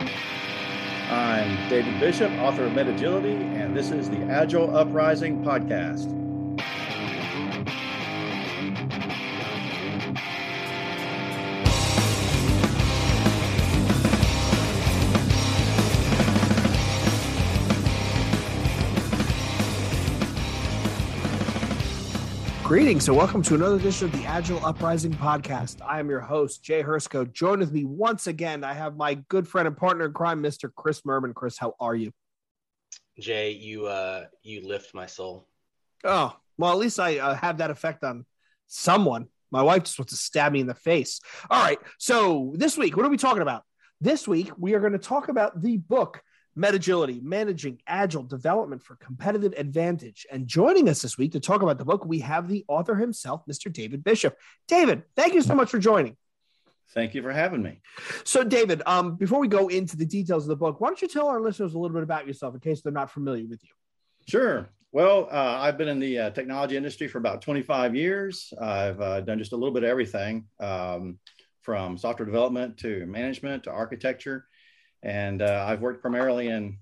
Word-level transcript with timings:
I'm 0.00 1.68
David 1.68 2.00
Bishop, 2.00 2.30
author 2.40 2.64
of 2.64 2.72
Metagility, 2.72 3.34
and 3.54 3.76
this 3.76 3.90
is 3.90 4.08
the 4.08 4.22
Agile 4.30 4.74
Uprising 4.74 5.42
podcast. 5.44 6.21
Greetings 22.72 23.06
and 23.06 23.18
welcome 23.18 23.42
to 23.42 23.54
another 23.54 23.76
edition 23.76 24.06
of 24.06 24.18
the 24.18 24.24
Agile 24.24 24.64
Uprising 24.64 25.12
podcast. 25.12 25.82
I 25.86 26.00
am 26.00 26.08
your 26.08 26.20
host, 26.20 26.64
Jay 26.64 26.82
Hrcka. 26.82 27.30
Join 27.30 27.58
with 27.58 27.70
me 27.70 27.84
once 27.84 28.28
again. 28.28 28.64
I 28.64 28.72
have 28.72 28.96
my 28.96 29.16
good 29.28 29.46
friend 29.46 29.68
and 29.68 29.76
partner 29.76 30.06
in 30.06 30.14
crime, 30.14 30.42
Mr. 30.42 30.70
Chris 30.74 31.02
Murman. 31.02 31.34
Chris, 31.34 31.58
how 31.58 31.74
are 31.78 31.94
you? 31.94 32.12
Jay, 33.20 33.50
you 33.50 33.84
uh, 33.84 34.24
you 34.42 34.66
lift 34.66 34.94
my 34.94 35.04
soul. 35.04 35.46
Oh 36.02 36.34
well, 36.56 36.72
at 36.72 36.78
least 36.78 36.98
I 36.98 37.18
uh, 37.18 37.34
have 37.34 37.58
that 37.58 37.70
effect 37.70 38.02
on 38.04 38.24
someone. 38.68 39.26
My 39.50 39.60
wife 39.60 39.82
just 39.82 39.98
wants 39.98 40.14
to 40.14 40.16
stab 40.16 40.50
me 40.50 40.60
in 40.60 40.66
the 40.66 40.74
face. 40.74 41.20
All 41.50 41.62
right, 41.62 41.78
so 41.98 42.54
this 42.56 42.78
week, 42.78 42.96
what 42.96 43.04
are 43.04 43.10
we 43.10 43.18
talking 43.18 43.42
about? 43.42 43.64
This 44.00 44.26
week, 44.26 44.50
we 44.56 44.72
are 44.72 44.80
going 44.80 44.92
to 44.92 44.98
talk 44.98 45.28
about 45.28 45.60
the 45.60 45.76
book 45.76 46.22
Metagility, 46.56 47.22
Managing 47.22 47.80
Agile 47.86 48.22
Development 48.22 48.82
for 48.82 48.96
Competitive 48.96 49.54
Advantage. 49.56 50.26
And 50.30 50.46
joining 50.46 50.88
us 50.88 51.02
this 51.02 51.16
week 51.16 51.32
to 51.32 51.40
talk 51.40 51.62
about 51.62 51.78
the 51.78 51.84
book, 51.84 52.04
we 52.04 52.20
have 52.20 52.48
the 52.48 52.64
author 52.68 52.94
himself, 52.94 53.42
Mr. 53.46 53.72
David 53.72 54.04
Bishop. 54.04 54.36
David, 54.68 55.02
thank 55.16 55.34
you 55.34 55.42
so 55.42 55.54
much 55.54 55.70
for 55.70 55.78
joining. 55.78 56.16
Thank 56.92 57.14
you 57.14 57.22
for 57.22 57.32
having 57.32 57.62
me. 57.62 57.80
So, 58.24 58.44
David, 58.44 58.82
um, 58.84 59.16
before 59.16 59.40
we 59.40 59.48
go 59.48 59.68
into 59.68 59.96
the 59.96 60.04
details 60.04 60.44
of 60.44 60.48
the 60.48 60.56
book, 60.56 60.80
why 60.80 60.88
don't 60.88 61.00
you 61.00 61.08
tell 61.08 61.28
our 61.28 61.40
listeners 61.40 61.72
a 61.72 61.78
little 61.78 61.94
bit 61.94 62.02
about 62.02 62.26
yourself 62.26 62.54
in 62.54 62.60
case 62.60 62.82
they're 62.82 62.92
not 62.92 63.10
familiar 63.10 63.46
with 63.46 63.62
you? 63.64 63.70
Sure. 64.28 64.68
Well, 64.92 65.26
uh, 65.32 65.56
I've 65.58 65.78
been 65.78 65.88
in 65.88 65.98
the 65.98 66.18
uh, 66.18 66.30
technology 66.30 66.76
industry 66.76 67.08
for 67.08 67.16
about 67.16 67.40
25 67.40 67.96
years. 67.96 68.52
I've 68.60 69.00
uh, 69.00 69.22
done 69.22 69.38
just 69.38 69.52
a 69.52 69.56
little 69.56 69.72
bit 69.72 69.84
of 69.84 69.88
everything 69.88 70.44
um, 70.60 71.18
from 71.62 71.96
software 71.96 72.26
development 72.26 72.76
to 72.78 73.06
management 73.06 73.64
to 73.64 73.70
architecture. 73.70 74.46
And 75.02 75.42
uh, 75.42 75.64
I've 75.68 75.80
worked 75.80 76.00
primarily 76.00 76.48
in 76.48 76.78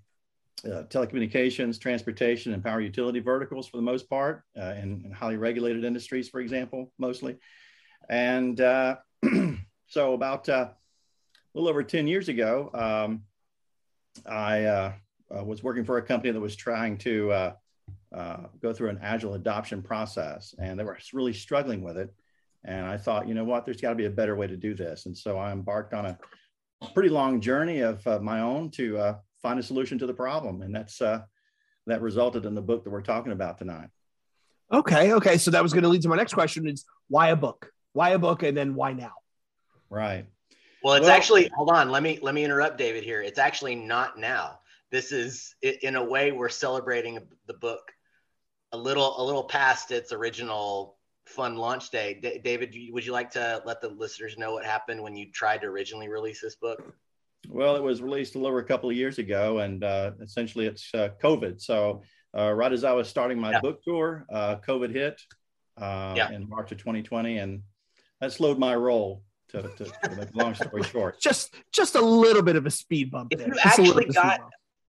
uh, 0.64 0.82
telecommunications, 0.84 1.80
transportation, 1.80 2.52
and 2.52 2.62
power 2.62 2.80
utility 2.80 3.20
verticals 3.20 3.66
for 3.66 3.78
the 3.78 3.82
most 3.82 4.10
part, 4.10 4.42
uh, 4.58 4.74
in, 4.74 5.02
in, 5.06 5.10
highly 5.10 5.36
regulated 5.36 5.84
industries, 5.84 6.28
for 6.28 6.40
example, 6.40 6.92
mostly. 6.98 7.36
And 8.10 8.60
uh, 8.60 8.96
so, 9.86 10.12
about 10.12 10.48
uh, 10.48 10.68
a 10.68 10.74
little 11.54 11.70
over 11.70 11.82
10 11.82 12.06
years 12.06 12.28
ago, 12.28 12.70
um, 12.74 13.22
I 14.26 14.64
uh, 14.64 14.92
was 15.30 15.62
working 15.62 15.84
for 15.84 15.96
a 15.96 16.02
company 16.02 16.32
that 16.32 16.40
was 16.40 16.56
trying 16.56 16.98
to 16.98 17.54
go 18.12 18.72
through 18.74 18.90
an 18.90 18.98
agile 19.02 19.34
adoption 19.34 19.82
process, 19.82 20.54
and 20.58 20.78
they 20.78 20.84
were 20.84 20.98
really 21.14 21.32
struggling 21.32 21.82
with 21.82 21.96
it. 21.96 22.12
And 22.64 22.84
I 22.84 22.98
thought, 22.98 23.26
you 23.26 23.32
know 23.32 23.44
what, 23.44 23.64
there's 23.64 23.80
got 23.80 23.90
to 23.90 23.94
be 23.94 24.04
a 24.04 24.10
better 24.10 24.36
way 24.36 24.46
to 24.46 24.56
do 24.56 24.74
this. 24.74 25.06
And 25.06 25.16
so 25.16 25.38
I 25.38 25.52
embarked 25.52 25.94
on 25.94 26.04
a 26.04 26.18
pretty 26.88 27.08
long 27.08 27.40
journey 27.40 27.80
of 27.80 28.06
uh, 28.06 28.18
my 28.20 28.40
own 28.40 28.70
to 28.72 28.98
uh, 28.98 29.18
find 29.42 29.58
a 29.58 29.62
solution 29.62 29.98
to 29.98 30.06
the 30.06 30.14
problem, 30.14 30.62
and 30.62 30.74
that's 30.74 31.00
uh, 31.00 31.22
that 31.86 32.02
resulted 32.02 32.46
in 32.46 32.54
the 32.54 32.62
book 32.62 32.84
that 32.84 32.90
we're 32.90 33.02
talking 33.02 33.32
about 33.32 33.58
tonight. 33.58 33.88
Okay, 34.72 35.12
okay. 35.14 35.38
So 35.38 35.50
that 35.50 35.62
was 35.62 35.72
going 35.72 35.82
to 35.82 35.88
lead 35.88 36.02
to 36.02 36.08
my 36.08 36.16
next 36.16 36.34
question: 36.34 36.66
is 36.68 36.84
why 37.08 37.28
a 37.28 37.36
book? 37.36 37.70
Why 37.92 38.10
a 38.10 38.18
book, 38.18 38.42
and 38.42 38.56
then 38.56 38.74
why 38.74 38.92
now? 38.92 39.12
Right. 39.88 40.26
Well, 40.82 40.94
it's 40.94 41.06
well, 41.06 41.16
actually 41.16 41.50
hold 41.54 41.70
on. 41.70 41.90
Let 41.90 42.02
me 42.02 42.18
let 42.22 42.34
me 42.34 42.44
interrupt 42.44 42.78
David 42.78 43.04
here. 43.04 43.20
It's 43.20 43.38
actually 43.38 43.74
not 43.74 44.18
now. 44.18 44.60
This 44.90 45.12
is 45.12 45.54
in 45.62 45.96
a 45.96 46.04
way 46.04 46.32
we're 46.32 46.48
celebrating 46.48 47.18
the 47.46 47.54
book 47.54 47.92
a 48.72 48.76
little 48.76 49.20
a 49.20 49.24
little 49.24 49.44
past 49.44 49.90
its 49.90 50.12
original 50.12 50.96
fun 51.26 51.56
launch 51.56 51.90
day. 51.90 52.18
D- 52.20 52.40
David, 52.42 52.74
would 52.90 53.04
you 53.04 53.12
like 53.12 53.30
to 53.32 53.62
let 53.64 53.80
the 53.80 53.88
listeners 53.88 54.36
know 54.38 54.52
what 54.52 54.64
happened 54.64 55.02
when 55.02 55.16
you 55.16 55.30
tried 55.32 55.62
to 55.62 55.66
originally 55.66 56.08
release 56.08 56.40
this 56.40 56.56
book? 56.56 56.94
Well, 57.48 57.76
it 57.76 57.82
was 57.82 58.02
released 58.02 58.34
a 58.34 58.38
little 58.38 58.50
over 58.50 58.60
a 58.60 58.64
couple 58.64 58.90
of 58.90 58.96
years 58.96 59.18
ago, 59.18 59.58
and 59.58 59.82
uh, 59.82 60.12
essentially 60.20 60.66
it's 60.66 60.90
uh, 60.94 61.10
COVID. 61.22 61.60
So, 61.60 62.02
uh, 62.36 62.52
right 62.52 62.72
as 62.72 62.84
I 62.84 62.92
was 62.92 63.08
starting 63.08 63.40
my 63.40 63.52
yeah. 63.52 63.60
book 63.60 63.82
tour, 63.82 64.26
uh, 64.30 64.56
COVID 64.56 64.92
hit 64.92 65.20
uh, 65.78 66.14
yeah. 66.16 66.30
in 66.30 66.48
March 66.48 66.70
of 66.72 66.78
2020, 66.78 67.38
and 67.38 67.62
that 68.20 68.32
slowed 68.32 68.58
my 68.58 68.74
roll. 68.74 69.22
To, 69.48 69.62
to, 69.62 69.84
to 69.84 70.14
make 70.14 70.32
long 70.36 70.54
story 70.54 70.82
short, 70.92 71.20
just 71.20 71.56
just 71.72 71.96
a 71.96 72.00
little 72.00 72.42
bit 72.42 72.54
of 72.54 72.66
a 72.66 72.70
speed 72.70 73.10
bump. 73.10 73.32
If 73.32 73.40
there. 73.40 73.48
you 73.48 73.54
just 73.54 73.66
actually 73.66 74.04
got 74.04 74.42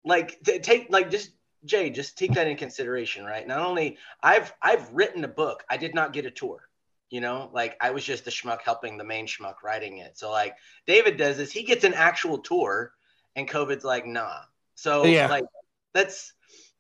like 0.05 0.39
to 0.43 0.59
take 0.59 0.89
like 0.91 1.11
just 1.11 1.31
Jay, 1.65 1.91
just 1.91 2.17
take 2.17 2.33
that 2.35 2.47
in 2.47 2.57
consideration, 2.57 3.25
right? 3.25 3.47
Not 3.47 3.61
only 3.61 3.99
I've 4.23 4.53
I've 4.63 4.91
written 4.93 5.25
a 5.25 5.29
book, 5.29 5.65
I 5.69 5.77
did 5.77 5.95
not 5.95 6.13
get 6.13 6.27
a 6.27 6.31
tour. 6.31 6.69
You 7.11 7.21
know, 7.21 7.51
like 7.53 7.77
I 7.81 7.91
was 7.91 8.05
just 8.05 8.25
the 8.25 8.31
schmuck 8.31 8.63
helping 8.63 8.97
the 8.97 9.05
main 9.05 9.27
schmuck 9.27 9.63
writing 9.65 9.99
it. 9.99 10.17
So 10.17 10.31
like 10.31 10.55
David 10.87 11.17
does 11.17 11.37
this, 11.37 11.51
he 11.51 11.65
gets 11.65 11.85
an 11.85 11.95
actual 11.95 12.39
tour, 12.39 12.93
and 13.35 13.49
COVID's 13.49 13.85
like, 13.85 14.07
nah. 14.07 14.43
So 14.77 15.05
yeah. 15.05 15.27
like 15.27 15.45
that's 15.93 16.33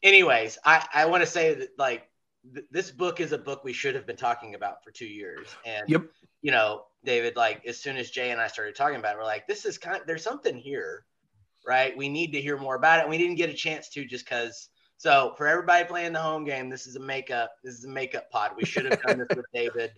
anyways, 0.02 0.58
I, 0.64 0.86
I 0.94 1.06
want 1.06 1.22
to 1.22 1.26
say 1.26 1.54
that 1.54 1.70
like 1.78 2.08
th- 2.54 2.66
this 2.70 2.90
book 2.90 3.20
is 3.20 3.32
a 3.32 3.38
book 3.38 3.64
we 3.64 3.72
should 3.72 3.94
have 3.94 4.06
been 4.06 4.16
talking 4.16 4.54
about 4.54 4.84
for 4.84 4.92
two 4.92 5.06
years. 5.06 5.48
And 5.66 5.88
yep. 5.88 6.04
you 6.42 6.52
know, 6.52 6.84
David, 7.04 7.36
like 7.36 7.66
as 7.66 7.78
soon 7.78 7.96
as 7.96 8.10
Jay 8.10 8.30
and 8.30 8.40
I 8.40 8.46
started 8.46 8.76
talking 8.76 8.96
about 8.96 9.16
it, 9.16 9.18
we're 9.18 9.24
like, 9.24 9.46
this 9.46 9.64
is 9.64 9.78
kind 9.78 10.00
of, 10.00 10.06
there's 10.06 10.22
something 10.22 10.56
here 10.56 11.04
right? 11.66 11.96
We 11.96 12.08
need 12.08 12.32
to 12.32 12.40
hear 12.40 12.56
more 12.56 12.74
about 12.74 13.00
it. 13.00 13.08
We 13.08 13.18
didn't 13.18 13.36
get 13.36 13.50
a 13.50 13.54
chance 13.54 13.88
to 13.90 14.04
just 14.04 14.24
because. 14.24 14.68
So 14.96 15.32
for 15.38 15.46
everybody 15.46 15.84
playing 15.84 16.12
the 16.12 16.20
home 16.20 16.44
game, 16.44 16.68
this 16.68 16.86
is 16.86 16.96
a 16.96 17.00
makeup. 17.00 17.52
This 17.64 17.74
is 17.74 17.84
a 17.86 17.88
makeup 17.88 18.30
pod. 18.30 18.52
We 18.56 18.66
should 18.66 18.84
have 18.84 19.00
done 19.02 19.18
this 19.18 19.34
with 19.34 19.46
David. 19.54 19.92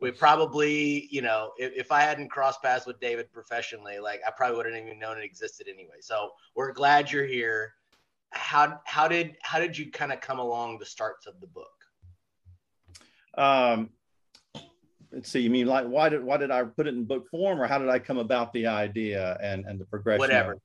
We 0.00 0.12
probably, 0.12 1.08
you 1.10 1.22
know, 1.22 1.52
if, 1.56 1.72
if 1.74 1.90
I 1.90 2.02
hadn't 2.02 2.28
crossed 2.28 2.62
paths 2.62 2.86
with 2.86 3.00
David 3.00 3.32
professionally, 3.32 3.98
like 3.98 4.20
I 4.26 4.30
probably 4.30 4.56
wouldn't 4.56 4.76
even 4.76 4.98
known 4.98 5.18
it 5.18 5.24
existed 5.24 5.66
anyway. 5.68 5.96
So 6.00 6.30
we're 6.54 6.72
glad 6.72 7.10
you're 7.10 7.26
here. 7.26 7.74
How 8.30 8.80
how 8.84 9.08
did 9.08 9.36
how 9.42 9.58
did 9.58 9.78
you 9.78 9.90
kind 9.90 10.12
of 10.12 10.20
come 10.20 10.38
along 10.38 10.78
the 10.78 10.86
starts 10.86 11.26
of 11.26 11.40
the 11.40 11.46
book? 11.46 11.68
Um, 13.36 13.90
let's 15.12 15.30
see. 15.30 15.40
You 15.40 15.50
mean 15.50 15.66
like 15.66 15.86
why 15.86 16.08
did 16.08 16.22
why 16.22 16.36
did 16.36 16.50
I 16.50 16.64
put 16.64 16.86
it 16.86 16.94
in 16.94 17.04
book 17.04 17.28
form, 17.30 17.60
or 17.60 17.66
how 17.66 17.78
did 17.78 17.88
I 17.88 17.98
come 17.98 18.18
about 18.18 18.52
the 18.52 18.66
idea 18.66 19.38
and 19.42 19.64
and 19.64 19.80
the 19.80 19.84
progression? 19.84 20.20
Whatever. 20.20 20.58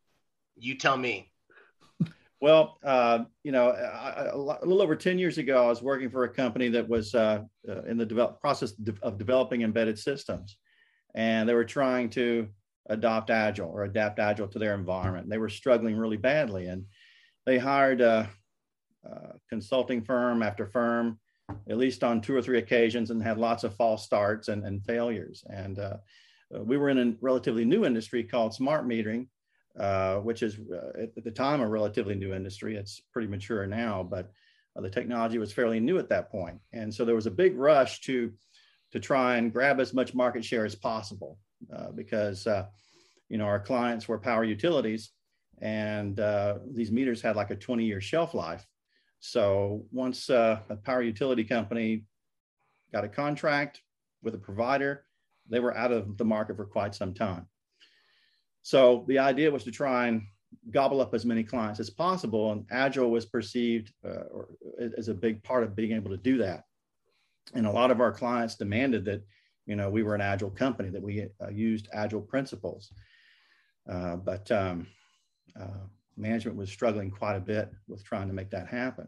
You 0.60 0.76
tell 0.76 0.98
me. 0.98 1.32
Well, 2.42 2.78
uh, 2.84 3.26
you 3.44 3.52
know, 3.52 3.70
a 3.72 4.38
little 4.38 4.82
over 4.82 4.96
10 4.96 5.20
years 5.20 5.38
ago, 5.38 5.66
I 5.66 5.68
was 5.68 5.82
working 5.82 6.10
for 6.10 6.24
a 6.24 6.30
company 6.30 6.70
that 6.70 6.88
was 6.88 7.14
uh, 7.14 7.44
uh, 7.68 7.84
in 7.84 7.98
the 7.98 8.06
develop, 8.06 8.40
process 8.40 8.74
of 9.02 9.18
developing 9.18 9.64
embedded 9.64 10.00
systems. 10.00 10.58
And 11.16 11.50
they 11.50 11.54
were 11.54 11.66
trying 11.66 12.10
to 12.12 12.48
adopt 12.88 13.30
Agile 13.30 13.70
or 13.70 13.84
adapt 13.84 14.20
Agile 14.20 14.48
to 14.48 14.60
their 14.60 14.74
environment. 14.74 15.30
They 15.30 15.38
were 15.38 15.50
struggling 15.50 15.98
really 15.98 16.18
badly. 16.18 16.68
And 16.68 16.86
they 17.46 17.58
hired 17.58 18.00
a, 18.00 18.30
a 19.04 19.34
consulting 19.50 20.02
firm 20.02 20.42
after 20.42 20.66
firm, 20.66 21.20
at 21.70 21.78
least 21.78 22.06
on 22.06 22.22
two 22.22 22.36
or 22.36 22.42
three 22.42 22.60
occasions, 22.60 23.12
and 23.12 23.22
had 23.22 23.38
lots 23.38 23.66
of 23.66 23.76
false 23.76 24.06
starts 24.06 24.48
and, 24.48 24.66
and 24.66 24.86
failures. 24.86 25.44
And 25.50 25.78
uh, 25.78 25.98
we 26.52 26.78
were 26.78 26.90
in 26.90 26.98
a 27.00 27.14
relatively 27.20 27.66
new 27.66 27.84
industry 27.86 28.24
called 28.24 28.54
smart 28.54 28.88
metering 28.88 29.28
uh, 29.77 30.18
which 30.18 30.44
is 30.44 30.60
uh, 30.71 31.04
at 31.18 31.24
the 31.24 31.31
time 31.31 31.62
a 31.62 31.68
relatively 31.68 32.16
new 32.16 32.33
industry. 32.33 32.75
It's 32.75 33.01
pretty 33.13 33.27
mature 33.27 33.66
now, 33.68 34.04
but 34.04 34.31
uh, 34.75 34.81
the 34.81 34.89
technology 34.89 35.38
was 35.38 35.54
fairly 35.54 35.80
new 35.80 35.98
at 35.98 36.10
that 36.10 36.31
point. 36.31 36.60
And 36.74 36.94
so 36.94 37.06
there 37.06 37.16
was 37.16 37.27
a 37.27 37.31
big 37.31 37.57
rush 37.57 38.01
to, 38.01 38.31
to 38.92 39.00
try 39.00 39.38
and 39.38 39.54
grab 39.54 39.80
as 39.80 39.94
much 39.94 40.16
market 40.16 40.44
share 40.44 40.66
as 40.66 40.75
possible 40.75 41.38
uh, 41.75 41.92
because, 41.92 42.48
uh, 42.48 42.66
you 43.30 43.38
know, 43.38 43.45
our 43.45 43.60
clients 43.60 44.07
were 44.07 44.19
power 44.19 44.44
utilities 44.44 45.12
and 45.62 46.19
uh, 46.19 46.56
these 46.74 46.92
meters 46.92 47.21
had 47.21 47.36
like 47.36 47.51
a 47.51 47.56
20 47.56 47.86
year 47.86 48.01
shelf 48.01 48.33
life. 48.33 48.66
So 49.19 49.86
once 49.92 50.30
a 50.30 50.63
power 50.86 51.01
utility 51.01 51.44
company 51.44 52.06
got 52.94 53.04
a 53.04 53.10
contract 53.10 53.81
with 54.24 54.33
a 54.33 54.38
provider, 54.38 55.06
they 55.50 55.60
were 55.60 55.75
out 55.75 55.92
of 55.92 56.18
the 56.18 56.25
market 56.25 56.56
for 56.56 56.66
quite 56.66 56.95
some 56.95 57.13
time. 57.13 57.49
So 58.62 59.06
the 59.08 59.20
idea 59.20 59.52
was 59.52 59.64
to 59.64 59.72
try 59.72 60.08
and 60.08 60.24
gobble 60.72 61.02
up 61.02 61.14
as 61.14 61.26
many 61.26 61.44
clients 61.44 61.80
as 61.80 61.90
possible, 61.90 62.52
and 62.52 62.66
Agile 62.72 63.12
was 63.12 63.26
perceived 63.26 63.94
uh, 64.06 64.26
or, 64.32 64.50
as 64.98 65.08
a 65.08 65.14
big 65.14 65.44
part 65.44 65.64
of 65.64 65.76
being 65.76 65.94
able 65.94 66.12
to 66.12 66.18
do 66.18 66.38
that. 66.40 66.64
And 67.54 67.66
a 67.66 67.72
lot 67.72 67.92
of 67.92 68.02
our 68.02 68.12
clients 68.12 68.56
demanded 68.56 69.06
that, 69.06 69.24
you 69.66 69.76
know, 69.76 69.90
we 69.90 70.04
were 70.04 70.16
an 70.16 70.22
Agile 70.22 70.52
company, 70.52 70.90
that 70.90 71.02
we 71.02 71.28
uh, 71.42 71.50
used 71.50 71.88
Agile 71.94 72.22
principles. 72.22 72.92
Uh, 73.90 74.18
but 74.18 74.52
um, 74.52 74.88
uh, 75.60 75.86
management 76.16 76.58
was 76.58 76.70
struggling 76.70 77.10
quite 77.10 77.36
a 77.36 77.40
bit 77.40 77.72
with 77.88 78.04
trying 78.04 78.28
to 78.28 78.34
make 78.34 78.52
that 78.52 78.68
happen. 78.68 79.08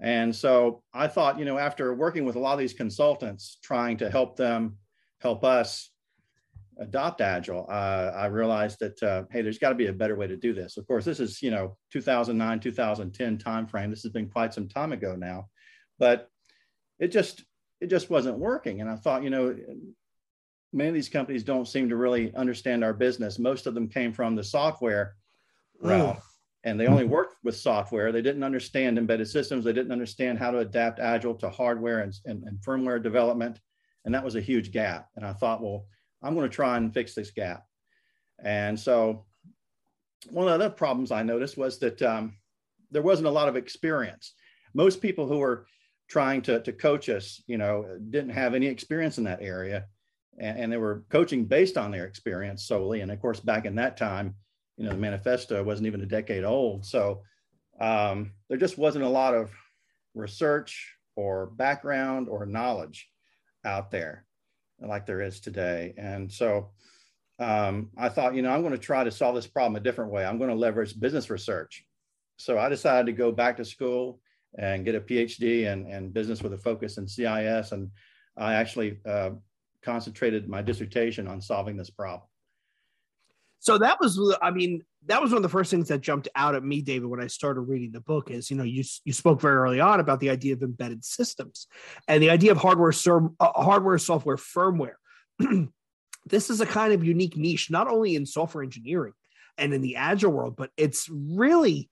And 0.00 0.34
so 0.34 0.82
I 0.94 1.08
thought, 1.08 1.38
you 1.38 1.44
know, 1.44 1.58
after 1.58 1.94
working 1.94 2.24
with 2.24 2.36
a 2.36 2.38
lot 2.38 2.54
of 2.54 2.58
these 2.58 2.72
consultants, 2.72 3.58
trying 3.62 3.98
to 3.98 4.10
help 4.10 4.36
them 4.36 4.78
help 5.18 5.44
us 5.44 5.90
adopt 6.80 7.20
agile 7.20 7.66
uh, 7.68 8.10
i 8.16 8.26
realized 8.26 8.78
that 8.80 9.00
uh, 9.02 9.22
hey 9.30 9.42
there's 9.42 9.58
got 9.58 9.68
to 9.68 9.74
be 9.74 9.86
a 9.86 9.92
better 9.92 10.16
way 10.16 10.26
to 10.26 10.36
do 10.36 10.52
this. 10.52 10.76
Of 10.76 10.86
course 10.86 11.04
this 11.04 11.20
is 11.20 11.42
you 11.42 11.50
know 11.50 11.76
2009 11.92 12.60
2010 12.60 13.38
timeframe. 13.38 13.90
This 13.90 14.02
has 14.02 14.12
been 14.12 14.28
quite 14.28 14.54
some 14.54 14.68
time 14.68 14.92
ago 14.92 15.14
now 15.14 15.46
but 16.00 16.28
it 16.98 17.08
just 17.08 17.44
it 17.80 17.88
just 17.88 18.10
wasn't 18.10 18.38
working. 18.38 18.80
And 18.80 18.90
i 18.90 18.96
thought 18.96 19.22
you 19.22 19.30
know 19.30 19.54
many 20.72 20.88
of 20.88 20.94
these 20.94 21.08
companies 21.08 21.44
don't 21.44 21.68
seem 21.68 21.88
to 21.88 21.96
really 21.96 22.34
understand 22.34 22.82
our 22.82 22.94
business. 22.94 23.38
Most 23.38 23.66
of 23.66 23.74
them 23.74 23.88
came 23.88 24.12
from 24.12 24.34
the 24.34 24.44
software 24.44 25.16
realm 25.80 26.16
and 26.64 26.78
they 26.78 26.86
only 26.86 27.04
worked 27.04 27.36
with 27.42 27.56
software. 27.56 28.12
They 28.12 28.22
didn't 28.22 28.44
understand 28.44 28.98
embedded 28.98 29.28
systems. 29.28 29.64
They 29.64 29.72
didn't 29.72 29.92
understand 29.92 30.38
how 30.38 30.50
to 30.50 30.58
adapt 30.58 31.00
agile 31.00 31.34
to 31.36 31.50
hardware 31.50 32.00
and, 32.00 32.14
and, 32.24 32.44
and 32.44 32.58
firmware 32.60 33.02
development 33.02 33.60
and 34.04 34.14
that 34.14 34.24
was 34.24 34.36
a 34.36 34.40
huge 34.40 34.72
gap. 34.72 35.08
And 35.16 35.26
i 35.26 35.32
thought 35.32 35.62
well 35.62 35.86
I'm 36.22 36.34
going 36.34 36.48
to 36.48 36.54
try 36.54 36.76
and 36.76 36.92
fix 36.92 37.14
this 37.14 37.30
gap. 37.30 37.64
And 38.42 38.78
so 38.78 39.24
one 40.30 40.46
of 40.46 40.58
the 40.58 40.66
other 40.66 40.74
problems 40.74 41.10
I 41.10 41.22
noticed 41.22 41.56
was 41.56 41.78
that 41.78 42.00
um, 42.02 42.36
there 42.90 43.02
wasn't 43.02 43.28
a 43.28 43.32
lot 43.32 43.48
of 43.48 43.56
experience. 43.56 44.34
Most 44.74 45.00
people 45.00 45.26
who 45.26 45.38
were 45.38 45.66
trying 46.08 46.42
to, 46.42 46.60
to 46.60 46.72
coach 46.72 47.08
us, 47.08 47.42
you 47.46 47.56
know, 47.56 47.98
didn't 48.10 48.30
have 48.30 48.54
any 48.54 48.66
experience 48.66 49.18
in 49.18 49.24
that 49.24 49.42
area. 49.42 49.86
And, 50.38 50.58
and 50.58 50.72
they 50.72 50.76
were 50.76 51.04
coaching 51.08 51.44
based 51.44 51.76
on 51.76 51.90
their 51.90 52.04
experience 52.04 52.64
solely. 52.64 53.00
And 53.00 53.10
of 53.10 53.20
course, 53.20 53.40
back 53.40 53.64
in 53.64 53.74
that 53.76 53.96
time, 53.96 54.34
you 54.76 54.84
know, 54.84 54.90
the 54.90 54.98
manifesto 54.98 55.62
wasn't 55.62 55.86
even 55.86 56.00
a 56.00 56.06
decade 56.06 56.44
old. 56.44 56.84
So 56.84 57.22
um, 57.80 58.32
there 58.48 58.58
just 58.58 58.78
wasn't 58.78 59.04
a 59.04 59.08
lot 59.08 59.34
of 59.34 59.50
research 60.14 60.96
or 61.16 61.46
background 61.46 62.28
or 62.28 62.46
knowledge 62.46 63.08
out 63.64 63.90
there 63.90 64.26
like 64.88 65.06
there 65.06 65.20
is 65.20 65.40
today. 65.40 65.94
And 65.96 66.30
so 66.32 66.70
um, 67.38 67.90
I 67.96 68.08
thought, 68.08 68.34
you 68.34 68.42
know, 68.42 68.50
I'm 68.50 68.62
going 68.62 68.72
to 68.72 68.78
try 68.78 69.04
to 69.04 69.10
solve 69.10 69.34
this 69.34 69.46
problem 69.46 69.76
a 69.76 69.80
different 69.80 70.12
way. 70.12 70.24
I'm 70.24 70.38
going 70.38 70.50
to 70.50 70.56
leverage 70.56 70.98
business 70.98 71.30
research. 71.30 71.84
So 72.36 72.58
I 72.58 72.68
decided 72.68 73.06
to 73.06 73.12
go 73.12 73.32
back 73.32 73.56
to 73.58 73.64
school 73.64 74.20
and 74.58 74.84
get 74.84 74.94
a 74.94 75.00
PhD 75.00 75.64
in, 75.70 75.86
in 75.86 76.10
business 76.10 76.42
with 76.42 76.52
a 76.52 76.58
focus 76.58 76.98
in 76.98 77.06
CIS. 77.06 77.72
And 77.72 77.90
I 78.36 78.54
actually 78.54 78.98
uh, 79.06 79.30
concentrated 79.82 80.48
my 80.48 80.62
dissertation 80.62 81.28
on 81.28 81.40
solving 81.40 81.76
this 81.76 81.90
problem. 81.90 82.29
So 83.60 83.78
that 83.78 83.98
was, 84.00 84.18
I 84.42 84.50
mean, 84.50 84.82
that 85.06 85.22
was 85.22 85.30
one 85.30 85.38
of 85.38 85.42
the 85.42 85.48
first 85.48 85.70
things 85.70 85.88
that 85.88 86.00
jumped 86.00 86.28
out 86.34 86.54
at 86.54 86.64
me, 86.64 86.82
David, 86.82 87.06
when 87.06 87.20
I 87.20 87.26
started 87.26 87.62
reading 87.62 87.92
the 87.92 88.00
book. 88.00 88.30
Is 88.30 88.50
you 88.50 88.56
know 88.56 88.64
you 88.64 88.84
you 89.04 89.12
spoke 89.12 89.40
very 89.40 89.56
early 89.56 89.80
on 89.80 90.00
about 90.00 90.20
the 90.20 90.30
idea 90.30 90.54
of 90.54 90.62
embedded 90.62 91.04
systems 91.04 91.66
and 92.08 92.22
the 92.22 92.30
idea 92.30 92.52
of 92.52 92.58
hardware, 92.58 92.92
uh, 93.40 93.62
hardware, 93.62 93.98
software, 93.98 94.36
firmware. 94.36 94.94
this 96.26 96.50
is 96.50 96.60
a 96.60 96.66
kind 96.66 96.92
of 96.92 97.04
unique 97.04 97.36
niche, 97.36 97.70
not 97.70 97.88
only 97.88 98.14
in 98.14 98.26
software 98.26 98.62
engineering 98.62 99.14
and 99.56 99.72
in 99.72 99.80
the 99.82 99.96
agile 99.96 100.32
world, 100.32 100.56
but 100.56 100.70
it's 100.76 101.08
really, 101.10 101.88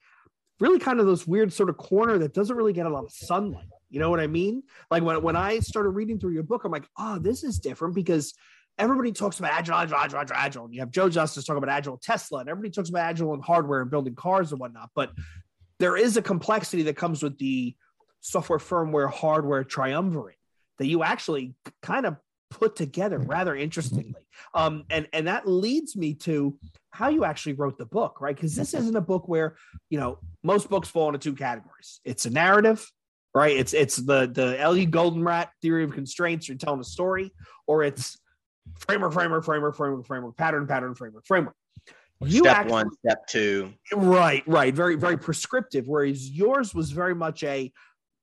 really 0.59 0.79
kind 0.79 0.99
of 0.99 1.07
this 1.07 1.25
weird 1.25 1.51
sort 1.51 1.69
of 1.69 1.77
corner 1.77 2.17
that 2.19 2.33
doesn't 2.33 2.55
really 2.55 2.73
get 2.73 2.85
a 2.85 2.89
lot 2.89 3.03
of 3.03 3.11
sunlight. 3.11 3.67
You 3.89 3.99
know 3.99 4.11
what 4.11 4.19
I 4.19 4.27
mean? 4.27 4.63
Like 4.91 5.03
when 5.03 5.21
when 5.23 5.35
I 5.35 5.59
started 5.59 5.89
reading 5.89 6.19
through 6.19 6.33
your 6.33 6.43
book, 6.43 6.63
I'm 6.63 6.71
like, 6.71 6.87
oh, 6.97 7.17
this 7.17 7.43
is 7.43 7.59
different 7.59 7.95
because 7.95 8.33
everybody 8.79 9.11
talks 9.11 9.37
about 9.37 9.51
agile, 9.51 9.75
agile, 9.75 9.97
agile, 9.97 10.19
agile, 10.19 10.37
agile. 10.37 10.65
And 10.65 10.73
you 10.73 10.79
have 10.79 10.89
Joe 10.89 11.09
Justice 11.09 11.43
talking 11.43 11.61
about 11.61 11.75
agile 11.75 11.97
Tesla, 11.97 12.39
and 12.39 12.49
everybody 12.49 12.71
talks 12.71 12.89
about 12.89 13.03
agile 13.03 13.33
and 13.33 13.43
hardware 13.43 13.81
and 13.81 13.91
building 13.91 14.15
cars 14.15 14.51
and 14.51 14.59
whatnot. 14.59 14.89
But 14.95 15.11
there 15.79 15.97
is 15.97 16.17
a 16.17 16.21
complexity 16.21 16.83
that 16.83 16.95
comes 16.95 17.21
with 17.21 17.37
the 17.37 17.75
software, 18.21 18.59
firmware, 18.59 19.11
hardware 19.11 19.63
triumvirate 19.63 20.37
that 20.79 20.87
you 20.87 21.03
actually 21.03 21.53
kind 21.81 22.05
of 22.05 22.15
put 22.49 22.75
together 22.75 23.19
rather 23.19 23.55
interestingly. 23.55 24.15
Um, 24.53 24.85
and 24.89 25.07
and 25.13 25.27
that 25.27 25.47
leads 25.47 25.95
me 25.95 26.15
to 26.15 26.57
how 26.91 27.09
you 27.09 27.25
actually 27.25 27.53
wrote 27.53 27.77
the 27.77 27.85
book, 27.85 28.21
right? 28.21 28.35
Because 28.35 28.55
this 28.55 28.73
isn't 28.73 28.95
a 28.95 29.01
book 29.01 29.27
where 29.27 29.55
you 29.89 29.99
know 29.99 30.19
most 30.43 30.69
books 30.69 30.87
fall 30.87 31.07
into 31.07 31.19
two 31.19 31.35
categories. 31.35 31.99
It's 32.05 32.25
a 32.25 32.29
narrative, 32.29 32.89
right? 33.35 33.55
It's 33.55 33.73
it's 33.73 33.97
the 33.97 34.27
the 34.27 34.55
Eli 34.59 34.85
Goldratt 34.85 35.49
theory 35.61 35.83
of 35.83 35.91
constraints. 35.91 36.47
You're 36.47 36.57
telling 36.57 36.79
a 36.79 36.85
story, 36.85 37.33
or 37.67 37.83
it's 37.83 38.17
framework, 38.77 39.13
framework, 39.13 39.45
framework, 39.45 39.75
framework, 39.75 40.05
framework, 40.05 40.37
pattern, 40.37 40.67
pattern, 40.67 40.95
framework, 40.95 41.25
framework. 41.25 41.55
You 42.21 42.39
step 42.39 42.57
actually, 42.57 42.71
one, 42.71 42.89
step 43.05 43.27
two. 43.27 43.73
Right, 43.93 44.43
right. 44.45 44.73
Very, 44.73 44.95
very 44.95 45.17
prescriptive. 45.17 45.87
Whereas 45.87 46.29
yours 46.29 46.73
was 46.73 46.91
very 46.91 47.15
much 47.15 47.43
a 47.43 47.71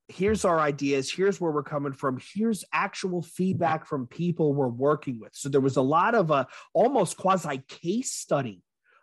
here's 0.08 0.44
our 0.44 0.60
ideas, 0.60 1.10
here's 1.10 1.40
where 1.40 1.50
we're 1.50 1.62
coming 1.62 1.92
from, 1.92 2.20
here's 2.34 2.64
actual 2.72 3.22
feedback 3.22 3.86
from 3.86 4.06
people 4.06 4.54
we're 4.54 4.68
working 4.68 5.18
with. 5.18 5.34
So 5.34 5.48
there 5.48 5.60
was 5.60 5.76
a 5.76 5.82
lot 5.82 6.14
of 6.14 6.30
a 6.30 6.46
almost 6.72 7.16
quasi 7.16 7.62
case 7.68 8.12
study 8.12 8.62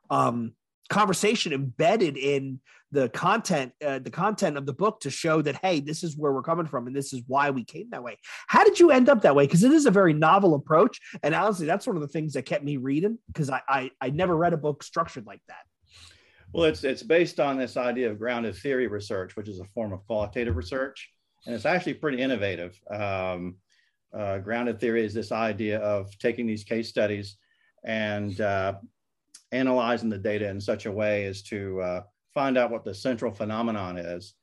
um, 0.10 0.54
conversation 0.90 1.54
embedded 1.54 2.18
in 2.18 2.60
the 2.92 3.10
content 3.10 3.74
uh, 3.86 3.98
the 3.98 4.12
content 4.12 4.56
of 4.56 4.68
the 4.68 4.74
book 4.74 5.00
to 5.00 5.10
show 5.10 5.42
that 5.42 5.56
hey 5.64 5.80
this 5.80 6.04
is 6.04 6.16
where 6.16 6.32
we're 6.32 6.44
coming 6.44 6.68
from 6.68 6.86
and 6.86 6.96
this 6.96 7.12
is 7.12 7.24
why 7.28 7.50
we 7.50 7.64
came 7.64 7.90
that 7.90 8.04
way. 8.04 8.18
How 8.48 8.64
did 8.64 8.80
you 8.80 8.92
end 8.92 9.10
up 9.10 9.24
that 9.24 9.36
way? 9.36 9.46
Because 9.46 9.64
it 9.64 9.72
is 9.72 9.88
a 9.88 9.92
very 9.92 10.14
novel 10.14 10.54
approach. 10.54 11.00
And 11.24 11.34
honestly 11.34 11.66
that's 11.66 11.88
one 11.88 11.96
of 11.96 12.02
the 12.02 12.08
things 12.08 12.34
that 12.34 12.44
kept 12.44 12.64
me 12.64 12.78
reading 12.78 13.18
because 13.28 13.50
I, 13.50 13.62
I 13.68 13.92
i 14.00 14.10
never 14.12 14.38
read 14.38 14.54
a 14.54 14.58
book 14.58 14.84
structured 14.84 15.26
like 15.26 15.42
that. 15.48 15.64
Well 16.54 16.66
it's 16.66 16.84
it's 16.84 17.04
based 17.04 17.40
on 17.40 17.58
this 17.58 17.78
idea 17.78 18.12
of 18.12 18.20
grounded 18.20 18.56
theory 18.56 18.88
research 18.88 19.36
which 19.36 19.50
is 19.50 19.60
a 19.60 19.66
form 19.66 19.92
of 19.92 20.06
qualitative 20.06 20.56
research. 20.56 21.10
And 21.46 21.56
it's 21.56 21.66
actually 21.66 21.96
pretty 21.96 22.22
innovative. 22.22 22.80
Um, 22.90 23.56
uh, 24.16 24.38
grounded 24.38 24.80
theory 24.80 25.04
is 25.04 25.14
this 25.14 25.32
idea 25.32 25.80
of 25.80 26.16
taking 26.20 26.46
these 26.46 26.64
case 26.64 26.88
studies 26.90 27.38
and 27.84 28.40
uh, 28.40 28.74
analyzing 29.54 30.10
the 30.10 30.18
data 30.18 30.50
in 30.50 30.60
such 30.60 30.86
a 30.86 30.92
way 30.92 31.26
as 31.26 31.42
to 31.44 31.82
uh, 31.82 32.02
find 32.34 32.58
out 32.58 32.72
what 32.72 32.84
the 32.84 32.94
central 32.94 33.32
phenomenon 33.32 33.98
is 33.98 34.34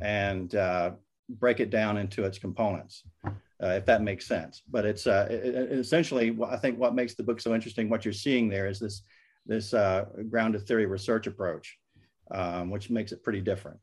and 0.00 0.54
uh, 0.54 0.92
break 1.28 1.60
it 1.60 1.70
down 1.70 1.96
into 1.96 2.24
its 2.24 2.38
components, 2.38 3.02
uh, 3.24 3.68
if 3.68 3.86
that 3.86 4.02
makes 4.02 4.26
sense. 4.26 4.62
But 4.70 4.84
it's 4.84 5.06
uh, 5.06 5.26
it, 5.30 5.54
it 5.54 5.72
essentially, 5.72 6.36
I 6.46 6.56
think 6.56 6.78
what 6.78 6.94
makes 6.94 7.14
the 7.14 7.22
book 7.22 7.40
so 7.40 7.54
interesting, 7.54 7.88
what 7.88 8.04
you're 8.04 8.12
seeing 8.12 8.48
there 8.48 8.66
is 8.68 8.78
this, 8.78 9.02
this 9.46 9.74
uh, 9.74 10.04
grounded 10.30 10.66
theory 10.66 10.86
research 10.86 11.26
approach, 11.26 11.78
um, 12.30 12.70
which 12.70 12.90
makes 12.90 13.12
it 13.12 13.22
pretty 13.24 13.40
different. 13.40 13.78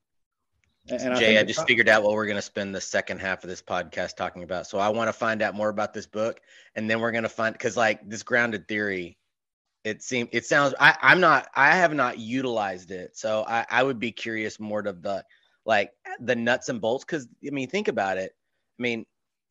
And 0.88 1.18
Jay, 1.18 1.38
I, 1.38 1.42
I 1.42 1.44
just 1.44 1.66
figured 1.66 1.90
out 1.90 2.04
what 2.04 2.14
we're 2.14 2.28
going 2.28 2.36
to 2.36 2.44
spend 2.44 2.76
the 2.76 2.82
second 2.82 3.20
half 3.20 3.44
of 3.44 3.50
this 3.50 3.62
podcast 3.62 4.16
talking 4.16 4.44
about. 4.44 4.68
So 4.68 4.78
I 4.78 4.90
want 4.90 5.08
to 5.08 5.14
find 5.14 5.42
out 5.42 5.56
more 5.56 5.70
about 5.70 5.96
this 5.96 6.06
book, 6.06 6.40
and 6.76 6.88
then 6.88 7.00
we're 7.00 7.12
going 7.12 7.24
to 7.24 7.30
find 7.30 7.54
because 7.54 7.76
like 7.76 8.08
this 8.08 8.22
grounded 8.22 8.68
theory 8.68 9.18
it 9.86 10.02
seems 10.02 10.28
it 10.34 10.46
sounds 10.46 10.74
I, 10.80 10.98
i'm 11.02 11.22
not 11.22 11.48
i 11.56 11.74
have 11.76 11.94
not 11.94 12.18
utilized 12.20 12.92
it 12.92 13.16
so 13.16 13.46
i, 13.48 13.66
I 13.70 13.84
would 13.84 14.00
be 14.00 14.12
curious 14.12 14.60
more 14.60 14.82
to 14.82 14.92
the 14.92 15.24
like 15.66 15.92
the 16.20 16.36
nuts 16.36 16.70
and 16.70 16.82
bolts 16.82 17.06
because 17.06 17.28
i 17.46 17.52
mean 17.52 17.70
think 17.70 17.88
about 17.88 18.18
it. 18.18 18.32
I 18.78 18.82
mean 18.82 19.06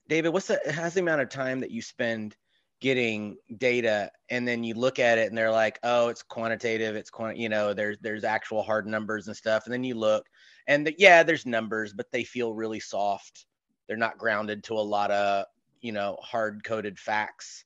david 0.08 0.30
what's 0.30 0.48
the 0.48 0.60
how's 0.70 0.94
the 0.94 1.00
amount 1.00 1.22
of 1.22 1.30
time 1.30 1.60
that 1.60 1.70
you 1.70 1.80
spend 1.80 2.36
getting 2.80 3.36
data 3.56 4.10
and 4.28 4.46
then 4.46 4.62
you 4.62 4.74
look 4.74 4.98
at 4.98 5.16
it 5.16 5.28
and 5.28 5.38
they're 5.38 5.50
like 5.50 5.78
oh 5.84 6.08
it's 6.08 6.22
quantitative 6.22 6.96
it's 6.96 7.08
quant 7.08 7.38
you 7.38 7.48
know 7.48 7.72
there's 7.72 7.96
there's 8.00 8.24
actual 8.24 8.62
hard 8.62 8.86
numbers 8.86 9.28
and 9.28 9.36
stuff 9.36 9.64
and 9.64 9.72
then 9.72 9.84
you 9.84 9.94
look 9.94 10.26
and 10.66 10.86
the, 10.86 10.94
yeah 10.98 11.22
there's 11.22 11.46
numbers 11.46 11.92
but 11.92 12.10
they 12.10 12.24
feel 12.24 12.52
really 12.52 12.80
soft. 12.80 13.46
They're 13.86 13.96
not 13.96 14.18
grounded 14.18 14.64
to 14.64 14.74
a 14.74 14.80
lot 14.80 15.10
of 15.10 15.46
you 15.80 15.92
know 15.92 16.16
hard 16.20 16.64
coded 16.64 16.98
facts 16.98 17.64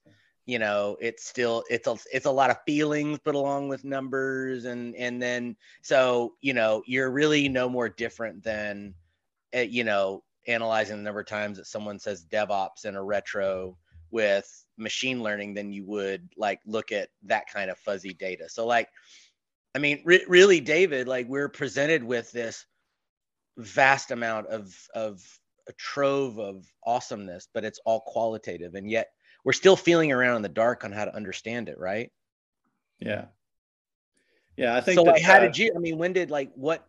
you 0.48 0.58
know 0.58 0.96
it's 0.98 1.28
still 1.28 1.62
it's 1.68 1.86
a 1.86 1.96
it's 2.10 2.24
a 2.24 2.30
lot 2.30 2.48
of 2.48 2.56
feelings 2.66 3.18
put 3.18 3.34
along 3.34 3.68
with 3.68 3.84
numbers 3.84 4.64
and 4.64 4.96
and 4.96 5.20
then 5.20 5.54
so 5.82 6.32
you 6.40 6.54
know 6.54 6.82
you're 6.86 7.10
really 7.10 7.50
no 7.50 7.68
more 7.68 7.90
different 7.90 8.42
than 8.42 8.94
uh, 9.54 9.60
you 9.60 9.84
know 9.84 10.24
analyzing 10.46 10.96
the 10.96 11.02
number 11.02 11.20
of 11.20 11.26
times 11.26 11.58
that 11.58 11.66
someone 11.66 11.98
says 11.98 12.24
devops 12.32 12.86
in 12.86 12.96
a 12.96 13.02
retro 13.02 13.76
with 14.10 14.64
machine 14.78 15.22
learning 15.22 15.52
than 15.52 15.70
you 15.70 15.84
would 15.84 16.26
like 16.38 16.60
look 16.64 16.92
at 16.92 17.10
that 17.22 17.44
kind 17.52 17.70
of 17.70 17.76
fuzzy 17.76 18.14
data. 18.14 18.48
So 18.48 18.66
like 18.66 18.88
i 19.74 19.78
mean 19.78 20.00
re- 20.06 20.24
really 20.28 20.60
david 20.60 21.06
like 21.06 21.28
we're 21.28 21.50
presented 21.50 22.02
with 22.02 22.32
this 22.32 22.64
vast 23.58 24.12
amount 24.12 24.46
of 24.46 24.74
of 24.94 25.22
a 25.68 25.72
trove 25.74 26.38
of 26.38 26.64
awesomeness 26.86 27.48
but 27.52 27.66
it's 27.66 27.80
all 27.84 28.00
qualitative 28.00 28.74
and 28.74 28.90
yet 28.90 29.08
we're 29.44 29.52
still 29.52 29.76
feeling 29.76 30.12
around 30.12 30.36
in 30.36 30.42
the 30.42 30.48
dark 30.48 30.84
on 30.84 30.92
how 30.92 31.04
to 31.04 31.14
understand 31.14 31.68
it, 31.68 31.78
right? 31.78 32.10
Yeah. 32.98 33.26
Yeah, 34.56 34.74
I 34.74 34.80
think 34.80 34.96
so. 34.96 35.04
like, 35.04 35.22
how 35.22 35.36
uh, 35.36 35.40
did 35.40 35.56
you? 35.56 35.72
I 35.74 35.78
mean, 35.78 35.98
when 35.98 36.12
did 36.12 36.30
like 36.30 36.50
what? 36.54 36.86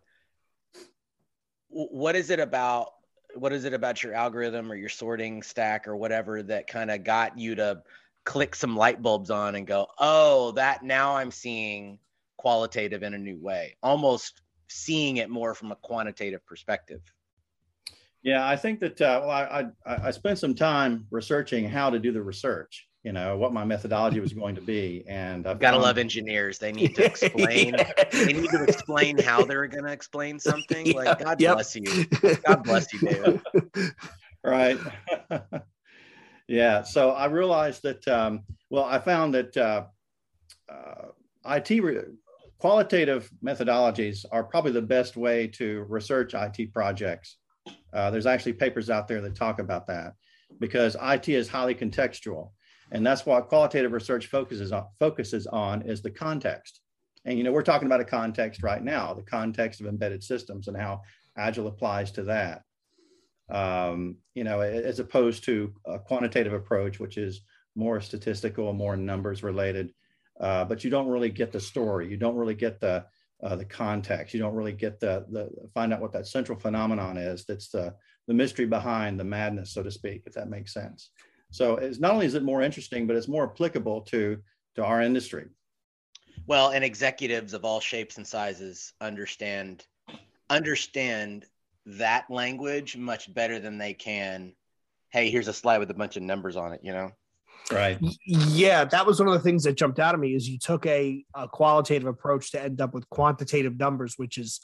What 1.68 2.16
is 2.16 2.30
it 2.30 2.40
about? 2.40 2.88
What 3.36 3.52
is 3.52 3.64
it 3.64 3.72
about 3.72 4.02
your 4.02 4.12
algorithm 4.12 4.72
or 4.72 4.74
your 4.74 4.88
sorting 4.88 5.42
stack 5.44 5.86
or 5.86 5.96
whatever 5.96 6.42
that 6.42 6.66
kind 6.66 6.90
of 6.90 7.04
got 7.04 7.38
you 7.38 7.54
to 7.54 7.82
click 8.24 8.56
some 8.56 8.76
light 8.76 9.00
bulbs 9.00 9.30
on 9.30 9.54
and 9.54 9.68
go, 9.68 9.86
oh, 9.98 10.50
that 10.52 10.82
now 10.82 11.16
I'm 11.16 11.30
seeing 11.30 12.00
qualitative 12.36 13.04
in 13.04 13.14
a 13.14 13.18
new 13.18 13.38
way, 13.38 13.76
almost 13.82 14.42
seeing 14.68 15.18
it 15.18 15.30
more 15.30 15.54
from 15.54 15.70
a 15.70 15.76
quantitative 15.76 16.44
perspective. 16.44 17.02
Yeah, 18.22 18.46
I 18.46 18.56
think 18.56 18.80
that 18.80 19.00
uh, 19.00 19.20
well, 19.22 19.30
I, 19.30 19.66
I, 19.86 20.08
I 20.08 20.10
spent 20.10 20.38
some 20.38 20.54
time 20.54 21.06
researching 21.10 21.68
how 21.68 21.90
to 21.90 21.98
do 21.98 22.12
the 22.12 22.22
research. 22.22 22.86
You 23.02 23.12
know 23.12 23.38
what 23.38 23.54
my 23.54 23.64
methodology 23.64 24.20
was 24.20 24.34
going 24.34 24.54
to 24.56 24.60
be, 24.60 25.04
and 25.08 25.46
I've 25.46 25.58
gotta 25.58 25.78
love 25.78 25.96
engineers. 25.96 26.58
They 26.58 26.70
need 26.70 26.94
to 26.96 27.04
explain. 27.06 27.74
yeah. 27.74 27.92
They 28.12 28.34
need 28.34 28.50
to 28.50 28.62
explain 28.62 29.16
how 29.16 29.44
they're 29.44 29.66
going 29.68 29.84
to 29.84 29.92
explain 29.92 30.38
something. 30.38 30.86
Yeah, 30.86 30.96
like 30.96 31.24
God 31.24 31.40
yep. 31.40 31.54
bless 31.54 31.74
you. 31.74 32.04
God 32.46 32.62
bless 32.62 32.92
you, 32.92 32.98
David. 33.00 33.40
right. 34.44 34.78
yeah. 36.46 36.82
So 36.82 37.12
I 37.12 37.26
realized 37.26 37.84
that. 37.84 38.06
Um, 38.06 38.42
well, 38.68 38.84
I 38.84 38.98
found 38.98 39.32
that 39.34 39.56
uh, 39.56 39.84
uh, 40.70 41.06
IT 41.46 41.70
re- 41.82 42.02
qualitative 42.58 43.30
methodologies 43.42 44.26
are 44.30 44.44
probably 44.44 44.72
the 44.72 44.82
best 44.82 45.16
way 45.16 45.46
to 45.46 45.86
research 45.88 46.34
IT 46.34 46.72
projects 46.74 47.38
uh, 47.92 48.10
there's 48.10 48.26
actually 48.26 48.52
papers 48.52 48.90
out 48.90 49.08
there 49.08 49.20
that 49.20 49.34
talk 49.34 49.58
about 49.58 49.86
that 49.86 50.14
because 50.58 50.96
IT 51.00 51.28
is 51.28 51.48
highly 51.48 51.74
contextual. 51.74 52.50
And 52.92 53.06
that's 53.06 53.24
what 53.24 53.48
qualitative 53.48 53.92
research 53.92 54.26
focuses 54.26 54.72
on, 54.72 54.86
focuses 54.98 55.46
on 55.46 55.82
is 55.82 56.02
the 56.02 56.10
context. 56.10 56.80
And, 57.24 57.38
you 57.38 57.44
know, 57.44 57.52
we're 57.52 57.62
talking 57.62 57.86
about 57.86 58.00
a 58.00 58.04
context 58.04 58.62
right 58.62 58.82
now, 58.82 59.14
the 59.14 59.22
context 59.22 59.80
of 59.80 59.86
embedded 59.86 60.22
systems 60.22 60.68
and 60.68 60.76
how 60.76 61.02
Agile 61.36 61.68
applies 61.68 62.10
to 62.12 62.24
that. 62.24 62.62
Um, 63.50 64.16
you 64.34 64.44
know, 64.44 64.60
as 64.60 65.00
opposed 65.00 65.44
to 65.44 65.74
a 65.84 65.98
quantitative 65.98 66.52
approach, 66.52 67.00
which 67.00 67.16
is 67.16 67.42
more 67.74 68.00
statistical, 68.00 68.72
more 68.72 68.96
numbers 68.96 69.42
related, 69.42 69.92
uh, 70.40 70.64
but 70.64 70.82
you 70.84 70.90
don't 70.90 71.08
really 71.08 71.30
get 71.30 71.52
the 71.52 71.60
story. 71.60 72.08
You 72.08 72.16
don't 72.16 72.36
really 72.36 72.54
get 72.54 72.80
the 72.80 73.04
uh, 73.42 73.56
the 73.56 73.64
context. 73.64 74.34
You 74.34 74.40
don't 74.40 74.54
really 74.54 74.72
get 74.72 75.00
the, 75.00 75.26
the 75.30 75.50
find 75.74 75.92
out 75.92 76.00
what 76.00 76.12
that 76.12 76.26
central 76.26 76.58
phenomenon 76.58 77.16
is. 77.16 77.44
That's 77.44 77.68
the, 77.68 77.94
the 78.26 78.34
mystery 78.34 78.66
behind 78.66 79.18
the 79.18 79.24
madness, 79.24 79.72
so 79.72 79.82
to 79.82 79.90
speak, 79.90 80.22
if 80.26 80.34
that 80.34 80.48
makes 80.48 80.74
sense. 80.74 81.10
So 81.50 81.76
it's 81.76 81.98
not 81.98 82.12
only 82.12 82.26
is 82.26 82.34
it 82.34 82.42
more 82.42 82.62
interesting, 82.62 83.06
but 83.06 83.16
it's 83.16 83.28
more 83.28 83.50
applicable 83.50 84.02
to, 84.02 84.38
to 84.76 84.84
our 84.84 85.02
industry. 85.02 85.46
Well, 86.46 86.70
and 86.70 86.84
executives 86.84 87.54
of 87.54 87.64
all 87.64 87.80
shapes 87.80 88.16
and 88.16 88.26
sizes 88.26 88.92
understand 89.00 89.84
understand 90.48 91.46
that 91.86 92.28
language 92.28 92.96
much 92.96 93.32
better 93.32 93.58
than 93.58 93.78
they 93.78 93.94
can. 93.94 94.52
Hey, 95.10 95.30
here's 95.30 95.48
a 95.48 95.52
slide 95.52 95.78
with 95.78 95.90
a 95.90 95.94
bunch 95.94 96.16
of 96.16 96.22
numbers 96.22 96.56
on 96.56 96.72
it, 96.72 96.80
you 96.82 96.92
know? 96.92 97.12
Right. 97.72 97.98
Yeah, 98.26 98.84
that 98.84 99.06
was 99.06 99.20
one 99.20 99.28
of 99.28 99.34
the 99.34 99.40
things 99.40 99.64
that 99.64 99.76
jumped 99.76 100.00
out 100.00 100.14
at 100.14 100.20
me 100.20 100.34
is 100.34 100.48
you 100.48 100.58
took 100.58 100.86
a, 100.86 101.24
a 101.34 101.46
qualitative 101.46 102.08
approach 102.08 102.50
to 102.52 102.62
end 102.62 102.80
up 102.80 102.94
with 102.94 103.08
quantitative 103.10 103.78
numbers, 103.78 104.14
which 104.16 104.38
is 104.38 104.60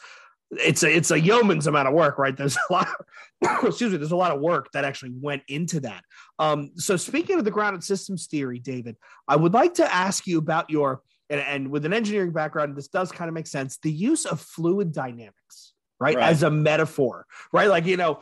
it's 0.51 0.83
a 0.83 0.95
it's 0.95 1.11
a 1.11 1.21
yeoman's 1.21 1.67
amount 1.67 1.89
of 1.89 1.95
work, 1.95 2.19
right? 2.19 2.37
There's 2.37 2.57
a 2.57 2.73
lot. 2.73 2.89
Of, 2.89 3.65
excuse 3.69 3.93
me. 3.93 3.99
There's 3.99 4.13
a 4.13 4.17
lot 4.17 4.33
of 4.33 4.41
work 4.41 4.71
that 4.73 4.85
actually 4.85 5.13
went 5.21 5.43
into 5.49 5.81
that. 5.81 6.03
Um, 6.39 6.73
so 6.77 6.97
speaking 6.97 7.39
of 7.39 7.45
the 7.45 7.51
grounded 7.51 7.85
systems 7.85 8.27
theory, 8.27 8.59
David, 8.59 8.97
I 9.29 9.37
would 9.37 9.55
like 9.55 9.75
to 9.75 9.95
ask 9.95 10.27
you 10.27 10.39
about 10.39 10.71
your 10.71 11.03
and, 11.29 11.41
and 11.41 11.71
with 11.71 11.85
an 11.85 11.93
engineering 11.93 12.33
background, 12.33 12.77
this 12.77 12.89
does 12.89 13.11
kind 13.11 13.29
of 13.29 13.35
make 13.35 13.47
sense. 13.47 13.79
The 13.79 13.91
use 13.91 14.27
of 14.27 14.41
fluid 14.41 14.93
dynamics, 14.93 15.75
right, 15.99 16.17
right. 16.17 16.25
as 16.25 16.43
a 16.43 16.51
metaphor, 16.51 17.27
right? 17.53 17.69
Like 17.69 17.87
you 17.87 17.97
know, 17.97 18.21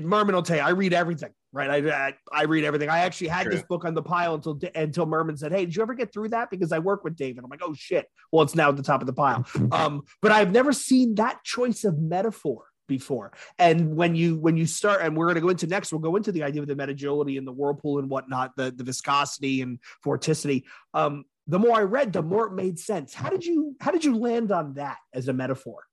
Murman 0.00 0.34
will 0.34 0.42
tell 0.42 0.56
you, 0.56 0.62
I 0.62 0.70
read 0.70 0.94
everything 0.94 1.30
right? 1.54 1.70
I, 1.70 2.08
I, 2.08 2.14
I 2.32 2.44
read 2.44 2.64
everything. 2.64 2.90
I 2.90 2.98
actually 2.98 3.28
had 3.28 3.44
True. 3.44 3.52
this 3.52 3.62
book 3.62 3.84
on 3.84 3.94
the 3.94 4.02
pile 4.02 4.34
until 4.34 4.58
until 4.74 5.06
Murman 5.06 5.38
said, 5.38 5.52
"Hey, 5.52 5.64
did 5.64 5.76
you 5.76 5.82
ever 5.82 5.94
get 5.94 6.12
through 6.12 6.30
that?" 6.30 6.50
Because 6.50 6.72
I 6.72 6.80
work 6.80 7.04
with 7.04 7.16
David. 7.16 7.42
I'm 7.44 7.50
like, 7.50 7.62
"Oh 7.62 7.74
shit!" 7.74 8.06
Well, 8.32 8.42
it's 8.42 8.54
now 8.54 8.68
at 8.68 8.76
the 8.76 8.82
top 8.82 9.00
of 9.00 9.06
the 9.06 9.12
pile. 9.12 9.46
Um, 9.72 10.02
but 10.20 10.30
I've 10.30 10.52
never 10.52 10.72
seen 10.72 11.14
that 11.16 11.42
choice 11.42 11.84
of 11.84 11.98
metaphor 11.98 12.64
before. 12.86 13.32
And 13.58 13.96
when 13.96 14.14
you 14.14 14.36
when 14.36 14.56
you 14.56 14.66
start, 14.66 15.00
and 15.02 15.16
we're 15.16 15.26
going 15.26 15.36
to 15.36 15.40
go 15.40 15.48
into 15.48 15.66
next, 15.66 15.92
we'll 15.92 16.00
go 16.00 16.16
into 16.16 16.32
the 16.32 16.42
idea 16.42 16.60
of 16.60 16.68
the 16.68 16.74
metagility 16.74 17.38
and 17.38 17.46
the 17.46 17.52
whirlpool 17.52 17.98
and 17.98 18.10
whatnot, 18.10 18.52
the 18.56 18.70
the 18.70 18.84
viscosity 18.84 19.62
and 19.62 19.78
vorticity. 20.04 20.64
Um, 20.92 21.24
the 21.46 21.58
more 21.58 21.76
I 21.76 21.82
read, 21.82 22.12
the 22.12 22.22
more 22.22 22.46
it 22.46 22.52
made 22.52 22.78
sense. 22.78 23.14
How 23.14 23.30
did 23.30 23.44
you 23.44 23.76
how 23.80 23.90
did 23.90 24.04
you 24.04 24.16
land 24.16 24.52
on 24.52 24.74
that 24.74 24.98
as 25.12 25.28
a 25.28 25.32
metaphor? 25.32 25.84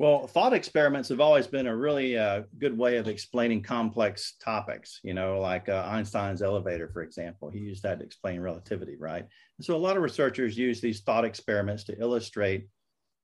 Well, 0.00 0.26
thought 0.26 0.54
experiments 0.54 1.10
have 1.10 1.20
always 1.20 1.46
been 1.46 1.66
a 1.66 1.76
really 1.76 2.16
uh, 2.16 2.44
good 2.56 2.74
way 2.78 2.96
of 2.96 3.06
explaining 3.06 3.62
complex 3.62 4.36
topics, 4.42 4.98
you 5.02 5.12
know, 5.12 5.38
like 5.38 5.68
uh, 5.68 5.86
Einstein's 5.90 6.40
elevator, 6.40 6.88
for 6.88 7.02
example. 7.02 7.50
He 7.50 7.58
used 7.58 7.82
that 7.82 7.98
to 7.98 8.04
explain 8.06 8.40
relativity, 8.40 8.96
right? 8.98 9.26
And 9.58 9.64
so 9.66 9.76
a 9.76 9.84
lot 9.84 9.98
of 9.98 10.02
researchers 10.02 10.56
use 10.56 10.80
these 10.80 11.02
thought 11.02 11.26
experiments 11.26 11.84
to 11.84 12.00
illustrate, 12.00 12.66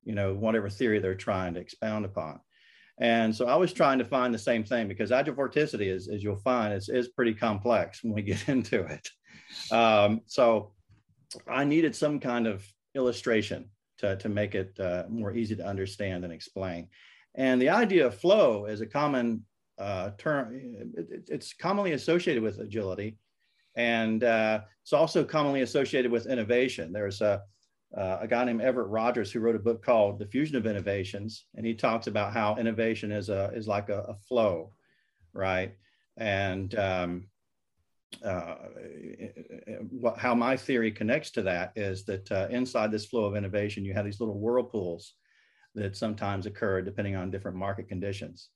you 0.05 0.15
know, 0.15 0.35
whatever 0.35 0.69
theory 0.69 0.99
they're 0.99 1.15
trying 1.15 1.55
to 1.55 1.61
expound 1.61 2.05
upon. 2.05 2.41
And 3.01 3.35
so 3.35 3.47
I 3.47 3.57
was 3.57 3.73
trying 3.73 3.99
to 4.01 4.05
find 4.05 4.35
the 4.35 4.39
same 4.39 4.63
thing 4.63 4.87
because 4.87 5.11
agile 5.11 5.35
vorticity, 5.35 5.91
is, 5.91 6.09
as 6.09 6.23
you'll 6.23 6.37
find, 6.37 6.75
is, 6.75 6.91
is 6.91 7.09
pretty 7.09 7.33
complex 7.33 8.05
when 8.05 8.13
we 8.13 8.21
get 8.35 8.51
into 8.51 8.85
it. 8.85 9.09
Um, 9.73 10.21
so 10.27 10.75
I 11.49 11.65
needed 11.65 11.97
some 11.97 12.21
kind 12.21 12.47
of 12.47 12.71
illustration 12.95 13.71
to, 13.99 14.17
to 14.17 14.29
make 14.29 14.55
it 14.55 14.79
uh, 14.81 15.05
more 15.09 15.35
easy 15.35 15.57
to 15.57 15.67
understand 15.67 16.25
and 16.25 16.33
explain. 16.33 16.89
And 17.35 17.61
the 17.61 17.69
idea 17.69 18.07
of 18.07 18.15
flow 18.15 18.67
is 18.67 18.81
a 18.81 18.87
common 18.87 19.45
uh, 19.79 20.11
term, 20.19 20.55
it, 20.97 21.29
it's 21.29 21.53
commonly 21.53 21.93
associated 21.93 22.43
with 22.43 22.61
agility. 22.61 23.19
And 23.77 24.25
uh, 24.25 24.61
it's 24.83 24.95
also 24.95 25.23
commonly 25.23 25.61
associated 25.61 26.11
with 26.11 26.27
innovation. 26.27 26.93
There's 26.93 27.21
a, 27.21 27.43
uh, 27.97 28.19
a 28.23 28.29
guy 28.29 28.45
named 28.45 28.63
Everett 28.63 28.89
Rogers 28.89 29.31
who 29.31 29.41
wrote 29.41 29.55
a 29.55 29.61
book 29.61 29.85
called 29.85 30.19
Diffusion 30.19 30.57
of 30.57 30.67
Innovations, 30.67 31.45
and 31.55 31.65
he 31.65 31.75
talks 31.75 32.07
about 32.07 32.33
how 32.33 32.57
innovation 32.57 33.13
is 33.13 33.29
a 33.29 33.51
is 33.55 33.69
like 33.69 33.91
a, 33.91 34.01
a 34.01 34.15
flow, 34.15 34.73
right? 35.35 35.75
And 36.17 36.75
um, 36.75 37.29
uh, 38.25 38.55
how 40.17 40.35
my 40.35 40.57
theory 40.57 40.91
connects 40.91 41.31
to 41.33 41.43
that 41.43 41.73
is 41.77 42.05
that 42.05 42.31
uh, 42.31 42.47
inside 42.51 42.91
this 42.91 43.07
flow 43.07 43.25
of 43.25 43.37
innovation, 43.37 43.85
you 43.85 43.95
have 43.95 44.05
these 44.05 44.21
little 44.21 44.39
whirlpools 44.39 45.15
that 45.75 45.97
sometimes 45.97 46.47
occur 46.47 46.81
depending 46.81 47.17
on 47.17 47.31
different 47.31 47.57
market 47.57 47.89
conditions. 47.89 48.49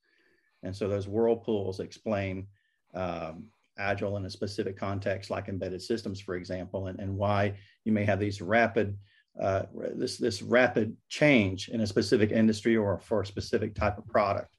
And 0.63 0.75
so 0.75 0.89
those 0.89 1.09
whirlpools 1.09 1.81
explain 1.81 2.47
um, 2.95 3.45
agile 3.79 4.17
in 4.17 4.25
a 4.25 4.31
specific 4.31 4.77
context, 4.77 5.31
like 5.31 5.49
embedded 5.49 5.83
systems, 5.83 6.21
for 6.21 6.37
example, 6.37 6.87
and, 6.89 6.99
and 7.01 7.17
why 7.17 7.55
you 7.85 7.93
may 7.93 8.05
have 8.05 8.21
these 8.21 8.41
rapid 8.41 8.97
uh, 9.41 9.63
this 9.95 10.19
this 10.19 10.43
rapid 10.43 10.97
change 11.09 11.69
in 11.69 11.81
a 11.83 11.87
specific 11.87 12.33
industry 12.33 12.77
or 12.77 12.99
for 12.99 13.21
a 13.21 13.27
specific 13.27 13.75
type 13.75 13.97
of 13.97 14.07
product. 14.07 14.57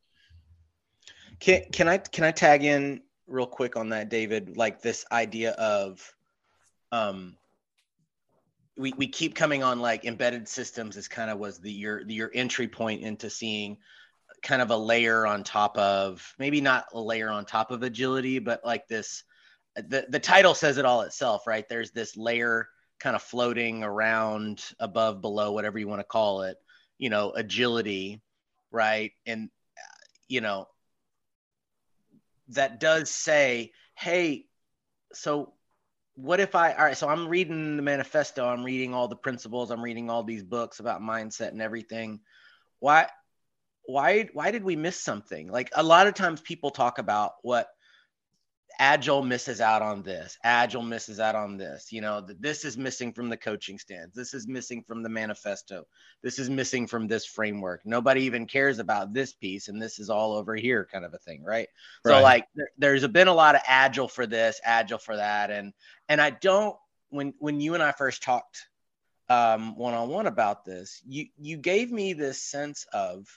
Can 1.39 1.63
can 1.71 1.88
I 1.88 1.98
can 1.98 2.24
I 2.24 2.31
tag 2.31 2.63
in 2.63 3.01
real 3.31 3.47
quick 3.47 3.75
on 3.75 3.89
that, 3.89 4.09
David, 4.09 4.57
like 4.57 4.81
this 4.81 5.05
idea 5.11 5.51
of 5.51 6.13
um 6.91 7.38
we, 8.77 8.93
we 8.97 9.07
keep 9.07 9.35
coming 9.35 9.63
on 9.63 9.79
like 9.79 10.05
embedded 10.05 10.47
systems 10.47 10.97
is 10.97 11.07
kind 11.07 11.29
of 11.29 11.39
was 11.39 11.59
the 11.59 11.71
your 11.71 12.01
your 12.07 12.31
entry 12.33 12.67
point 12.67 13.01
into 13.01 13.29
seeing 13.29 13.77
kind 14.41 14.61
of 14.61 14.71
a 14.71 14.77
layer 14.77 15.25
on 15.25 15.43
top 15.43 15.77
of 15.77 16.33
maybe 16.39 16.61
not 16.61 16.85
a 16.93 17.00
layer 17.00 17.29
on 17.29 17.45
top 17.45 17.71
of 17.71 17.83
agility, 17.83 18.39
but 18.39 18.65
like 18.65 18.88
this 18.88 19.23
the, 19.75 20.05
the 20.09 20.19
title 20.19 20.53
says 20.53 20.77
it 20.77 20.85
all 20.85 21.01
itself, 21.01 21.47
right? 21.47 21.67
There's 21.69 21.91
this 21.91 22.17
layer 22.17 22.67
kind 23.00 23.15
of 23.15 23.21
floating 23.21 23.83
around 23.83 24.63
above, 24.79 25.21
below, 25.21 25.53
whatever 25.53 25.79
you 25.79 25.88
want 25.88 26.01
to 26.01 26.05
call 26.05 26.41
it, 26.43 26.57
you 26.97 27.09
know, 27.09 27.31
agility, 27.31 28.21
right? 28.71 29.11
And 29.25 29.50
you 30.27 30.41
know, 30.41 30.67
that 32.51 32.79
does 32.79 33.10
say, 33.10 33.72
hey, 33.96 34.46
so 35.13 35.53
what 36.15 36.39
if 36.39 36.55
I 36.55 36.74
all 36.74 36.86
right, 36.86 36.98
so 36.98 37.08
I'm 37.08 37.27
reading 37.27 37.77
the 37.77 37.84
manifesto, 37.84 38.46
I'm 38.46 38.63
reading 38.63 38.93
all 38.93 39.08
the 39.08 39.15
principles, 39.15 39.72
I'm 39.72 39.84
reading 39.84 40.10
all 40.10 40.24
these 40.24 40.43
books 40.43 40.79
about 40.79 41.01
mindset 41.01 41.50
and 41.50 41.62
everything. 41.62 42.20
Why 42.79 43.08
why 43.86 44.29
why 44.34 44.51
did 44.51 44.63
we 44.63 44.75
miss 44.75 45.00
something? 45.00 45.51
Like 45.51 45.72
a 45.75 45.84
lot 45.84 46.08
of 46.08 46.13
times 46.13 46.41
people 46.41 46.72
talk 46.72 47.00
about 47.00 47.34
what 47.41 47.70
agile 48.81 49.21
misses 49.21 49.61
out 49.61 49.83
on 49.83 50.01
this. 50.01 50.39
Agile 50.43 50.81
misses 50.81 51.19
out 51.19 51.35
on 51.35 51.55
this. 51.55 51.91
You 51.91 52.01
know 52.01 52.25
this 52.39 52.65
is 52.65 52.77
missing 52.77 53.13
from 53.13 53.29
the 53.29 53.38
coaching 53.38 53.77
stands. 53.77 54.15
This 54.15 54.33
is 54.33 54.47
missing 54.47 54.83
from 54.88 55.03
the 55.03 55.09
manifesto. 55.09 55.85
This 56.23 56.39
is 56.39 56.50
missing 56.50 56.88
from 56.88 57.07
this 57.07 57.25
framework. 57.25 57.85
Nobody 57.85 58.23
even 58.23 58.47
cares 58.47 58.79
about 58.79 59.13
this 59.13 59.33
piece 59.33 59.67
and 59.67 59.79
this 59.79 60.00
is 60.00 60.09
all 60.09 60.33
over 60.33 60.55
here 60.55 60.88
kind 60.91 61.05
of 61.05 61.13
a 61.13 61.17
thing 61.19 61.43
right, 61.43 61.67
right. 62.03 62.17
so 62.17 62.21
like 62.21 62.45
there, 62.55 62.69
there's 62.77 63.07
been 63.07 63.27
a 63.27 63.33
lot 63.33 63.55
of 63.55 63.61
agile 63.67 64.07
for 64.07 64.25
this 64.25 64.59
agile 64.63 64.97
for 64.97 65.15
that 65.15 65.51
and 65.51 65.73
and 66.09 66.21
i 66.21 66.29
don't 66.29 66.75
when 67.09 67.33
when 67.39 67.59
you 67.59 67.73
and 67.73 67.83
i 67.83 67.91
first 67.91 68.23
talked 68.23 68.67
um 69.29 69.75
one-on-one 69.75 70.27
about 70.27 70.65
this 70.65 71.01
you 71.07 71.27
you 71.39 71.57
gave 71.57 71.91
me 71.91 72.13
this 72.13 72.41
sense 72.41 72.85
of 72.93 73.27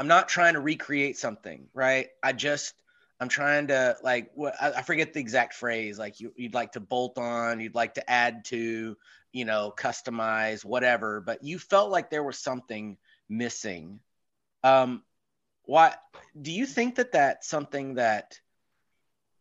i'm 0.00 0.08
not 0.08 0.28
trying 0.28 0.54
to 0.54 0.60
recreate 0.60 1.16
something 1.16 1.68
right? 1.74 2.08
I 2.22 2.32
just 2.32 2.74
I'm 3.20 3.28
trying 3.28 3.68
to 3.68 3.96
like 4.02 4.30
what 4.34 4.54
I, 4.60 4.82
forget 4.82 5.14
the 5.14 5.20
exact 5.20 5.54
phrase. 5.54 5.98
Like 5.98 6.20
you, 6.20 6.32
you'd 6.36 6.54
like 6.54 6.72
to 6.72 6.80
bolt 6.80 7.18
on, 7.18 7.60
you'd 7.60 7.74
like 7.74 7.94
to 7.94 8.10
add 8.10 8.44
to, 8.46 8.96
you 9.32 9.44
know, 9.44 9.72
customize, 9.76 10.64
whatever. 10.64 11.20
But 11.20 11.42
you 11.42 11.58
felt 11.58 11.90
like 11.90 12.10
there 12.10 12.22
was 12.22 12.38
something 12.38 12.98
missing. 13.28 14.00
Um, 14.62 15.02
why 15.64 15.94
do 16.40 16.52
you 16.52 16.66
think 16.66 16.96
that 16.96 17.12
that's 17.12 17.48
something 17.48 17.94
that 17.94 18.38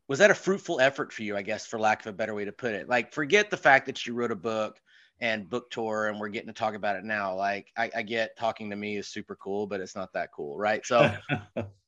was 0.07 0.19
that 0.19 0.31
a 0.31 0.35
fruitful 0.35 0.79
effort 0.79 1.11
for 1.11 1.23
you? 1.23 1.35
I 1.35 1.41
guess, 1.41 1.65
for 1.65 1.79
lack 1.79 2.01
of 2.01 2.07
a 2.07 2.13
better 2.13 2.33
way 2.33 2.45
to 2.45 2.51
put 2.51 2.73
it. 2.73 2.87
Like, 2.87 3.13
forget 3.13 3.49
the 3.49 3.57
fact 3.57 3.87
that 3.87 4.05
you 4.05 4.13
wrote 4.13 4.31
a 4.31 4.35
book 4.35 4.79
and 5.19 5.49
book 5.49 5.69
tour 5.69 6.07
and 6.07 6.19
we're 6.19 6.29
getting 6.29 6.47
to 6.47 6.53
talk 6.53 6.75
about 6.75 6.97
it 6.97 7.03
now 7.03 7.35
like 7.35 7.71
I, 7.77 7.89
I, 7.95 8.01
get 8.01 8.37
talking 8.37 8.69
to 8.71 8.75
me 8.75 8.97
is 8.97 9.07
super 9.07 9.35
cool 9.35 9.65
but 9.65 9.79
it's 9.79 9.95
not 9.95 10.11
that 10.11 10.31
cool 10.33 10.57
right 10.57 10.85
so 10.85 11.09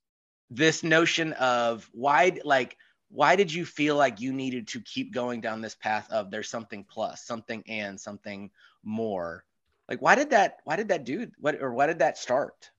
this 0.49 0.83
notion 0.83 1.33
of 1.33 1.89
why 1.91 2.37
like 2.43 2.77
why 3.09 3.35
did 3.35 3.53
you 3.53 3.65
feel 3.65 3.95
like 3.95 4.19
you 4.19 4.33
needed 4.33 4.67
to 4.67 4.81
keep 4.81 5.13
going 5.13 5.39
down 5.39 5.61
this 5.61 5.75
path 5.75 6.09
of 6.11 6.29
there's 6.29 6.49
something 6.49 6.85
plus 6.89 7.25
something 7.25 7.63
and 7.67 7.99
something 7.99 8.49
more? 8.83 9.43
Like 9.89 10.01
why 10.01 10.15
did 10.15 10.31
that 10.31 10.57
why 10.63 10.75
did 10.75 10.89
that 10.89 11.05
do 11.05 11.27
what 11.39 11.61
or 11.61 11.73
why 11.73 11.87
did 11.87 11.99
that 11.99 12.17
start? 12.17 12.69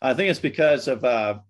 I 0.00 0.14
think 0.14 0.30
it's 0.30 0.40
because 0.40 0.88
of 0.88 1.04
uh 1.04 1.40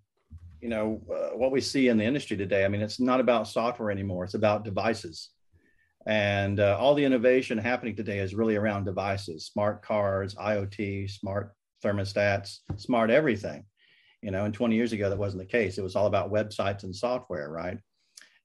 you 0.61 0.69
know 0.69 1.01
uh, 1.11 1.37
what 1.37 1.51
we 1.51 1.61
see 1.61 1.87
in 1.87 1.97
the 1.97 2.05
industry 2.05 2.37
today. 2.37 2.65
I 2.65 2.67
mean 2.67 2.81
it's 2.81 2.99
not 2.99 3.19
about 3.19 3.47
software 3.47 3.91
anymore. 3.91 4.23
It's 4.23 4.33
about 4.33 4.65
devices. 4.65 5.29
And 6.07 6.59
uh, 6.59 6.77
all 6.79 6.95
the 6.95 7.05
innovation 7.05 7.57
happening 7.57 7.95
today 7.95 8.19
is 8.19 8.33
really 8.33 8.55
around 8.55 8.85
devices 8.85 9.45
smart 9.45 9.81
cars 9.81 10.33
iot 10.35 11.09
smart 11.09 11.53
thermostats 11.83 12.59
smart 12.77 13.09
everything 13.09 13.65
you 14.21 14.31
know 14.31 14.45
and 14.45 14.53
20 14.53 14.75
years 14.75 14.93
ago 14.93 15.09
that 15.09 15.17
wasn't 15.17 15.41
the 15.41 15.45
case. 15.45 15.77
It 15.77 15.83
was 15.83 15.95
all 15.95 16.07
about 16.07 16.31
websites 16.31 16.83
and 16.83 16.95
software 16.95 17.49
right? 17.49 17.77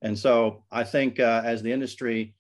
And 0.03 0.19
so 0.19 0.65
i 0.71 0.85
think 0.85 1.19
uh, 1.19 1.43
as 1.45 1.63
the 1.63 1.73
industry 1.73 2.35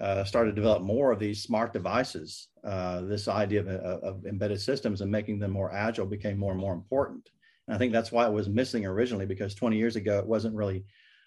uh, 0.00 0.24
started 0.24 0.50
to 0.50 0.56
develop 0.56 0.82
more 0.82 1.12
of 1.12 1.20
these 1.20 1.42
smart 1.42 1.72
devices 1.72 2.48
uh, 2.64 3.02
this 3.02 3.28
idea 3.28 3.60
of, 3.60 3.68
uh, 3.68 4.06
of, 4.06 4.24
embedded 4.26 4.60
systems 4.60 5.00
and 5.02 5.10
making 5.10 5.38
them 5.38 5.50
more 5.50 5.72
agile 5.72 6.06
became 6.06 6.38
more 6.38 6.50
and 6.50 6.60
more 6.60 6.72
important. 6.72 7.28
And 7.66 7.74
i 7.74 7.78
think 7.78 7.92
that's 7.92 8.10
why 8.10 8.26
it 8.26 8.32
was 8.32 8.48
missing 8.48 8.86
originally 8.86 9.26
because 9.26 9.54
20 9.54 9.76
years 9.76 9.96
ago 9.96 10.18
it 10.18 10.26
wasn't 10.26 10.54
really 10.54 10.84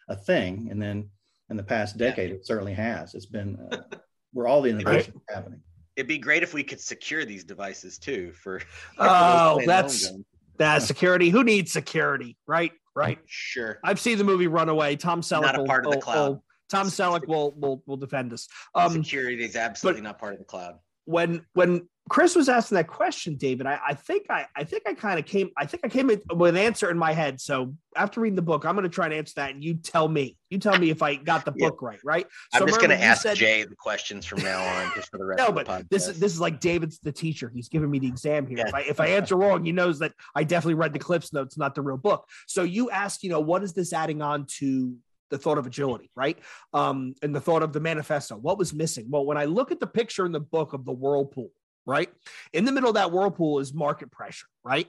a 0.10 0.16
thing. 0.16 0.70
And 0.72 0.82
then 0.82 1.10
in 1.50 1.58
the 1.58 1.64
past 1.64 1.98
decade 1.98 2.30
yeah. 2.32 2.36
it 2.38 2.46
certainly 2.46 2.74
has. 2.74 3.14
It's 3.14 3.26
been 3.26 3.58
uh, 3.72 3.78
where 4.34 4.48
all 4.48 4.62
the 4.62 4.70
innovation 4.70 5.14
is 5.16 5.36
happening. 5.36 5.62
It'd 5.96 6.08
be 6.08 6.18
great 6.18 6.44
if 6.44 6.54
we 6.54 6.64
could 6.64 6.82
secure 6.82 7.24
these 7.24 7.44
devices 7.44 7.98
too 7.98 8.34
for, 8.34 8.60
for 8.60 8.68
oh 9.00 9.62
that's 9.66 10.12
that 10.58 10.84
security. 10.84 11.30
Who 11.30 11.44
needs 11.44 11.72
security? 11.72 12.38
Right, 12.48 12.72
right. 12.96 13.20
Sure. 13.26 13.80
I've 13.84 14.00
seen 14.00 14.18
the 14.18 14.24
movie 14.24 14.48
Runaway. 14.48 14.96
Tom 14.96 15.22
Selleck. 15.22 15.42
Not 15.42 15.60
a 15.60 15.64
part 15.64 15.86
will, 15.86 15.94
of 15.94 16.00
the 16.00 16.02
cloud. 16.02 16.30
Will, 16.30 16.44
Tom 16.70 16.88
Selleck 16.88 17.28
will 17.28 17.54
will 17.58 17.84
will 17.86 17.98
defend 17.98 18.34
us. 18.34 18.48
Um, 18.76 18.92
security 18.92 19.44
is 19.44 19.56
absolutely 19.56 20.02
not 20.02 20.20
part 20.20 20.34
of 20.34 20.40
the 20.40 20.46
cloud. 20.46 20.76
When 21.06 21.46
when 21.54 21.88
Chris 22.10 22.36
was 22.36 22.50
asking 22.50 22.76
that 22.76 22.88
question, 22.88 23.36
David. 23.36 23.68
I, 23.68 23.80
I 23.90 23.94
think 23.94 24.28
I, 24.30 24.46
I 24.56 24.64
think 24.64 24.84
I 24.88 24.94
kind 24.94 25.20
of 25.20 25.26
came. 25.26 25.50
I 25.58 25.66
think 25.66 25.86
I 25.86 25.90
came 25.90 26.08
with 26.08 26.56
an 26.56 26.58
answer 26.58 26.90
in 26.90 26.98
my 26.98 27.12
head. 27.12 27.42
So 27.42 27.76
after 27.96 28.22
reading 28.22 28.36
the 28.36 28.42
book, 28.42 28.66
I'm 28.66 28.76
going 28.76 28.84
to 28.84 28.90
try 28.90 29.06
and 29.06 29.14
answer 29.14 29.34
that, 29.38 29.52
and 29.52 29.64
you 29.64 29.76
tell 29.76 30.08
me. 30.08 30.38
You 30.50 30.60
tell 30.60 30.78
me 30.78 30.90
if 30.90 31.02
I 31.02 31.16
got 31.16 31.44
the 31.44 31.52
book 31.52 31.82
right. 31.82 32.00
Right. 32.06 32.26
So 32.54 32.62
I'm 32.62 32.68
just 32.68 32.80
going 32.80 32.92
to 32.92 33.02
ask 33.02 33.24
said, 33.24 33.36
Jay 33.36 33.64
the 33.64 33.76
questions 33.76 34.26
from 34.26 34.42
now 34.44 34.64
on, 34.64 34.92
just 34.96 35.10
for 35.10 35.18
the 35.18 35.26
rest. 35.26 35.40
No, 35.40 35.52
but 35.52 35.90
this 35.90 36.08
is 36.08 36.20
this 36.20 36.32
is 36.32 36.40
like 36.40 36.60
David's 36.60 37.00
the 37.00 37.12
teacher. 37.12 37.52
He's 37.54 37.68
giving 37.68 37.90
me 37.90 38.00
the 38.00 38.08
exam 38.08 38.48
here. 38.48 38.60
Yeah. 38.60 38.68
If 38.68 38.74
I 38.74 38.82
if 38.82 39.00
I 39.00 39.08
answer 39.08 39.36
wrong, 39.36 39.66
he 39.66 39.72
knows 39.72 40.00
that 40.00 40.14
I 40.36 40.44
definitely 40.44 40.76
read 40.76 40.94
the 40.94 41.00
CliffsNotes, 41.00 41.58
not 41.58 41.76
the 41.76 41.82
real 41.82 41.98
book. 41.98 42.26
So 42.48 42.64
you 42.64 42.90
ask, 42.90 43.24
you 43.24 43.30
know, 43.30 43.42
what 43.42 43.64
is 43.64 43.74
this 43.74 43.94
adding 43.94 44.22
on 44.22 44.46
to 44.60 44.96
the 45.30 45.38
thought 45.38 45.58
of 45.58 45.68
agility, 45.68 46.10
right? 46.16 46.38
Um, 46.74 47.16
and 47.22 47.36
the 47.36 47.42
thought 47.42 47.64
of 47.64 47.74
the 47.74 47.80
manifesto. 47.80 48.38
What 48.38 48.58
was 48.58 48.74
missing? 48.74 49.08
Well, 49.10 49.26
when 49.26 49.38
I 49.38 49.46
look 49.46 49.72
at 49.72 49.80
the 49.80 49.88
picture 49.88 50.26
in 50.26 50.32
the 50.32 50.40
book 50.40 50.74
of 50.74 50.86
the 50.86 50.94
whirlpool, 50.94 51.50
right? 51.88 52.10
In 52.54 52.66
the 52.66 52.72
middle 52.72 52.90
of 52.90 52.96
that 52.96 53.12
whirlpool 53.12 53.60
is 53.60 53.74
market 53.74 54.12
pressure, 54.12 54.46
right? 54.64 54.88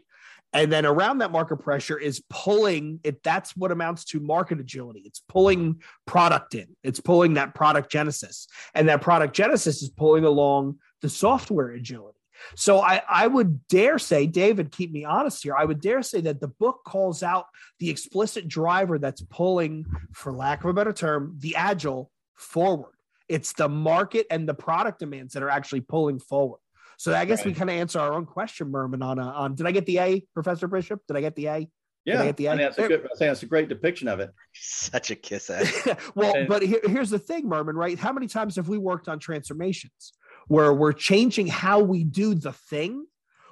And 0.52 0.72
then 0.72 0.84
around 0.84 1.18
that 1.18 1.30
market 1.30 1.58
pressure 1.58 1.98
is 1.98 2.22
pulling 2.30 3.00
it. 3.04 3.22
That's 3.22 3.56
what 3.56 3.70
amounts 3.70 4.04
to 4.06 4.20
market 4.20 4.60
agility. 4.60 5.02
It's 5.04 5.22
pulling 5.28 5.82
product 6.06 6.54
in, 6.54 6.68
it's 6.82 7.00
pulling 7.00 7.34
that 7.34 7.54
product 7.54 7.90
genesis. 7.90 8.48
And 8.74 8.88
that 8.88 9.00
product 9.00 9.34
genesis 9.34 9.82
is 9.82 9.90
pulling 9.90 10.24
along 10.24 10.78
the 11.00 11.08
software 11.08 11.70
agility. 11.70 12.18
So 12.54 12.80
I, 12.80 13.02
I 13.08 13.26
would 13.26 13.66
dare 13.68 13.98
say, 13.98 14.26
David, 14.26 14.70
keep 14.72 14.92
me 14.92 15.04
honest 15.04 15.42
here. 15.42 15.56
I 15.56 15.64
would 15.64 15.80
dare 15.80 16.02
say 16.02 16.20
that 16.22 16.40
the 16.40 16.48
book 16.48 16.80
calls 16.86 17.22
out 17.22 17.46
the 17.78 17.90
explicit 17.90 18.48
driver 18.48 18.98
that's 18.98 19.22
pulling, 19.22 19.86
for 20.12 20.32
lack 20.32 20.62
of 20.62 20.70
a 20.70 20.72
better 20.72 20.92
term, 20.92 21.36
the 21.38 21.56
agile 21.56 22.10
forward. 22.36 22.92
It's 23.28 23.52
the 23.52 23.68
market 23.68 24.26
and 24.30 24.48
the 24.48 24.54
product 24.54 25.00
demands 25.00 25.34
that 25.34 25.42
are 25.42 25.50
actually 25.50 25.82
pulling 25.82 26.18
forward. 26.18 26.60
So 26.98 27.14
I 27.14 27.24
guess 27.24 27.38
right. 27.38 27.46
we 27.46 27.54
kind 27.54 27.70
of 27.70 27.76
answer 27.76 28.00
our 28.00 28.12
own 28.12 28.26
question, 28.26 28.72
Murman. 28.72 29.02
On 29.02 29.20
uh, 29.20 29.24
on 29.24 29.54
did 29.54 29.66
I 29.66 29.70
get 29.70 29.86
the 29.86 29.98
A, 30.00 30.20
Professor 30.34 30.66
Bishop? 30.66 31.00
Did 31.06 31.16
I 31.16 31.20
get 31.20 31.36
the 31.36 31.46
A? 31.46 31.70
Yeah, 32.04 32.22
I 32.22 32.26
get 32.26 32.36
the 32.36 32.46
A? 32.46 32.52
I, 32.52 32.56
that's 32.56 32.78
a 32.78 32.88
good, 32.88 33.00
I 33.04 33.08
think 33.08 33.18
that's 33.18 33.42
a 33.44 33.46
great 33.46 33.68
depiction 33.68 34.08
of 34.08 34.18
it. 34.18 34.30
Such 34.52 35.12
a 35.12 35.14
kiss 35.14 35.48
ass. 35.48 35.88
well, 36.16 36.34
and, 36.34 36.48
but 36.48 36.62
here, 36.62 36.80
here's 36.84 37.10
the 37.10 37.18
thing, 37.18 37.48
Murman. 37.48 37.76
Right? 37.76 37.96
How 37.96 38.12
many 38.12 38.26
times 38.26 38.56
have 38.56 38.68
we 38.68 38.78
worked 38.78 39.08
on 39.08 39.20
transformations 39.20 40.12
where 40.48 40.74
we're 40.74 40.92
changing 40.92 41.46
how 41.46 41.80
we 41.80 42.04
do 42.04 42.34
the 42.34 42.52
thing? 42.52 43.06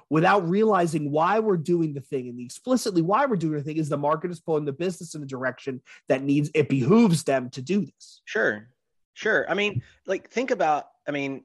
without 0.09 0.47
realizing 0.47 1.11
why 1.11 1.39
we're 1.39 1.57
doing 1.57 1.93
the 1.93 1.99
thing 1.99 2.29
and 2.29 2.39
the 2.39 2.45
explicitly 2.45 3.01
why 3.01 3.25
we're 3.25 3.35
doing 3.35 3.57
the 3.57 3.63
thing 3.63 3.75
is 3.75 3.89
the 3.89 3.97
market 3.97 4.31
is 4.31 4.39
pulling 4.39 4.63
the 4.63 4.71
business 4.71 5.15
in 5.15 5.21
a 5.21 5.25
direction 5.25 5.81
that 6.07 6.23
needs 6.23 6.49
it 6.53 6.69
behooves 6.69 7.23
them 7.23 7.49
to 7.49 7.61
do 7.61 7.85
this 7.85 8.21
sure 8.23 8.69
sure 9.13 9.45
i 9.49 9.53
mean 9.53 9.81
like 10.05 10.29
think 10.29 10.49
about 10.49 10.85
i 11.09 11.11
mean 11.11 11.43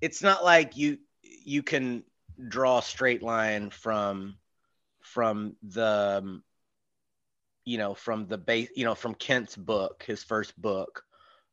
it's 0.00 0.22
not 0.22 0.44
like 0.44 0.76
you 0.76 0.98
you 1.22 1.62
can 1.62 2.04
draw 2.48 2.78
a 2.78 2.82
straight 2.82 3.22
line 3.22 3.70
from 3.70 4.36
from 5.00 5.56
the 5.62 6.20
um, 6.22 6.42
you 7.64 7.78
know 7.78 7.94
from 7.94 8.26
the 8.26 8.38
base 8.38 8.68
you 8.74 8.84
know 8.84 8.94
from 8.94 9.14
Kent's 9.14 9.56
book 9.56 10.04
his 10.06 10.22
first 10.22 10.60
book 10.60 11.04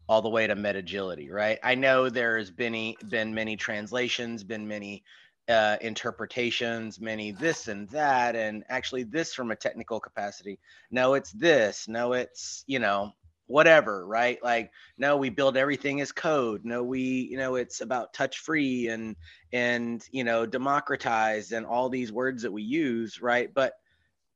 all 0.09 0.21
the 0.21 0.29
way 0.29 0.47
to 0.47 0.55
metagility 0.55 1.31
right? 1.31 1.59
I 1.63 1.75
know 1.75 2.09
there's 2.09 2.49
been 2.49 2.95
been 3.09 3.33
many 3.33 3.57
translations 3.57 4.43
been 4.43 4.67
many 4.67 5.03
uh, 5.49 5.77
interpretations 5.81 6.99
many 6.99 7.31
this 7.31 7.67
and 7.69 7.87
that 7.89 8.35
and 8.35 8.65
actually 8.67 9.03
this 9.03 9.33
from 9.33 9.51
a 9.51 9.55
technical 9.55 9.99
capacity. 9.99 10.59
No 10.91 11.13
it's 11.13 11.31
this. 11.31 11.87
No 11.87 12.13
it's 12.13 12.63
you 12.67 12.79
know 12.79 13.13
whatever, 13.47 14.05
right? 14.05 14.37
Like, 14.43 14.71
no, 14.97 15.17
we 15.17 15.29
build 15.29 15.57
everything 15.57 16.01
as 16.01 16.11
code. 16.11 16.65
No, 16.65 16.83
we, 16.83 17.01
you 17.01 17.37
know, 17.37 17.55
it's 17.55 17.81
about 17.81 18.13
touch 18.13 18.39
free 18.39 18.89
and, 18.89 19.15
and, 19.51 20.03
you 20.11 20.23
know, 20.23 20.45
democratized 20.45 21.53
and 21.53 21.65
all 21.65 21.89
these 21.89 22.11
words 22.11 22.43
that 22.43 22.51
we 22.51 22.61
use, 22.61 23.21
right? 23.21 23.51
But 23.53 23.73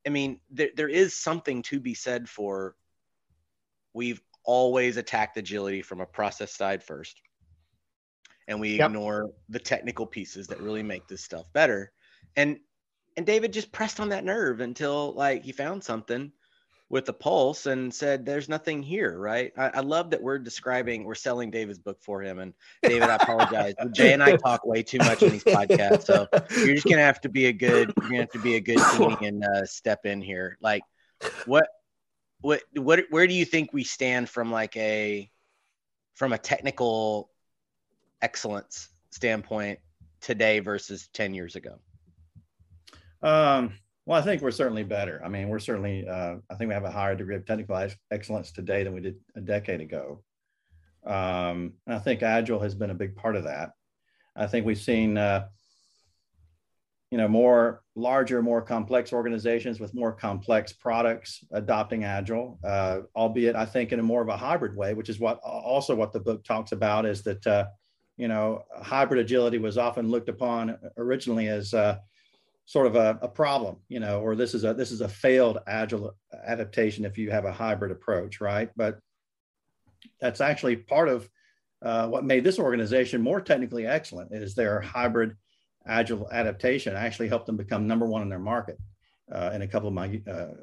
I 0.06 0.10
mean, 0.10 0.40
there, 0.50 0.70
there 0.74 0.88
is 0.88 1.14
something 1.14 1.62
to 1.64 1.78
be 1.78 1.94
said 1.94 2.28
for 2.28 2.74
we've 3.92 4.20
always 4.44 4.96
attacked 4.96 5.36
agility 5.36 5.82
from 5.82 6.00
a 6.00 6.06
process 6.06 6.52
side 6.52 6.82
first. 6.82 7.20
And 8.48 8.60
we 8.60 8.78
yep. 8.78 8.88
ignore 8.88 9.30
the 9.48 9.60
technical 9.60 10.06
pieces 10.06 10.48
that 10.48 10.60
really 10.60 10.82
make 10.82 11.06
this 11.06 11.22
stuff 11.22 11.52
better. 11.52 11.92
And, 12.34 12.58
and 13.16 13.24
David 13.26 13.52
just 13.52 13.70
pressed 13.70 14.00
on 14.00 14.08
that 14.08 14.24
nerve 14.24 14.60
until 14.60 15.12
like 15.12 15.44
he 15.44 15.52
found 15.52 15.84
something 15.84 16.32
with 16.92 17.06
the 17.06 17.12
pulse 17.12 17.66
and 17.66 17.92
said 17.92 18.24
there's 18.24 18.48
nothing 18.48 18.82
here 18.82 19.18
right 19.18 19.52
I, 19.56 19.68
I, 19.68 19.80
love 19.80 20.10
that 20.10 20.22
we're 20.22 20.38
describing 20.38 21.04
we're 21.04 21.14
selling 21.16 21.50
david's 21.50 21.78
book 21.78 21.98
for 22.00 22.22
him 22.22 22.38
and 22.38 22.52
david 22.82 23.08
i 23.08 23.16
apologize 23.16 23.74
jay 23.92 24.12
and 24.12 24.22
i 24.22 24.36
talk 24.36 24.64
way 24.64 24.82
too 24.82 24.98
much 24.98 25.22
in 25.22 25.32
these 25.32 25.42
podcasts 25.42 26.04
so 26.04 26.28
you're 26.64 26.74
just 26.74 26.86
gonna 26.86 27.02
have 27.02 27.20
to 27.22 27.28
be 27.28 27.46
a 27.46 27.52
good 27.52 27.92
you're 28.02 28.10
gonna 28.10 28.20
have 28.20 28.30
to 28.30 28.38
be 28.38 28.56
a 28.56 28.60
good 28.60 28.78
team 28.96 29.16
and 29.22 29.42
uh, 29.42 29.64
step 29.64 30.06
in 30.06 30.20
here 30.20 30.58
like 30.60 30.82
what 31.46 31.66
what 32.42 32.62
what 32.74 33.04
where 33.10 33.26
do 33.26 33.34
you 33.34 33.44
think 33.44 33.72
we 33.72 33.84
stand 33.84 34.28
from 34.28 34.52
like 34.52 34.76
a 34.76 35.30
from 36.14 36.32
a 36.32 36.38
technical 36.38 37.30
excellence 38.20 38.88
standpoint 39.10 39.78
today 40.20 40.60
versus 40.60 41.08
10 41.12 41.34
years 41.34 41.56
ago? 41.56 41.78
Um, 43.22 43.74
well, 44.04 44.20
I 44.20 44.22
think 44.22 44.42
we're 44.42 44.50
certainly 44.50 44.82
better. 44.82 45.20
I 45.24 45.28
mean, 45.28 45.48
we're 45.48 45.60
certainly, 45.60 46.06
uh, 46.08 46.36
I 46.50 46.54
think 46.54 46.68
we 46.68 46.74
have 46.74 46.84
a 46.84 46.90
higher 46.90 47.14
degree 47.14 47.36
of 47.36 47.46
technical 47.46 47.88
excellence 48.10 48.50
today 48.50 48.82
than 48.82 48.94
we 48.94 49.00
did 49.00 49.16
a 49.36 49.40
decade 49.40 49.80
ago. 49.80 50.22
Um, 51.06 51.74
I 51.86 51.98
think 51.98 52.22
Agile 52.22 52.60
has 52.60 52.74
been 52.74 52.90
a 52.90 52.94
big 52.94 53.14
part 53.14 53.36
of 53.36 53.44
that. 53.44 53.72
I 54.34 54.46
think 54.46 54.66
we've 54.66 54.78
seen, 54.78 55.18
uh, 55.18 55.46
you 57.10 57.18
know, 57.18 57.28
more 57.28 57.82
larger, 57.94 58.42
more 58.42 58.62
complex 58.62 59.12
organizations 59.12 59.78
with 59.78 59.94
more 59.94 60.12
complex 60.12 60.72
products 60.72 61.44
adopting 61.52 62.04
Agile, 62.04 62.58
uh, 62.64 63.00
albeit 63.14 63.54
I 63.54 63.66
think 63.66 63.92
in 63.92 64.00
a 64.00 64.02
more 64.02 64.22
of 64.22 64.28
a 64.28 64.36
hybrid 64.36 64.74
way, 64.74 64.94
which 64.94 65.10
is 65.10 65.20
what 65.20 65.38
also 65.40 65.94
what 65.94 66.12
the 66.12 66.20
book 66.20 66.42
talks 66.42 66.72
about 66.72 67.04
is 67.04 67.22
that, 67.22 67.46
uh, 67.46 67.66
you 68.16 68.28
know, 68.28 68.62
hybrid 68.80 69.20
agility 69.20 69.58
was 69.58 69.76
often 69.76 70.08
looked 70.08 70.30
upon 70.30 70.78
originally 70.96 71.48
as 71.48 71.74
uh, 71.74 71.98
sort 72.72 72.86
of 72.86 72.96
a, 72.96 73.18
a, 73.20 73.28
problem, 73.28 73.76
you 73.90 74.00
know, 74.00 74.22
or 74.22 74.34
this 74.34 74.54
is 74.54 74.64
a 74.64 74.72
this 74.72 74.92
is 74.92 75.02
a 75.02 75.08
failed 75.08 75.58
agile 75.66 76.16
adaptation 76.46 77.04
if 77.04 77.18
you 77.18 77.30
have 77.30 77.44
a 77.44 77.52
hybrid 77.52 77.92
approach, 77.92 78.40
right? 78.40 78.70
But 78.74 78.98
that's 80.22 80.40
actually 80.40 80.76
part 80.76 81.10
of 81.10 81.28
uh, 81.82 82.08
what 82.08 82.24
made 82.24 82.44
this 82.44 82.58
organization 82.58 83.20
more 83.20 83.42
technically 83.42 83.86
excellent 83.86 84.32
is 84.32 84.54
their 84.54 84.80
hybrid 84.80 85.36
agile 85.86 86.26
adaptation 86.32 86.96
actually 86.96 87.28
helped 87.28 87.44
them 87.44 87.58
become 87.58 87.86
number 87.86 88.06
one 88.06 88.22
in 88.22 88.30
their 88.30 88.38
market 88.38 88.78
uh, 89.30 89.50
in 89.52 89.60
a 89.60 89.68
couple 89.68 89.88
of 89.88 89.94
my 89.94 90.22
uh, 90.26 90.54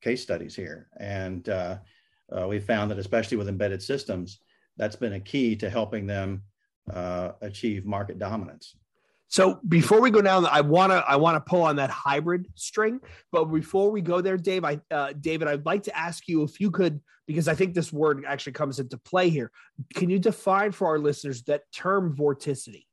case 0.00 0.24
studies 0.24 0.56
here. 0.56 0.88
And 0.98 1.48
uh, 1.48 1.78
uh, 2.36 2.48
we 2.48 2.58
found 2.58 2.90
that 2.90 2.98
especially 2.98 3.36
with 3.36 3.48
embedded 3.48 3.84
systems, 3.84 4.40
that's 4.78 4.96
been 4.96 5.12
a 5.12 5.20
key 5.20 5.54
to 5.56 5.70
helping 5.70 6.08
them 6.08 6.42
uh, 6.92 7.32
achieve 7.40 7.86
market 7.86 8.18
dominance. 8.18 8.74
So 9.28 9.60
before 9.66 10.00
we 10.00 10.10
go 10.10 10.22
down, 10.22 10.46
I 10.46 10.60
want 10.60 10.92
to 10.92 11.04
I 11.06 11.16
want 11.16 11.34
to 11.36 11.40
pull 11.40 11.62
on 11.62 11.76
that 11.76 11.90
hybrid 11.90 12.46
string. 12.54 13.00
But 13.32 13.46
before 13.46 13.90
we 13.90 14.00
go 14.00 14.20
there, 14.20 14.36
Dave, 14.36 14.64
I 14.64 14.80
uh, 14.90 15.12
David, 15.18 15.48
I'd 15.48 15.66
like 15.66 15.84
to 15.84 15.96
ask 15.96 16.28
you 16.28 16.42
if 16.42 16.60
you 16.60 16.70
could, 16.70 17.00
because 17.26 17.48
I 17.48 17.54
think 17.54 17.74
this 17.74 17.92
word 17.92 18.24
actually 18.26 18.52
comes 18.52 18.78
into 18.78 18.98
play 18.98 19.28
here. 19.28 19.50
Can 19.94 20.10
you 20.10 20.18
define 20.18 20.72
for 20.72 20.86
our 20.86 20.98
listeners 20.98 21.42
that 21.44 21.62
term 21.72 22.16
vorticity 22.16 22.84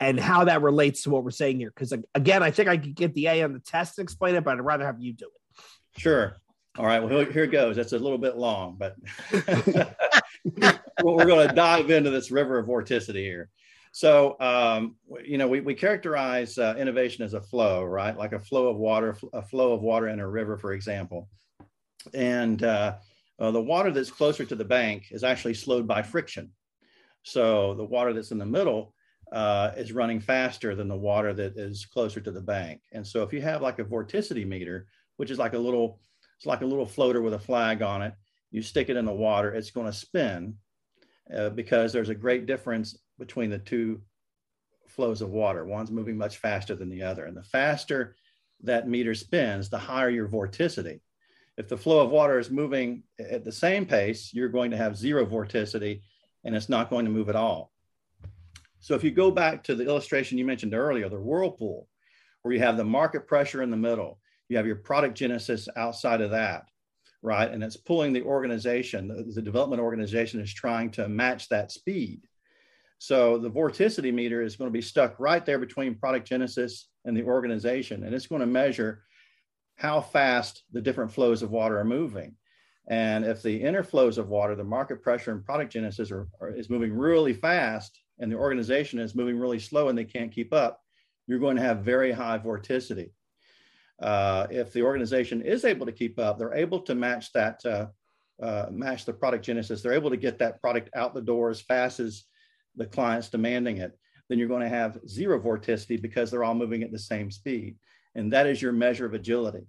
and 0.00 0.20
how 0.20 0.44
that 0.44 0.60
relates 0.60 1.04
to 1.04 1.10
what 1.10 1.24
we're 1.24 1.30
saying 1.30 1.60
here? 1.60 1.72
Because 1.74 1.94
again, 2.14 2.42
I 2.42 2.50
think 2.50 2.68
I 2.68 2.76
could 2.76 2.94
get 2.94 3.14
the 3.14 3.28
A 3.28 3.42
on 3.42 3.54
the 3.54 3.60
test 3.60 3.98
and 3.98 4.04
explain 4.04 4.34
it, 4.34 4.44
but 4.44 4.58
I'd 4.58 4.60
rather 4.60 4.84
have 4.84 5.00
you 5.00 5.14
do 5.14 5.26
it. 5.26 6.00
Sure. 6.00 6.36
All 6.76 6.84
right. 6.84 7.02
Well, 7.02 7.24
here, 7.24 7.44
it 7.44 7.52
goes. 7.52 7.76
That's 7.76 7.92
a 7.92 7.98
little 7.98 8.18
bit 8.18 8.36
long, 8.36 8.76
but 8.76 8.96
we're 11.02 11.24
going 11.24 11.48
to 11.48 11.54
dive 11.54 11.90
into 11.90 12.10
this 12.10 12.30
river 12.30 12.58
of 12.58 12.66
vorticity 12.66 13.22
here. 13.22 13.48
So, 13.94 14.34
um, 14.40 14.96
you 15.24 15.38
know, 15.38 15.46
we, 15.46 15.60
we 15.60 15.72
characterize 15.72 16.58
uh, 16.58 16.74
innovation 16.76 17.24
as 17.24 17.32
a 17.34 17.40
flow, 17.40 17.84
right? 17.84 18.18
Like 18.18 18.32
a 18.32 18.40
flow 18.40 18.66
of 18.66 18.76
water, 18.76 19.16
a 19.32 19.40
flow 19.40 19.72
of 19.72 19.82
water 19.82 20.08
in 20.08 20.18
a 20.18 20.28
river, 20.28 20.58
for 20.58 20.72
example. 20.72 21.28
And 22.12 22.60
uh, 22.64 22.96
uh, 23.38 23.52
the 23.52 23.62
water 23.62 23.92
that's 23.92 24.10
closer 24.10 24.44
to 24.46 24.56
the 24.56 24.64
bank 24.64 25.12
is 25.12 25.22
actually 25.22 25.54
slowed 25.54 25.86
by 25.86 26.02
friction. 26.02 26.50
So 27.22 27.74
the 27.74 27.84
water 27.84 28.12
that's 28.12 28.32
in 28.32 28.38
the 28.38 28.44
middle 28.44 28.96
uh, 29.30 29.70
is 29.76 29.92
running 29.92 30.18
faster 30.18 30.74
than 30.74 30.88
the 30.88 30.96
water 30.96 31.32
that 31.32 31.56
is 31.56 31.86
closer 31.86 32.20
to 32.20 32.32
the 32.32 32.40
bank. 32.40 32.80
And 32.90 33.06
so 33.06 33.22
if 33.22 33.32
you 33.32 33.42
have 33.42 33.62
like 33.62 33.78
a 33.78 33.84
vorticity 33.84 34.44
meter, 34.44 34.88
which 35.18 35.30
is 35.30 35.38
like 35.38 35.52
a 35.52 35.58
little, 35.58 36.00
it's 36.36 36.46
like 36.46 36.62
a 36.62 36.66
little 36.66 36.84
floater 36.84 37.22
with 37.22 37.34
a 37.34 37.38
flag 37.38 37.80
on 37.80 38.02
it, 38.02 38.14
you 38.50 38.60
stick 38.60 38.88
it 38.88 38.96
in 38.96 39.04
the 39.04 39.12
water, 39.12 39.54
it's 39.54 39.70
going 39.70 39.86
to 39.86 39.92
spin 39.92 40.56
uh, 41.32 41.50
because 41.50 41.92
there's 41.92 42.08
a 42.08 42.14
great 42.16 42.46
difference 42.46 42.98
between 43.18 43.50
the 43.50 43.58
two 43.58 44.00
flows 44.86 45.22
of 45.22 45.30
water. 45.30 45.64
One's 45.64 45.90
moving 45.90 46.16
much 46.16 46.38
faster 46.38 46.74
than 46.74 46.88
the 46.88 47.02
other. 47.02 47.26
And 47.26 47.36
the 47.36 47.42
faster 47.42 48.16
that 48.62 48.88
meter 48.88 49.14
spins, 49.14 49.68
the 49.68 49.78
higher 49.78 50.10
your 50.10 50.28
vorticity. 50.28 51.00
If 51.56 51.68
the 51.68 51.76
flow 51.76 52.00
of 52.00 52.10
water 52.10 52.38
is 52.38 52.50
moving 52.50 53.04
at 53.18 53.44
the 53.44 53.52
same 53.52 53.86
pace, 53.86 54.32
you're 54.32 54.48
going 54.48 54.70
to 54.72 54.76
have 54.76 54.96
zero 54.96 55.24
vorticity 55.24 56.02
and 56.44 56.54
it's 56.54 56.68
not 56.68 56.90
going 56.90 57.04
to 57.04 57.10
move 57.10 57.28
at 57.28 57.36
all. 57.36 57.72
So 58.80 58.94
if 58.94 59.02
you 59.02 59.10
go 59.10 59.30
back 59.30 59.64
to 59.64 59.74
the 59.74 59.86
illustration 59.86 60.36
you 60.36 60.44
mentioned 60.44 60.74
earlier, 60.74 61.08
the 61.08 61.18
whirlpool, 61.18 61.88
where 62.42 62.52
you 62.52 62.60
have 62.60 62.76
the 62.76 62.84
market 62.84 63.26
pressure 63.26 63.62
in 63.62 63.70
the 63.70 63.76
middle, 63.76 64.18
you 64.48 64.56
have 64.56 64.66
your 64.66 64.76
product 64.76 65.16
genesis 65.16 65.68
outside 65.76 66.20
of 66.20 66.32
that, 66.32 66.66
right? 67.22 67.50
And 67.50 67.64
it's 67.64 67.78
pulling 67.78 68.12
the 68.12 68.22
organization, 68.22 69.08
the, 69.08 69.22
the 69.22 69.40
development 69.40 69.80
organization 69.80 70.40
is 70.40 70.52
trying 70.52 70.90
to 70.92 71.08
match 71.08 71.48
that 71.48 71.72
speed. 71.72 72.26
So 73.04 73.36
the 73.36 73.50
vorticity 73.50 74.14
meter 74.14 74.40
is 74.40 74.56
going 74.56 74.70
to 74.70 74.72
be 74.72 74.80
stuck 74.80 75.20
right 75.20 75.44
there 75.44 75.58
between 75.58 75.94
product 75.94 76.26
genesis 76.26 76.88
and 77.04 77.14
the 77.14 77.24
organization, 77.24 78.02
and 78.02 78.14
it's 78.14 78.26
going 78.26 78.40
to 78.40 78.46
measure 78.46 79.02
how 79.76 80.00
fast 80.00 80.62
the 80.72 80.80
different 80.80 81.12
flows 81.12 81.42
of 81.42 81.50
water 81.50 81.78
are 81.78 81.84
moving. 81.84 82.34
And 82.88 83.26
if 83.26 83.42
the 83.42 83.62
inner 83.62 83.82
flows 83.82 84.16
of 84.16 84.30
water, 84.30 84.56
the 84.56 84.64
market 84.64 85.02
pressure 85.02 85.32
and 85.32 85.44
product 85.44 85.70
genesis 85.70 86.10
are, 86.10 86.28
are, 86.40 86.48
is 86.48 86.70
moving 86.70 86.94
really 86.94 87.34
fast, 87.34 88.00
and 88.20 88.32
the 88.32 88.38
organization 88.38 88.98
is 88.98 89.14
moving 89.14 89.38
really 89.38 89.58
slow 89.58 89.90
and 89.90 89.98
they 89.98 90.06
can't 90.06 90.32
keep 90.32 90.54
up, 90.54 90.80
you're 91.26 91.38
going 91.38 91.56
to 91.56 91.62
have 91.62 91.80
very 91.80 92.10
high 92.10 92.38
vorticity. 92.38 93.10
Uh, 94.00 94.46
if 94.48 94.72
the 94.72 94.82
organization 94.82 95.42
is 95.42 95.66
able 95.66 95.84
to 95.84 95.92
keep 95.92 96.18
up, 96.18 96.38
they're 96.38 96.54
able 96.54 96.80
to 96.80 96.94
match 96.94 97.34
that, 97.34 97.60
uh, 97.66 97.86
uh, 98.42 98.68
match 98.70 99.04
the 99.04 99.12
product 99.12 99.44
genesis. 99.44 99.82
They're 99.82 99.92
able 99.92 100.08
to 100.08 100.16
get 100.16 100.38
that 100.38 100.58
product 100.62 100.88
out 100.96 101.12
the 101.12 101.20
door 101.20 101.50
as 101.50 101.60
fast 101.60 102.00
as 102.00 102.24
the 102.76 102.86
client's 102.86 103.28
demanding 103.28 103.78
it. 103.78 103.96
Then 104.28 104.38
you're 104.38 104.48
going 104.48 104.62
to 104.62 104.68
have 104.68 104.98
zero 105.06 105.40
vorticity 105.40 106.00
because 106.00 106.30
they're 106.30 106.44
all 106.44 106.54
moving 106.54 106.82
at 106.82 106.92
the 106.92 106.98
same 106.98 107.30
speed. 107.30 107.76
And 108.14 108.32
that 108.32 108.46
is 108.46 108.62
your 108.62 108.72
measure 108.72 109.06
of 109.06 109.14
agility. 109.14 109.66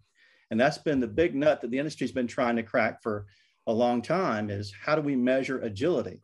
And 0.52 0.60
that's 0.60 0.78
been 0.78 1.00
the 1.00 1.08
big 1.08 1.36
nut 1.36 1.62
that 1.62 1.72
the 1.72 1.80
industry's 1.80 2.12
been 2.12 2.28
trying 2.28 2.56
to 2.56 2.64
crack 2.64 3.02
for 3.02 3.26
a 3.68 3.74
long 3.74 4.02
time 4.02 4.50
is 4.50 4.72
how 4.72 4.96
do 4.96 5.02
we 5.02 5.16
measure 5.16 5.60
agility? 5.60 6.22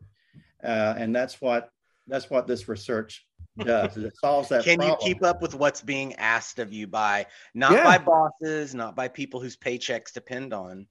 Uh, 0.64 0.94
and 0.98 1.16
that's 1.16 1.42
what 1.42 1.70
that's 2.08 2.30
what 2.30 2.48
this 2.48 2.68
research 2.68 3.26
does. 3.58 3.98
It 3.98 4.16
solves 4.18 4.50
that. 4.50 4.64
Can 4.64 4.78
problem. 4.78 4.98
you 5.02 5.08
keep 5.08 5.24
up 5.24 5.42
with 5.42 5.56
what's 5.56 5.82
being 5.82 6.14
asked 6.16 6.60
of 6.60 6.72
you 6.72 6.88
by 6.88 7.26
not 7.54 7.72
yeah. 7.72 7.84
by 7.84 7.98
bosses, 7.98 8.76
not 8.76 8.96
by 8.96 9.08
people 9.08 9.40
whose 9.40 9.58
paychecks 9.58 10.14
depend 10.14 10.54
on, 10.54 10.86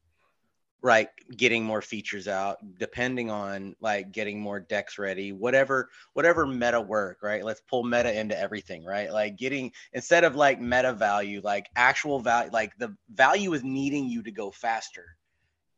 right? 0.83 1.09
Getting 1.37 1.65
more 1.65 1.83
features 1.83 2.27
out, 2.29 2.59
depending 2.79 3.31
on 3.31 3.77
like 3.81 4.13
getting 4.13 4.41
more 4.41 4.61
decks 4.61 4.99
ready, 4.99 5.33
whatever, 5.33 5.91
whatever 6.15 6.47
meta 6.47 6.81
work, 6.81 7.19
right? 7.23 7.45
Let's 7.45 7.61
pull 7.69 7.83
meta 7.83 8.19
into 8.19 8.39
everything, 8.39 8.85
right? 8.85 9.13
Like 9.13 9.37
getting 9.37 9.73
instead 9.93 10.25
of 10.25 10.37
like 10.37 10.61
meta 10.61 10.93
value, 10.93 11.41
like 11.45 11.69
actual 11.77 12.21
value, 12.21 12.51
like 12.53 12.77
the 12.79 12.97
value 13.11 13.53
is 13.53 13.63
needing 13.63 14.09
you 14.09 14.23
to 14.23 14.31
go 14.31 14.51
faster, 14.51 15.17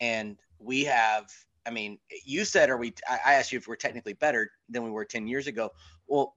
and 0.01 0.37
we 0.59 0.85
have 0.85 1.27
I 1.65 1.71
mean, 1.71 1.99
you 2.25 2.45
said, 2.45 2.71
are 2.71 2.77
we? 2.77 2.93
I 3.09 3.35
asked 3.35 3.53
you 3.53 3.59
if 3.59 3.69
we're 3.69 3.77
technically 3.77 4.15
better 4.15 4.51
than 4.69 4.83
we 4.83 4.91
were 4.91 5.05
10 5.05 5.27
years 5.27 5.47
ago. 5.47 5.71
Well, 6.09 6.35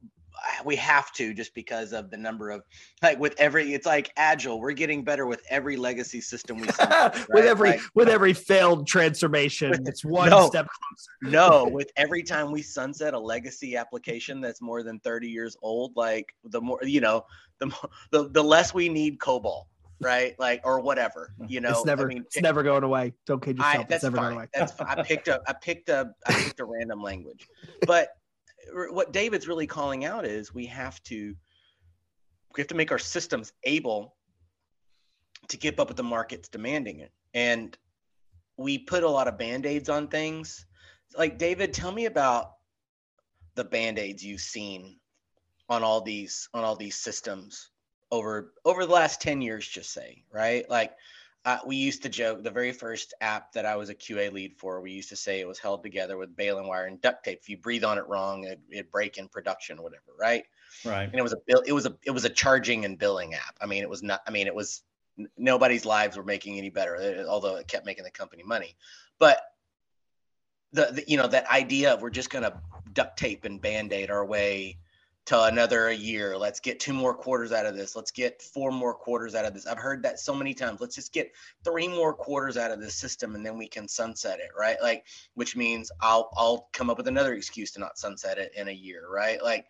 we 0.64 0.76
have 0.76 1.12
to 1.14 1.34
just 1.34 1.54
because 1.54 1.94
of 1.94 2.10
the 2.10 2.18
number 2.18 2.50
of 2.50 2.64
like 3.02 3.20
with 3.20 3.34
every 3.38 3.74
it's 3.74 3.86
like 3.86 4.12
agile 4.18 4.60
we're 4.60 4.72
getting 4.72 5.04
better 5.04 5.26
with 5.26 5.42
every 5.50 5.78
legacy 5.78 6.22
system 6.22 6.58
we 6.58 6.68
right? 6.80 7.28
with 7.30 7.46
every 7.46 7.72
like, 7.72 7.82
with 7.94 8.08
uh, 8.08 8.12
every 8.12 8.34
failed 8.34 8.88
transformation 8.88 9.72
with, 9.72 9.88
it's 9.88 10.04
one 10.06 10.30
no, 10.30 10.48
step 10.48 10.68
closer 10.68 11.34
no 11.34 11.66
with 11.72 11.92
every 11.98 12.24
time 12.24 12.52
we 12.52 12.62
sunset 12.62 13.14
a 13.14 13.20
legacy 13.20 13.76
application 13.76 14.42
that's 14.42 14.62
more 14.62 14.84
than 14.84 15.00
30 15.00 15.28
years 15.28 15.56
old 15.62 15.92
like 15.96 16.34
the 16.46 16.62
more 16.62 16.80
you 16.84 17.02
know 17.02 17.26
the 17.60 17.68
more, 17.68 17.90
the, 18.12 18.30
the 18.30 18.44
less 18.44 18.74
we 18.74 18.90
need 18.90 19.20
cobol 19.20 19.64
right? 20.02 20.38
Like 20.40 20.62
or 20.64 20.80
whatever, 20.82 21.34
you 21.48 21.62
know. 21.62 21.70
It's 21.70 21.86
never, 21.86 22.04
I 22.04 22.08
mean, 22.08 22.24
it's 22.24 22.42
never 22.42 22.64
going 22.64 22.84
away. 22.84 23.14
Don't 23.26 23.42
kid 23.42 23.58
yourself. 23.58 23.76
I, 23.76 23.78
that's 23.78 23.92
it's 23.92 24.04
never 24.04 24.18
fine. 24.18 24.26
going 24.26 24.36
away. 24.36 24.48
that's 24.54 24.72
fine. 24.74 25.00
I 25.00 25.04
picked 25.04 25.28
a, 25.28 25.42
I 25.48 25.54
picked 25.54 25.90
a, 25.90 26.12
I 26.28 26.34
picked 26.34 26.60
a 26.60 26.66
random 26.66 27.02
language, 27.02 27.48
but 27.88 28.10
what 28.74 29.14
David's 29.14 29.48
really 29.48 29.68
calling 29.68 30.06
out 30.06 30.26
is 30.26 30.54
we 30.54 30.66
have 30.68 31.02
to, 31.04 31.36
we 32.56 32.62
have 32.62 32.68
to 32.68 32.76
make 32.76 32.92
our 32.92 33.00
systems 33.00 33.54
able 33.64 34.16
to 35.48 35.58
keep 35.58 35.80
up 35.80 35.88
with 35.88 35.98
the 35.98 36.04
markets 36.04 36.50
demanding 36.50 37.00
it, 37.00 37.12
and 37.34 37.78
we 38.58 38.78
put 38.78 39.04
a 39.04 39.10
lot 39.10 39.28
of 39.28 39.38
band 39.38 39.66
aids 39.66 39.90
on 39.90 40.08
things. 40.08 40.66
Like 41.18 41.38
David, 41.38 41.74
tell 41.74 41.92
me 41.92 42.06
about 42.06 42.52
the 43.56 43.64
band 43.64 44.00
aids 44.00 44.24
you've 44.24 44.42
seen 44.42 44.98
on 45.70 45.84
all 45.84 46.02
these 46.02 46.50
on 46.54 46.64
all 46.64 46.76
these 46.76 46.96
systems 46.96 47.72
over 48.12 48.54
over 48.66 48.86
the 48.86 48.92
last 48.92 49.22
10 49.22 49.42
years 49.42 49.68
just 49.68 49.92
say 49.92 50.24
right 50.32 50.70
like 50.70 50.92
uh, 51.46 51.60
we 51.66 51.76
used 51.76 52.02
to 52.02 52.10
joke 52.10 52.44
the 52.44 52.50
very 52.50 52.72
first 52.72 53.14
app 53.22 53.54
that 53.54 53.68
I 53.68 53.76
was 53.76 53.90
a 53.90 53.96
QA 53.96 54.34
lead 54.34 54.56
for. 54.58 54.82
We 54.82 54.92
used 54.92 55.10
to 55.10 55.16
say 55.16 55.40
it 55.40 55.48
was 55.48 55.60
held 55.60 55.84
together 55.84 56.18
with 56.18 56.36
baling 56.36 56.68
wire 56.68 56.86
and 56.86 57.00
duct 57.00 57.24
tape. 57.24 57.40
If 57.42 57.50
you 57.50 57.58
breathe 57.58 57.84
on 57.84 58.00
it 58.00 58.08
wrong, 58.08 58.46
it, 58.46 58.60
would 58.74 58.92
break 58.92 59.18
in 59.18 59.28
production, 59.28 59.82
whatever. 59.82 60.02
Right. 60.20 60.44
Right. 60.84 61.04
And 61.04 61.16
it 61.16 61.22
was 61.22 61.34
a 61.34 61.38
bill. 61.46 61.64
It 61.66 61.72
was 61.72 61.86
a 61.86 61.96
it 62.04 62.12
was 62.12 62.26
a 62.26 62.30
charging 62.30 62.84
and 62.84 62.98
billing 62.98 63.36
app. 63.36 63.56
I 63.62 63.68
mean, 63.68 63.84
it 63.84 63.90
was 63.90 64.02
not. 64.02 64.22
I 64.28 64.32
mean, 64.32 64.48
it 64.48 64.56
was 64.56 64.82
nobody's 65.38 65.86
lives 65.86 66.18
were 66.18 66.24
making 66.24 66.58
any 66.58 66.70
better, 66.70 66.96
uh, 66.96 67.30
although 67.30 67.56
it 67.58 67.68
kept 67.68 67.86
making 67.86 68.04
the 68.04 68.12
company 68.12 68.44
money. 68.44 68.76
But 69.20 69.40
the, 70.74 70.90
the 70.92 71.04
you 71.08 71.18
know 71.18 71.28
that 71.28 71.50
idea 71.50 71.94
of 71.94 72.02
we're 72.02 72.10
just 72.10 72.32
going 72.32 72.44
to 72.44 72.60
duct 72.92 73.18
tape 73.18 73.46
and 73.46 73.62
band-aid 73.62 74.10
our 74.10 74.26
way 74.26 74.78
to 75.26 75.44
another 75.46 75.92
year. 75.92 76.38
Let's 76.38 76.60
get 76.60 76.80
two 76.80 76.94
more 76.94 77.14
quarters 77.14 77.52
out 77.52 77.66
of 77.66 77.76
this. 77.76 77.96
Let's 77.96 78.12
get 78.12 78.42
four 78.42 78.72
more 78.72 78.94
quarters 78.94 79.34
out 79.34 79.46
of 79.46 79.54
this. 79.54 79.66
I've 79.66 79.80
heard 79.80 80.04
that 80.04 80.20
so 80.20 80.36
many 80.36 80.54
times. 80.54 80.80
Let's 80.80 80.96
just 80.96 81.14
get 81.14 81.34
three 81.64 81.88
more 81.88 82.14
quarters 82.14 82.58
out 82.58 82.72
of 82.72 82.80
this 82.80 82.96
system 82.96 83.34
and 83.36 83.44
then 83.44 83.58
we 83.58 83.68
can 83.68 83.88
sunset 83.88 84.40
it, 84.40 84.52
right? 84.58 84.78
Like 84.82 85.06
which 85.34 85.56
means 85.56 85.92
I'll 86.00 86.30
I'll 86.38 86.70
come 86.74 86.90
up 86.90 86.98
with 86.98 87.08
another 87.08 87.34
excuse 87.34 87.72
to 87.72 87.80
not 87.80 87.98
sunset 87.98 88.38
it 88.38 88.52
in 88.56 88.68
a 88.68 88.72
year, 88.72 89.08
right? 89.10 89.42
Like 89.44 89.66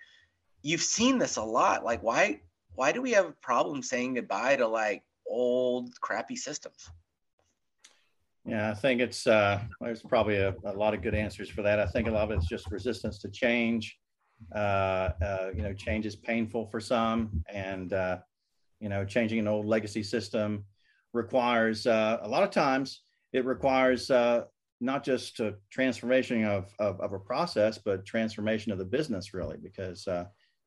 you've 0.61 0.81
seen 0.81 1.17
this 1.17 1.37
a 1.37 1.43
lot. 1.43 1.85
Like 1.85 2.03
why 2.03 2.41
why 2.75 2.91
do 2.91 3.01
we 3.01 3.11
have 3.11 3.25
a 3.25 3.31
problem 3.31 3.81
saying 3.81 4.15
goodbye 4.15 4.57
to 4.57 4.67
like 4.67 5.03
old 5.25 5.89
crappy 6.01 6.35
systems? 6.35 6.89
Yeah, 8.45 8.69
I 8.69 8.73
think 8.73 8.99
it's 8.99 9.25
uh, 9.25 9.61
there's 9.79 10.03
probably 10.03 10.35
a, 10.35 10.53
a 10.65 10.73
lot 10.73 10.93
of 10.93 11.01
good 11.01 11.15
answers 11.15 11.49
for 11.49 11.61
that. 11.61 11.79
I 11.79 11.87
think 11.87 12.09
a 12.09 12.11
lot 12.11 12.29
of 12.29 12.37
it's 12.37 12.47
just 12.47 12.69
resistance 12.69 13.17
to 13.19 13.29
change 13.29 13.97
you 14.53 15.63
know, 15.63 15.73
change 15.77 16.05
is 16.05 16.15
painful 16.15 16.67
for 16.67 16.79
some, 16.79 17.43
and 17.49 17.93
uh, 17.93 18.17
you 18.79 18.89
know, 18.89 19.05
changing 19.05 19.39
an 19.39 19.47
old 19.47 19.65
legacy 19.65 20.03
system 20.03 20.65
requires 21.13 21.87
uh, 21.87 22.19
a 22.21 22.27
lot 22.27 22.43
of 22.43 22.51
times 22.51 23.01
it 23.33 23.45
requires 23.45 24.11
uh, 24.11 24.43
not 24.81 25.03
just 25.03 25.39
a 25.39 25.55
transformation 25.69 26.45
of, 26.45 26.73
of, 26.79 26.99
of, 27.01 27.13
a 27.13 27.19
process, 27.19 27.77
but 27.77 28.05
transformation 28.05 28.71
of 28.71 28.77
the 28.77 28.85
business 28.85 29.33
really, 29.33 29.57
because 29.57 30.07
uh, 30.07 30.25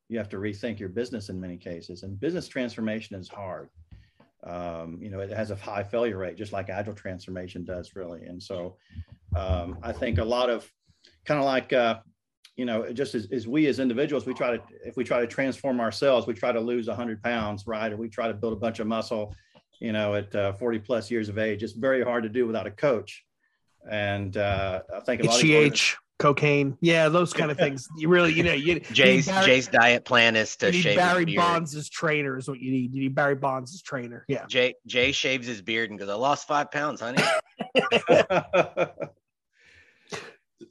you 0.09 0.17
have 0.17 0.29
to 0.29 0.37
rethink 0.37 0.79
your 0.79 0.89
business 0.89 1.29
in 1.29 1.39
many 1.39 1.57
cases, 1.57 2.03
and 2.03 2.19
business 2.19 2.47
transformation 2.47 3.15
is 3.15 3.27
hard. 3.27 3.69
Um, 4.43 4.99
you 5.01 5.09
know, 5.09 5.19
it 5.19 5.29
has 5.31 5.51
a 5.51 5.55
high 5.55 5.83
failure 5.83 6.17
rate, 6.17 6.37
just 6.37 6.53
like 6.53 6.69
agile 6.69 6.93
transformation 6.93 7.65
does, 7.65 7.95
really. 7.95 8.23
And 8.23 8.41
so, 8.41 8.77
um, 9.35 9.77
I 9.83 9.91
think 9.91 10.17
a 10.17 10.23
lot 10.23 10.49
of 10.49 10.69
kind 11.25 11.39
of 11.39 11.45
like 11.45 11.73
uh, 11.73 11.99
you 12.59 12.65
know, 12.65 12.91
just 12.91 13.15
as, 13.15 13.25
as 13.31 13.47
we 13.47 13.67
as 13.67 13.79
individuals, 13.79 14.25
we 14.25 14.33
try 14.33 14.57
to, 14.57 14.61
if 14.83 14.97
we 14.97 15.05
try 15.05 15.21
to 15.21 15.27
transform 15.27 15.79
ourselves, 15.79 16.27
we 16.27 16.33
try 16.33 16.51
to 16.51 16.59
lose 16.59 16.89
100 16.89 17.23
pounds, 17.23 17.65
right? 17.65 17.89
Or 17.89 17.95
we 17.95 18.09
try 18.09 18.27
to 18.27 18.33
build 18.33 18.51
a 18.51 18.57
bunch 18.57 18.79
of 18.79 18.87
muscle, 18.87 19.33
you 19.79 19.93
know, 19.93 20.15
at 20.15 20.35
uh, 20.35 20.51
40 20.51 20.79
plus 20.79 21.09
years 21.09 21.29
of 21.29 21.37
age. 21.37 21.63
It's 21.63 21.71
very 21.71 22.03
hard 22.03 22.23
to 22.23 22.29
do 22.29 22.45
without 22.45 22.67
a 22.67 22.71
coach. 22.71 23.23
And 23.89 24.35
uh, 24.35 24.81
I 24.93 24.99
think 24.99 25.23
a 25.23 25.27
lot 25.27 25.39
HGH, 25.39 25.95
cocaine, 26.17 26.77
yeah, 26.81 27.07
those 27.07 27.31
kind 27.31 27.49
of 27.49 27.57
things. 27.65 27.87
You 27.97 28.09
really, 28.09 28.33
you 28.33 28.43
know, 28.43 28.51
you 28.51 28.81
Jay's 28.81 29.27
you 29.27 29.31
Barry, 29.31 29.45
Jay's 29.45 29.67
diet 29.69 30.03
plan 30.03 30.35
is 30.35 30.57
to 30.57 30.73
shave 30.73 30.97
Barry 30.97 31.33
Bonds' 31.37 31.87
trainer 31.87 32.37
is 32.37 32.49
what 32.49 32.59
you 32.59 32.71
need. 32.71 32.93
You 32.93 33.03
need 33.03 33.15
Barry 33.15 33.35
Bonds' 33.35 33.73
as 33.73 33.81
trainer. 33.81 34.25
Yeah. 34.27 34.45
Jay 34.47 34.75
Jay 34.85 35.13
shaves 35.13 35.47
his 35.47 35.61
beard 35.61 35.91
and 35.91 35.97
goes, 35.97 36.09
"I 36.09 36.15
lost 36.15 36.45
five 36.45 36.71
pounds, 36.71 36.99
honey." 36.99 37.23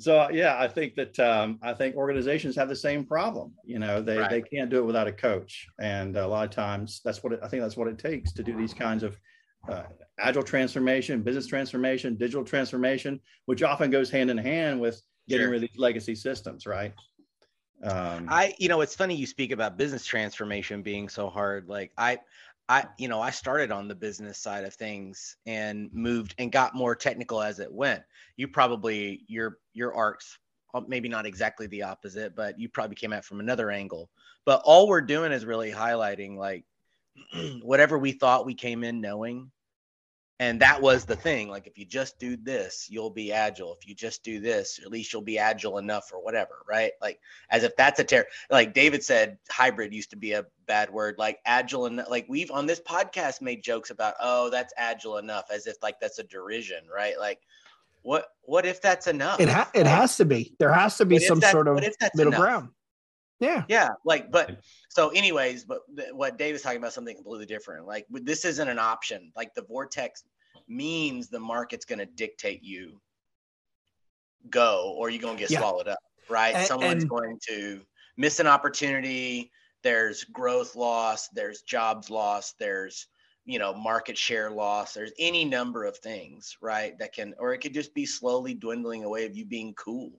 so 0.00 0.28
yeah, 0.30 0.56
I 0.58 0.68
think 0.68 0.94
that 0.94 1.18
um, 1.18 1.58
I 1.62 1.74
think 1.74 1.96
organizations 1.96 2.54
have 2.56 2.68
the 2.68 2.76
same 2.76 3.04
problem. 3.04 3.52
You 3.64 3.78
know, 3.78 4.00
they 4.00 4.18
right. 4.18 4.30
they 4.30 4.42
can't 4.42 4.70
do 4.70 4.78
it 4.78 4.84
without 4.84 5.08
a 5.08 5.12
coach, 5.12 5.66
and 5.80 6.16
a 6.16 6.26
lot 6.26 6.44
of 6.44 6.50
times 6.50 7.00
that's 7.04 7.22
what 7.22 7.32
it, 7.32 7.40
I 7.42 7.48
think 7.48 7.62
that's 7.62 7.76
what 7.76 7.88
it 7.88 7.98
takes 7.98 8.32
to 8.32 8.42
do 8.42 8.56
these 8.56 8.74
kinds 8.74 9.02
of 9.02 9.18
uh, 9.68 9.82
agile 10.18 10.42
transformation, 10.42 11.22
business 11.22 11.46
transformation, 11.46 12.16
digital 12.16 12.44
transformation, 12.44 13.20
which 13.46 13.62
often 13.62 13.90
goes 13.90 14.08
hand 14.10 14.30
in 14.30 14.38
hand 14.38 14.80
with 14.80 15.02
getting 15.28 15.44
sure. 15.44 15.50
rid 15.50 15.64
of 15.64 15.68
these 15.68 15.78
legacy 15.78 16.14
systems, 16.14 16.64
right? 16.64 16.94
Um, 17.82 18.26
I, 18.28 18.54
you 18.58 18.68
know, 18.68 18.80
it's 18.80 18.94
funny 18.94 19.14
you 19.14 19.26
speak 19.26 19.52
about 19.52 19.76
business 19.76 20.04
transformation 20.04 20.82
being 20.82 21.08
so 21.08 21.28
hard. 21.28 21.68
Like 21.68 21.92
I, 21.96 22.18
I, 22.68 22.86
you 22.98 23.08
know, 23.08 23.20
I 23.20 23.30
started 23.30 23.72
on 23.72 23.88
the 23.88 23.94
business 23.94 24.38
side 24.38 24.64
of 24.64 24.74
things 24.74 25.36
and 25.46 25.88
moved 25.92 26.34
and 26.38 26.52
got 26.52 26.74
more 26.74 26.94
technical 26.94 27.40
as 27.40 27.60
it 27.60 27.72
went. 27.72 28.02
You 28.36 28.48
probably 28.48 29.24
your 29.26 29.58
your 29.72 29.94
arcs 29.94 30.38
uh, 30.74 30.82
maybe 30.86 31.08
not 31.08 31.26
exactly 31.26 31.66
the 31.66 31.82
opposite, 31.82 32.36
but 32.36 32.58
you 32.58 32.68
probably 32.68 32.96
came 32.96 33.12
at 33.12 33.24
from 33.24 33.40
another 33.40 33.70
angle. 33.70 34.10
But 34.44 34.60
all 34.64 34.86
we're 34.86 35.00
doing 35.00 35.32
is 35.32 35.46
really 35.46 35.72
highlighting 35.72 36.36
like 36.36 36.64
whatever 37.62 37.98
we 37.98 38.12
thought 38.12 38.46
we 38.46 38.54
came 38.54 38.84
in 38.84 39.00
knowing 39.00 39.50
and 40.40 40.60
that 40.60 40.80
was 40.80 41.04
the 41.04 41.16
thing 41.16 41.48
like 41.48 41.66
if 41.66 41.78
you 41.78 41.84
just 41.84 42.18
do 42.18 42.36
this 42.36 42.88
you'll 42.90 43.10
be 43.10 43.32
agile. 43.32 43.76
If 43.78 43.88
you 43.88 43.94
just 43.94 44.22
do 44.22 44.40
this 44.40 44.78
at 44.84 44.90
least 44.90 45.12
you'll 45.12 45.22
be 45.22 45.38
agile 45.38 45.78
enough 45.78 46.12
or 46.12 46.22
whatever 46.22 46.62
right? 46.68 46.92
Like 47.00 47.20
as 47.50 47.64
if 47.64 47.76
that's 47.76 48.00
a 48.00 48.04
terror 48.04 48.26
like 48.50 48.74
david 48.74 49.02
said 49.02 49.38
hybrid 49.50 49.92
used 49.92 50.10
to 50.10 50.16
be 50.16 50.32
a 50.32 50.46
bad 50.66 50.90
word 50.90 51.16
like 51.18 51.38
agile 51.44 51.86
and 51.86 52.04
like 52.08 52.26
we've 52.28 52.50
on 52.50 52.66
this 52.66 52.80
podcast 52.80 53.40
made 53.40 53.62
jokes 53.62 53.90
about 53.90 54.14
oh 54.20 54.50
that's 54.50 54.72
agile 54.76 55.18
enough 55.18 55.46
as 55.52 55.66
if 55.66 55.76
like 55.82 55.98
that's 56.00 56.18
a 56.18 56.24
derision 56.24 56.84
right? 56.94 57.18
Like 57.18 57.40
what 58.02 58.28
what 58.42 58.64
if 58.64 58.80
that's 58.80 59.06
enough? 59.06 59.40
It, 59.40 59.48
ha- 59.48 59.70
it 59.74 59.86
has 59.86 60.16
to 60.16 60.24
be. 60.24 60.54
There 60.58 60.72
has 60.72 60.96
to 60.98 61.04
be 61.04 61.18
some 61.18 61.40
that, 61.40 61.52
sort 61.52 61.68
of 61.68 61.74
middle 62.14 62.32
enough? 62.32 62.40
ground 62.40 62.68
yeah. 63.40 63.64
Yeah. 63.68 63.90
Like, 64.04 64.30
but 64.30 64.60
so, 64.88 65.10
anyways, 65.10 65.64
but 65.64 65.80
th- 65.96 66.12
what 66.12 66.38
Dave 66.38 66.54
is 66.54 66.62
talking 66.62 66.78
about 66.78 66.92
something 66.92 67.14
completely 67.14 67.46
different. 67.46 67.86
Like, 67.86 68.06
this 68.10 68.44
isn't 68.44 68.68
an 68.68 68.78
option. 68.78 69.32
Like, 69.36 69.54
the 69.54 69.62
vortex 69.62 70.24
means 70.66 71.28
the 71.28 71.40
market's 71.40 71.84
going 71.84 72.00
to 72.00 72.06
dictate 72.06 72.62
you 72.62 73.00
go 74.50 74.94
or 74.96 75.10
you're 75.10 75.22
going 75.22 75.36
to 75.36 75.40
get 75.40 75.50
yeah. 75.50 75.60
swallowed 75.60 75.88
up, 75.88 75.98
right? 76.28 76.54
And, 76.54 76.66
Someone's 76.66 77.04
and, 77.04 77.10
going 77.10 77.38
to 77.48 77.80
miss 78.16 78.40
an 78.40 78.46
opportunity. 78.46 79.50
There's 79.82 80.24
growth 80.24 80.74
loss. 80.74 81.28
There's 81.28 81.62
jobs 81.62 82.10
loss. 82.10 82.54
There's, 82.58 83.06
you 83.44 83.58
know, 83.58 83.72
market 83.72 84.18
share 84.18 84.50
loss. 84.50 84.94
There's 84.94 85.12
any 85.18 85.44
number 85.44 85.84
of 85.84 85.96
things, 85.98 86.56
right? 86.60 86.98
That 86.98 87.14
can, 87.14 87.34
or 87.38 87.54
it 87.54 87.58
could 87.58 87.74
just 87.74 87.94
be 87.94 88.04
slowly 88.04 88.54
dwindling 88.54 89.04
away 89.04 89.24
of 89.26 89.36
you 89.36 89.46
being 89.46 89.74
cool 89.74 90.10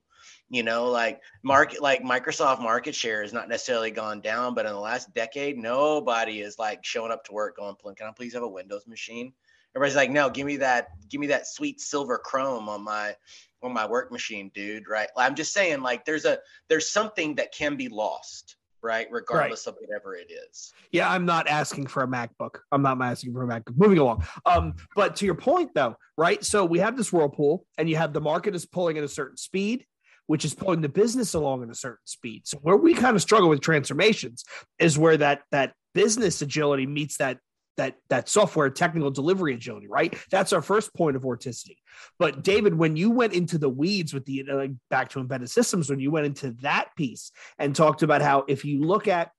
you 0.50 0.64
know, 0.64 0.90
like 0.90 1.22
market, 1.44 1.82
like 1.82 2.04
Microsoft 2.04 2.62
market 2.62 2.96
share 2.96 3.22
has 3.22 3.34
not 3.34 3.50
necessarily 3.50 3.92
gone 3.92 4.20
down, 4.20 4.56
but 4.56 4.66
in 4.66 4.74
the 4.74 4.80
last 4.80 5.14
decade, 5.14 5.58
nobody 5.58 6.42
is 6.42 6.58
like 6.58 6.84
showing 6.84 7.12
up 7.12 7.24
to 7.26 7.34
work 7.34 7.58
going, 7.58 7.76
"Can 7.96 8.08
I 8.08 8.12
please 8.12 8.34
have 8.34 8.44
a 8.44 8.48
Windows 8.48 8.88
machine?" 8.88 9.32
Everybody's 9.76 9.96
like, 9.96 10.10
"No, 10.10 10.30
give 10.30 10.48
me 10.48 10.58
that, 10.58 10.88
give 11.10 11.22
me 11.22 11.28
that 11.28 11.48
sweet 11.48 11.80
silver 11.80 12.18
chrome 12.18 12.68
on 12.68 12.84
my 12.84 13.16
on 13.62 13.74
my 13.74 13.86
work 13.86 14.12
machine, 14.12 14.50
dude." 14.56 14.90
Right? 14.90 15.10
I'm 15.16 15.36
just 15.36 15.54
saying, 15.54 15.82
like, 15.82 16.04
there's 16.04 16.26
a 16.26 16.40
there's 16.68 16.90
something 16.90 17.36
that 17.36 17.54
can 17.54 17.76
be 17.76 17.88
lost 17.88 18.56
right? 18.82 19.08
Regardless 19.12 19.68
right. 19.68 19.74
of 19.74 19.78
whatever 19.82 20.16
it 20.16 20.32
is. 20.32 20.74
Yeah, 20.92 21.12
I'm 21.12 21.26
not 21.26 21.48
asking 21.48 21.88
for 21.88 22.04
a 22.04 22.08
MacBook. 22.08 22.60
I'm 22.72 22.82
not 22.82 23.02
asking 23.02 23.34
for 23.34 23.44
a 23.44 23.48
MacBook. 23.48 23.78
Moving 23.78 23.98
along. 23.98 24.26
Um, 24.46 24.76
but 24.96 25.16
to 25.18 25.26
your 25.26 25.36
point 25.36 25.72
though, 25.76 25.96
right? 26.18 26.44
So 26.44 26.66
we 26.66 26.80
have 26.80 26.96
this 26.96 27.12
whirlpool, 27.12 27.66
and 27.78 27.90
you 27.90 27.98
have 27.98 28.14
the 28.14 28.22
market 28.22 28.56
is 28.56 28.66
pulling 28.66 28.98
at 28.98 29.04
a 29.04 29.08
certain 29.10 29.38
speed, 29.38 29.86
which 30.30 30.46
is 30.46 30.54
pulling 30.54 30.80
the 30.80 30.88
business 30.88 31.34
along 31.34 31.64
at 31.64 31.72
a 31.72 31.74
certain 31.74 32.06
speed. 32.06 32.44
So 32.46 32.60
where 32.60 32.78
we 32.78 32.94
kind 32.94 33.16
of 33.16 33.22
struggle 33.24 33.50
with 33.50 33.62
transformations 33.62 34.44
is 34.78 34.96
where 34.96 35.18
that 35.18 35.42
that 35.50 35.74
business 35.96 36.44
agility 36.44 36.86
meets 36.86 37.18
that 37.18 37.40
that 37.78 37.96
that 38.12 38.30
software 38.30 38.70
technical 38.70 39.10
delivery 39.10 39.56
agility, 39.56 39.88
right? 39.90 40.16
That's 40.30 40.54
our 40.54 40.62
first 40.62 40.94
point 40.94 41.16
of 41.16 41.24
vorticity. 41.24 41.78
But 42.20 42.44
David, 42.44 42.76
when 42.76 42.96
you 42.96 43.10
went 43.10 43.34
into 43.34 43.58
the 43.58 43.70
weeds 43.70 44.14
with 44.14 44.24
the 44.26 44.46
uh, 44.48 44.68
back 44.92 45.10
to 45.10 45.20
embedded 45.20 45.50
systems, 45.50 45.90
when 45.90 46.00
you 46.00 46.12
went 46.12 46.28
into 46.28 46.52
that 46.62 46.90
piece 46.96 47.32
and 47.58 47.76
talked 47.76 48.04
about 48.04 48.22
how 48.22 48.46
if 48.48 48.64
you 48.64 48.82
look 48.82 49.08
at 49.08 49.32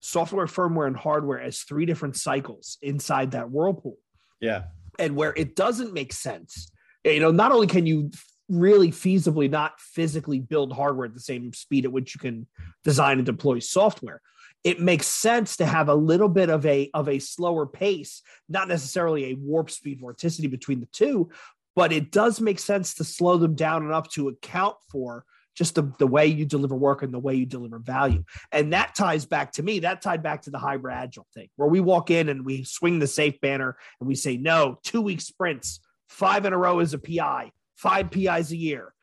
software, 0.00 0.46
firmware, 0.46 0.86
and 0.86 0.96
hardware 0.96 1.42
as 1.42 1.60
three 1.60 1.84
different 1.84 2.16
cycles 2.16 2.78
inside 2.80 3.32
that 3.32 3.50
whirlpool, 3.50 3.98
yeah, 4.40 4.62
and 4.98 5.14
where 5.14 5.34
it 5.36 5.56
doesn't 5.56 5.92
make 5.92 6.14
sense, 6.14 6.72
you 7.04 7.20
know, 7.20 7.32
not 7.32 7.52
only 7.52 7.66
can 7.66 7.84
you 7.84 8.10
really 8.52 8.90
feasibly 8.90 9.50
not 9.50 9.80
physically 9.80 10.38
build 10.38 10.72
hardware 10.72 11.06
at 11.06 11.14
the 11.14 11.20
same 11.20 11.52
speed 11.52 11.84
at 11.84 11.92
which 11.92 12.14
you 12.14 12.18
can 12.18 12.46
design 12.84 13.18
and 13.18 13.26
deploy 13.26 13.58
software 13.58 14.20
it 14.62 14.78
makes 14.78 15.06
sense 15.06 15.56
to 15.56 15.66
have 15.66 15.88
a 15.88 15.94
little 15.94 16.28
bit 16.28 16.50
of 16.50 16.64
a 16.66 16.90
of 16.92 17.08
a 17.08 17.18
slower 17.18 17.66
pace 17.66 18.22
not 18.48 18.68
necessarily 18.68 19.26
a 19.26 19.36
warp 19.36 19.70
speed 19.70 20.00
vorticity 20.00 20.50
between 20.50 20.80
the 20.80 20.88
two 20.92 21.30
but 21.74 21.92
it 21.92 22.12
does 22.12 22.40
make 22.40 22.58
sense 22.58 22.94
to 22.94 23.04
slow 23.04 23.38
them 23.38 23.54
down 23.54 23.84
enough 23.84 24.08
to 24.10 24.28
account 24.28 24.76
for 24.90 25.24
just 25.54 25.74
the, 25.74 25.90
the 25.98 26.06
way 26.06 26.26
you 26.26 26.44
deliver 26.44 26.74
work 26.74 27.02
and 27.02 27.12
the 27.12 27.18
way 27.18 27.34
you 27.34 27.46
deliver 27.46 27.78
value. 27.78 28.24
And 28.52 28.72
that 28.72 28.94
ties 28.94 29.26
back 29.26 29.52
to 29.52 29.62
me, 29.62 29.80
that 29.80 30.00
tied 30.00 30.22
back 30.22 30.42
to 30.42 30.50
the 30.50 30.58
hybrid 30.58 30.94
agile 30.94 31.26
thing, 31.34 31.48
where 31.56 31.68
we 31.68 31.80
walk 31.80 32.10
in 32.10 32.28
and 32.28 32.44
we 32.44 32.64
swing 32.64 32.98
the 32.98 33.06
SAFe 33.06 33.40
banner 33.40 33.76
and 34.00 34.08
we 34.08 34.14
say, 34.14 34.36
no, 34.36 34.78
two 34.82 35.02
week 35.02 35.20
sprints, 35.20 35.80
five 36.08 36.46
in 36.46 36.52
a 36.52 36.58
row 36.58 36.80
is 36.80 36.94
a 36.94 36.98
PI 36.98 37.52
five 37.82 38.10
PIs 38.10 38.52
a 38.52 38.56
year. 38.56 38.94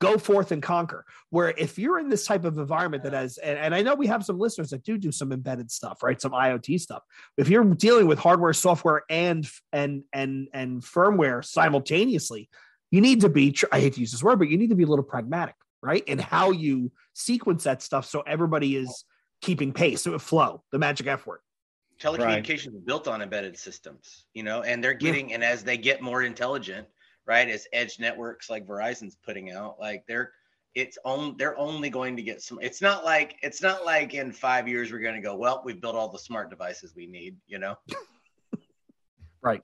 Go 0.00 0.16
forth 0.16 0.52
and 0.52 0.62
conquer. 0.62 1.04
Where 1.30 1.52
if 1.58 1.76
you're 1.76 1.98
in 1.98 2.08
this 2.08 2.24
type 2.24 2.44
of 2.44 2.56
environment 2.56 3.02
that 3.02 3.12
has, 3.12 3.36
and, 3.38 3.58
and 3.58 3.74
I 3.74 3.82
know 3.82 3.96
we 3.96 4.06
have 4.06 4.24
some 4.24 4.38
listeners 4.38 4.70
that 4.70 4.84
do 4.84 4.96
do 4.96 5.10
some 5.10 5.32
embedded 5.32 5.72
stuff, 5.72 6.04
right? 6.04 6.20
Some 6.20 6.30
IoT 6.30 6.80
stuff. 6.80 7.02
If 7.36 7.48
you're 7.48 7.64
dealing 7.64 8.06
with 8.06 8.20
hardware, 8.20 8.52
software, 8.52 9.02
and 9.10 9.48
and 9.72 10.04
and 10.12 10.46
and 10.52 10.82
firmware 10.82 11.44
simultaneously, 11.44 12.48
you 12.92 13.00
need 13.00 13.22
to 13.22 13.28
be. 13.28 13.56
I 13.72 13.80
hate 13.80 13.94
to 13.94 14.00
use 14.00 14.12
this 14.12 14.22
word, 14.22 14.38
but 14.38 14.48
you 14.48 14.56
need 14.56 14.70
to 14.70 14.76
be 14.76 14.84
a 14.84 14.86
little 14.86 15.04
pragmatic, 15.04 15.56
right? 15.82 16.04
In 16.04 16.20
how 16.20 16.52
you 16.52 16.92
sequence 17.14 17.64
that 17.64 17.82
stuff 17.82 18.06
so 18.06 18.20
everybody 18.20 18.76
is 18.76 19.04
keeping 19.42 19.72
pace. 19.72 20.02
So 20.02 20.14
it 20.14 20.20
flow, 20.20 20.62
the 20.70 20.78
magic 20.78 21.08
F 21.08 21.26
word 21.26 21.40
telecommunications 22.00 22.74
right. 22.74 22.86
built 22.86 23.08
on 23.08 23.22
embedded 23.22 23.58
systems 23.58 24.26
you 24.32 24.44
know 24.44 24.62
and 24.62 24.84
they're 24.84 24.94
getting 24.94 25.30
yeah. 25.30 25.34
and 25.34 25.42
as 25.42 25.64
they 25.64 25.76
get 25.76 26.00
more 26.00 26.22
intelligent 26.22 26.86
right? 27.28 27.48
As 27.48 27.66
edge 27.72 28.00
networks 28.00 28.50
like 28.50 28.66
Verizon's 28.66 29.16
putting 29.24 29.52
out, 29.52 29.78
like 29.78 30.04
they're 30.08 30.32
it's 30.74 30.98
on 31.04 31.34
they're 31.38 31.58
only 31.58 31.90
going 31.90 32.16
to 32.16 32.22
get 32.22 32.42
some 32.42 32.58
it's 32.60 32.82
not 32.82 33.04
like 33.04 33.36
it's 33.42 33.62
not 33.62 33.84
like 33.84 34.14
in 34.14 34.32
five 34.32 34.68
years 34.68 34.92
we're 34.92 34.98
going 34.98 35.14
to 35.14 35.20
go 35.20 35.34
well 35.34 35.62
we've 35.64 35.80
built 35.80 35.94
all 35.94 36.08
the 36.08 36.18
smart 36.18 36.50
devices 36.50 36.94
we 36.94 37.06
need 37.06 37.36
you 37.46 37.58
know 37.58 37.74
right 39.42 39.62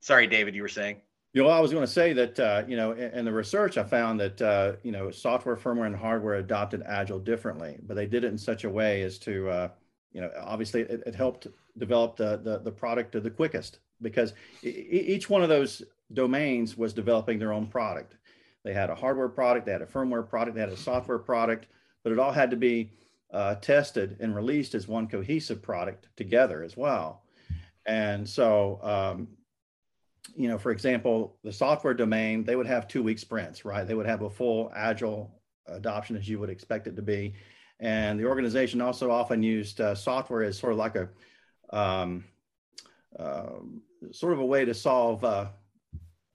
sorry 0.00 0.26
david 0.26 0.54
you 0.54 0.62
were 0.62 0.68
saying 0.68 1.00
you 1.32 1.42
know, 1.42 1.50
I 1.50 1.60
was 1.60 1.70
going 1.70 1.84
to 1.84 1.92
say 1.92 2.14
that, 2.14 2.40
uh, 2.40 2.62
you 2.66 2.78
know, 2.78 2.92
in, 2.92 3.10
in, 3.10 3.24
the 3.26 3.32
research, 3.32 3.76
I 3.76 3.84
found 3.84 4.18
that, 4.20 4.40
uh, 4.40 4.72
you 4.82 4.90
know, 4.90 5.10
software, 5.10 5.54
firmware, 5.54 5.84
and 5.84 5.94
hardware 5.94 6.36
adopted 6.36 6.82
Agile 6.86 7.18
differently, 7.18 7.76
but 7.82 7.94
they 7.94 8.06
did 8.06 8.24
it 8.24 8.28
in 8.28 8.38
such 8.38 8.64
a 8.64 8.70
way 8.70 9.02
as 9.02 9.18
to, 9.18 9.50
uh, 9.50 9.68
you 10.12 10.22
know, 10.22 10.30
obviously 10.40 10.80
it, 10.80 11.02
it, 11.04 11.14
helped 11.14 11.46
develop 11.76 12.16
the, 12.16 12.40
the, 12.42 12.60
the 12.60 12.70
product 12.70 13.12
the 13.22 13.28
quickest 13.28 13.80
because 14.00 14.32
each 14.62 15.28
one 15.28 15.42
of 15.42 15.50
those 15.50 15.82
domains 16.12 16.76
was 16.76 16.92
developing 16.92 17.38
their 17.38 17.52
own 17.52 17.66
product. 17.66 18.16
They 18.64 18.72
had 18.72 18.90
a 18.90 18.94
hardware 18.94 19.28
product, 19.28 19.66
they 19.66 19.72
had 19.72 19.82
a 19.82 19.86
firmware 19.86 20.28
product, 20.28 20.54
they 20.54 20.60
had 20.60 20.70
a 20.70 20.76
software 20.76 21.18
product, 21.18 21.66
but 22.02 22.12
it 22.12 22.18
all 22.18 22.32
had 22.32 22.50
to 22.50 22.56
be 22.56 22.90
uh, 23.32 23.56
tested 23.56 24.16
and 24.20 24.34
released 24.34 24.74
as 24.74 24.88
one 24.88 25.06
cohesive 25.06 25.62
product 25.62 26.08
together 26.16 26.62
as 26.62 26.76
well. 26.76 27.22
And 27.86 28.28
so, 28.28 28.80
um, 28.82 29.28
you 30.34 30.48
know, 30.48 30.58
for 30.58 30.72
example, 30.72 31.36
the 31.44 31.52
software 31.52 31.94
domain, 31.94 32.44
they 32.44 32.56
would 32.56 32.66
have 32.66 32.88
two 32.88 33.02
week 33.02 33.18
sprints, 33.18 33.64
right? 33.64 33.86
They 33.86 33.94
would 33.94 34.06
have 34.06 34.22
a 34.22 34.30
full 34.30 34.72
agile 34.74 35.30
adoption 35.66 36.16
as 36.16 36.28
you 36.28 36.38
would 36.38 36.50
expect 36.50 36.86
it 36.86 36.96
to 36.96 37.02
be. 37.02 37.34
And 37.78 38.18
the 38.18 38.24
organization 38.24 38.80
also 38.80 39.10
often 39.10 39.42
used 39.42 39.80
uh, 39.80 39.94
software 39.94 40.42
as 40.42 40.58
sort 40.58 40.72
of 40.72 40.78
like 40.78 40.96
a 40.96 41.08
um, 41.76 42.24
uh, 43.18 43.60
sort 44.12 44.32
of 44.32 44.38
a 44.40 44.46
way 44.46 44.64
to 44.64 44.74
solve 44.74 45.24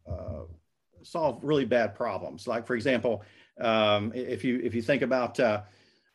uh, 0.08 0.44
solve 1.04 1.40
really 1.44 1.66
bad 1.66 1.96
problems. 1.96 2.48
Like 2.48 2.66
for 2.66 2.76
example, 2.76 3.24
um, 3.60 4.12
if 4.16 4.44
you 4.44 4.60
if 4.64 4.74
you 4.74 4.82
think 4.82 5.02
about 5.02 5.40
uh, 5.40 5.62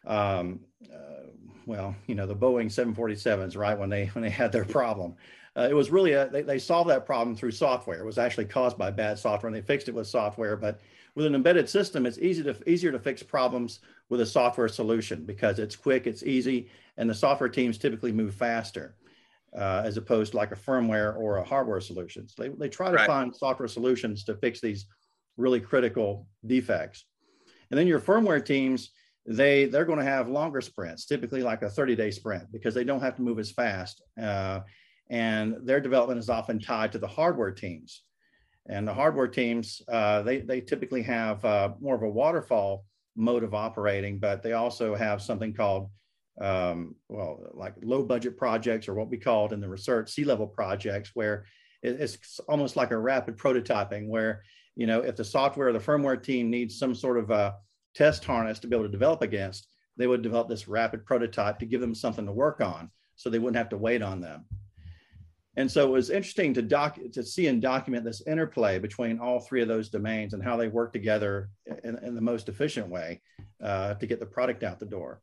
um, 0.07 0.61
uh, 0.93 1.31
well, 1.67 1.97
you 2.07 2.15
know, 2.15 2.27
the 2.27 2.37
Boeing 2.37 2.67
747s, 2.67 3.57
right? 3.57 3.79
When 3.79 3.91
they 3.91 4.07
when 4.07 4.23
they 4.23 4.31
had 4.31 4.53
their 4.53 4.65
problem, 4.65 5.17
uh, 5.57 5.69
it 5.71 5.75
was 5.75 5.91
really 5.91 6.13
a, 6.13 6.29
they, 6.29 6.43
they 6.43 6.59
solved 6.59 6.91
that 6.91 7.07
problem 7.07 7.37
through 7.37 7.51
software. 7.51 7.99
It 8.01 8.07
was 8.07 8.19
actually 8.19 8.45
caused 8.47 8.79
by 8.79 8.91
bad 8.91 9.19
software, 9.19 9.49
and 9.49 9.57
they 9.57 9.67
fixed 9.67 9.89
it 9.89 9.95
with 9.95 10.07
software. 10.07 10.57
But 10.57 10.81
with 11.15 11.27
an 11.27 11.35
embedded 11.35 11.69
system, 11.69 12.07
it's 12.07 12.19
easy 12.19 12.43
to 12.45 12.57
easier 12.71 12.93
to 12.93 12.99
fix 12.99 13.23
problems 13.23 13.81
with 14.09 14.21
a 14.21 14.27
software 14.27 14.69
solution 14.69 15.25
because 15.25 15.59
it's 15.59 15.75
quick, 15.75 16.07
it's 16.07 16.23
easy, 16.23 16.69
and 16.97 17.11
the 17.11 17.15
software 17.15 17.49
teams 17.49 17.79
typically 17.79 18.13
move 18.13 18.35
faster. 18.35 18.95
Uh, 19.57 19.83
as 19.85 19.97
opposed 19.97 20.33
to 20.33 20.37
like 20.37 20.53
a 20.53 20.57
firmware 20.57 21.17
or 21.17 21.39
a 21.39 21.45
hardware 21.45 21.81
solutions. 21.81 22.35
They, 22.37 22.49
they 22.49 22.69
try 22.69 22.91
to 22.91 22.97
right. 22.97 23.07
find 23.07 23.35
software 23.35 23.69
solutions 23.69 24.23
to 24.25 24.35
fix 24.35 24.61
these 24.61 24.87
really 25.39 25.61
critical 25.61 26.27
defects. 26.47 27.07
And 27.71 27.79
then 27.79 27.87
your 27.87 28.01
firmware 28.01 28.45
teams, 28.45 28.91
they 29.25 29.65
they're 29.65 29.87
going 29.87 29.99
to 29.99 30.05
have 30.05 30.29
longer 30.29 30.61
sprints, 30.61 31.07
typically 31.07 31.43
like 31.43 31.63
a 31.63 31.71
30 31.71 31.97
day 31.97 32.11
sprint, 32.11 32.53
because 32.53 32.75
they 32.75 32.85
don't 32.85 33.01
have 33.01 33.17
to 33.17 33.23
move 33.23 33.39
as 33.39 33.51
fast. 33.51 34.03
Uh, 34.21 34.61
and 35.11 35.57
their 35.63 35.81
development 35.81 36.19
is 36.19 36.29
often 36.29 36.59
tied 36.59 36.93
to 36.93 36.99
the 36.99 37.07
hardware 37.07 37.53
teams. 37.53 38.03
And 38.69 38.87
the 38.87 38.95
hardware 38.95 39.29
teams, 39.29 39.81
uh, 39.89 40.23
they, 40.23 40.39
they 40.39 40.61
typically 40.61 41.03
have 41.03 41.45
uh, 41.45 41.71
more 41.81 41.95
of 41.95 42.03
a 42.03 42.09
waterfall 42.09 42.85
mode 43.15 43.45
of 43.45 43.55
operating, 43.55 44.19
but 44.19 44.43
they 44.43 44.53
also 44.53 44.95
have 44.95 45.23
something 45.23 45.55
called, 45.55 45.89
um, 46.41 46.95
well, 47.09 47.41
like 47.55 47.75
low 47.83 48.03
budget 48.03 48.37
projects 48.37 48.89
or 48.89 48.95
what 48.95 49.11
we 49.11 49.17
called 49.17 49.53
in 49.53 49.61
the 49.61 49.69
research 49.69 50.11
sea 50.11 50.25
level 50.25 50.47
projects, 50.47 51.11
where 51.15 51.47
it's 51.83 52.41
almost 52.49 52.77
like 52.77 52.91
a 52.91 52.99
rapid 52.99 53.37
prototyping, 53.37 54.09
where, 54.09 54.43
you 54.75 54.87
know, 54.87 55.01
if 55.01 55.17
the 55.17 55.25
software 55.25 55.69
or 55.69 55.73
the 55.73 55.79
firmware 55.79 56.23
team 56.23 56.51
needs 56.51 56.79
some 56.79 56.95
sort 56.95 57.19
of 57.19 57.31
a 57.31 57.55
test 57.95 58.25
harness 58.25 58.59
to 58.59 58.67
be 58.67 58.77
able 58.77 58.85
to 58.85 58.93
develop 58.93 59.23
against, 59.23 59.69
they 59.97 60.07
would 60.07 60.23
develop 60.23 60.49
this 60.49 60.69
rapid 60.69 61.05
prototype 61.07 61.59
to 61.59 61.67
give 61.67 61.81
them 61.81 61.95
something 61.95 62.27
to 62.27 62.33
work 62.33 62.61
on 62.61 62.91
so 63.15 63.31
they 63.31 63.39
wouldn't 63.39 63.57
have 63.57 63.71
to 63.71 63.79
wait 63.79 64.03
on 64.03 64.21
them. 64.21 64.45
And 65.59 65.71
so 65.71 65.87
it 65.87 65.91
was 65.91 66.11
interesting 66.11 66.53
to 66.55 66.63
doc 66.63 66.99
to 67.13 67.23
see 67.23 67.47
and 67.47 67.63
document 67.63 68.05
this 68.05 68.27
interplay 68.27 68.79
between 68.79 69.19
all 69.19 69.41
three 69.41 69.63
of 69.63 69.69
those 69.69 69.89
domains 69.89 70.35
and 70.35 70.43
how 70.43 70.57
they 70.57 70.69
work 70.69 70.93
together 70.93 71.49
in, 71.83 71.99
in 72.05 72.15
the 72.15 72.21
most 72.21 72.51
efficient 72.51 72.89
way 72.89 73.23
uh, 73.63 73.95
to 73.95 74.07
get 74.07 74.21
the 74.21 74.27
product 74.27 74.63
out 74.63 74.79
the 74.79 74.85
door. 74.85 75.23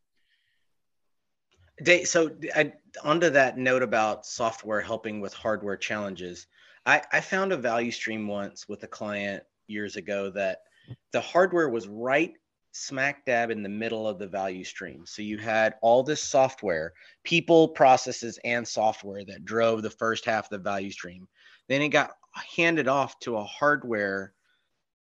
So 2.06 2.32
I, 2.56 2.74
onto 3.04 3.30
that 3.30 3.58
note 3.58 3.84
about 3.84 4.26
software 4.26 4.82
helping 4.82 5.20
with 5.20 5.34
hardware 5.34 5.78
challenges, 5.78 6.48
I, 6.86 7.02
I 7.12 7.22
found 7.22 7.52
a 7.52 7.58
value 7.58 7.92
stream 7.92 8.28
once 8.28 8.68
with 8.68 8.84
a 8.84 8.88
client 8.88 9.44
years 9.68 9.96
ago 9.96 10.30
that 10.32 10.64
the 11.12 11.22
hardware 11.22 11.70
was 11.70 11.88
right 11.88 12.34
smack 12.74 13.24
dab 13.26 13.52
in 13.52 13.62
the 13.64 13.70
middle 13.70 14.08
of 14.08 14.20
the 14.20 14.28
value 14.28 14.64
stream. 14.64 15.06
So 15.06 15.22
you 15.22 15.38
had 15.38 15.76
all 15.82 16.04
this 16.04 16.22
software, 16.22 16.94
people, 17.24 17.68
processes, 17.68 18.40
and 18.44 18.68
software 18.68 19.24
that 19.26 19.46
drove 19.46 19.84
the 19.84 19.90
first 19.92 20.26
half 20.26 20.46
of 20.46 20.50
the 20.50 20.58
value 20.58 20.92
stream. 20.92 21.28
Then 21.70 21.82
it 21.82 21.90
got 21.90 22.18
handed 22.56 22.88
off 22.88 23.20
to 23.20 23.38
a 23.38 23.44
hardware 23.44 24.34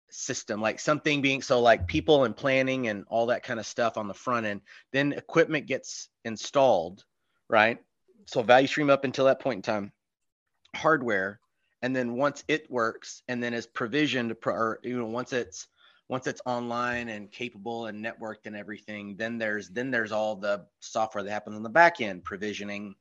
system, 0.09 0.61
like 0.61 0.79
something 0.79 1.21
being 1.21 1.41
so 1.41 1.59
like 1.61 1.87
people 1.87 2.23
and 2.25 2.35
planning 2.35 2.87
and 2.87 3.05
all 3.09 3.27
that 3.27 3.43
kind 3.43 3.59
of 3.59 3.65
stuff 3.65 3.97
on 3.97 4.07
the 4.07 4.13
front 4.13 4.45
end. 4.45 4.61
Then 4.91 5.13
equipment 5.13 5.67
gets 5.67 6.09
installed, 6.25 7.03
right? 7.49 7.79
So 8.25 8.41
value 8.41 8.67
stream 8.67 8.89
up 8.89 9.03
until 9.03 9.25
that 9.25 9.39
point 9.39 9.57
in 9.57 9.61
time, 9.61 9.91
hardware. 10.75 11.39
And 11.81 11.95
then 11.95 12.15
once 12.15 12.43
it 12.47 12.69
works 12.71 13.21
and 13.27 13.41
then 13.41 13.53
is 13.53 13.67
provisioned, 13.67 14.35
or 14.45 14.79
you 14.83 14.97
know, 14.97 15.05
once 15.05 15.31
it's 15.31 15.67
once 16.09 16.25
it's 16.25 16.41
online 16.45 17.09
and 17.09 17.31
capable 17.31 17.87
and 17.87 18.03
networked 18.03 18.45
and 18.45 18.55
everything, 18.55 19.15
then 19.17 19.37
there's 19.37 19.69
then 19.69 19.91
there's 19.91 20.11
all 20.11 20.35
the 20.35 20.65
software 20.79 21.23
that 21.23 21.31
happens 21.31 21.55
on 21.55 21.63
the 21.63 21.69
back 21.69 22.01
end, 22.01 22.23
provisioning. 22.23 22.95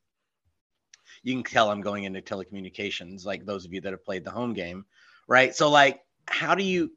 You 1.22 1.34
can 1.34 1.44
tell 1.44 1.70
I'm 1.70 1.80
going 1.80 2.04
into 2.04 2.20
telecommunications, 2.20 3.24
like 3.24 3.46
those 3.46 3.64
of 3.64 3.72
you 3.72 3.80
that 3.80 3.92
have 3.92 4.04
played 4.04 4.24
the 4.24 4.30
home 4.30 4.52
game, 4.52 4.84
right? 5.28 5.54
So 5.54 5.70
like, 5.70 6.00
how 6.28 6.54
do 6.54 6.64
you? 6.64 6.92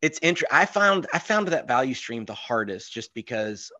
It's 0.00 0.18
interesting. 0.22 0.56
I 0.56 0.64
found 0.64 1.06
I 1.12 1.18
found 1.18 1.48
that 1.48 1.66
value 1.66 1.94
stream 1.94 2.24
the 2.24 2.34
hardest, 2.34 2.92
just 2.92 3.12
because 3.14 3.72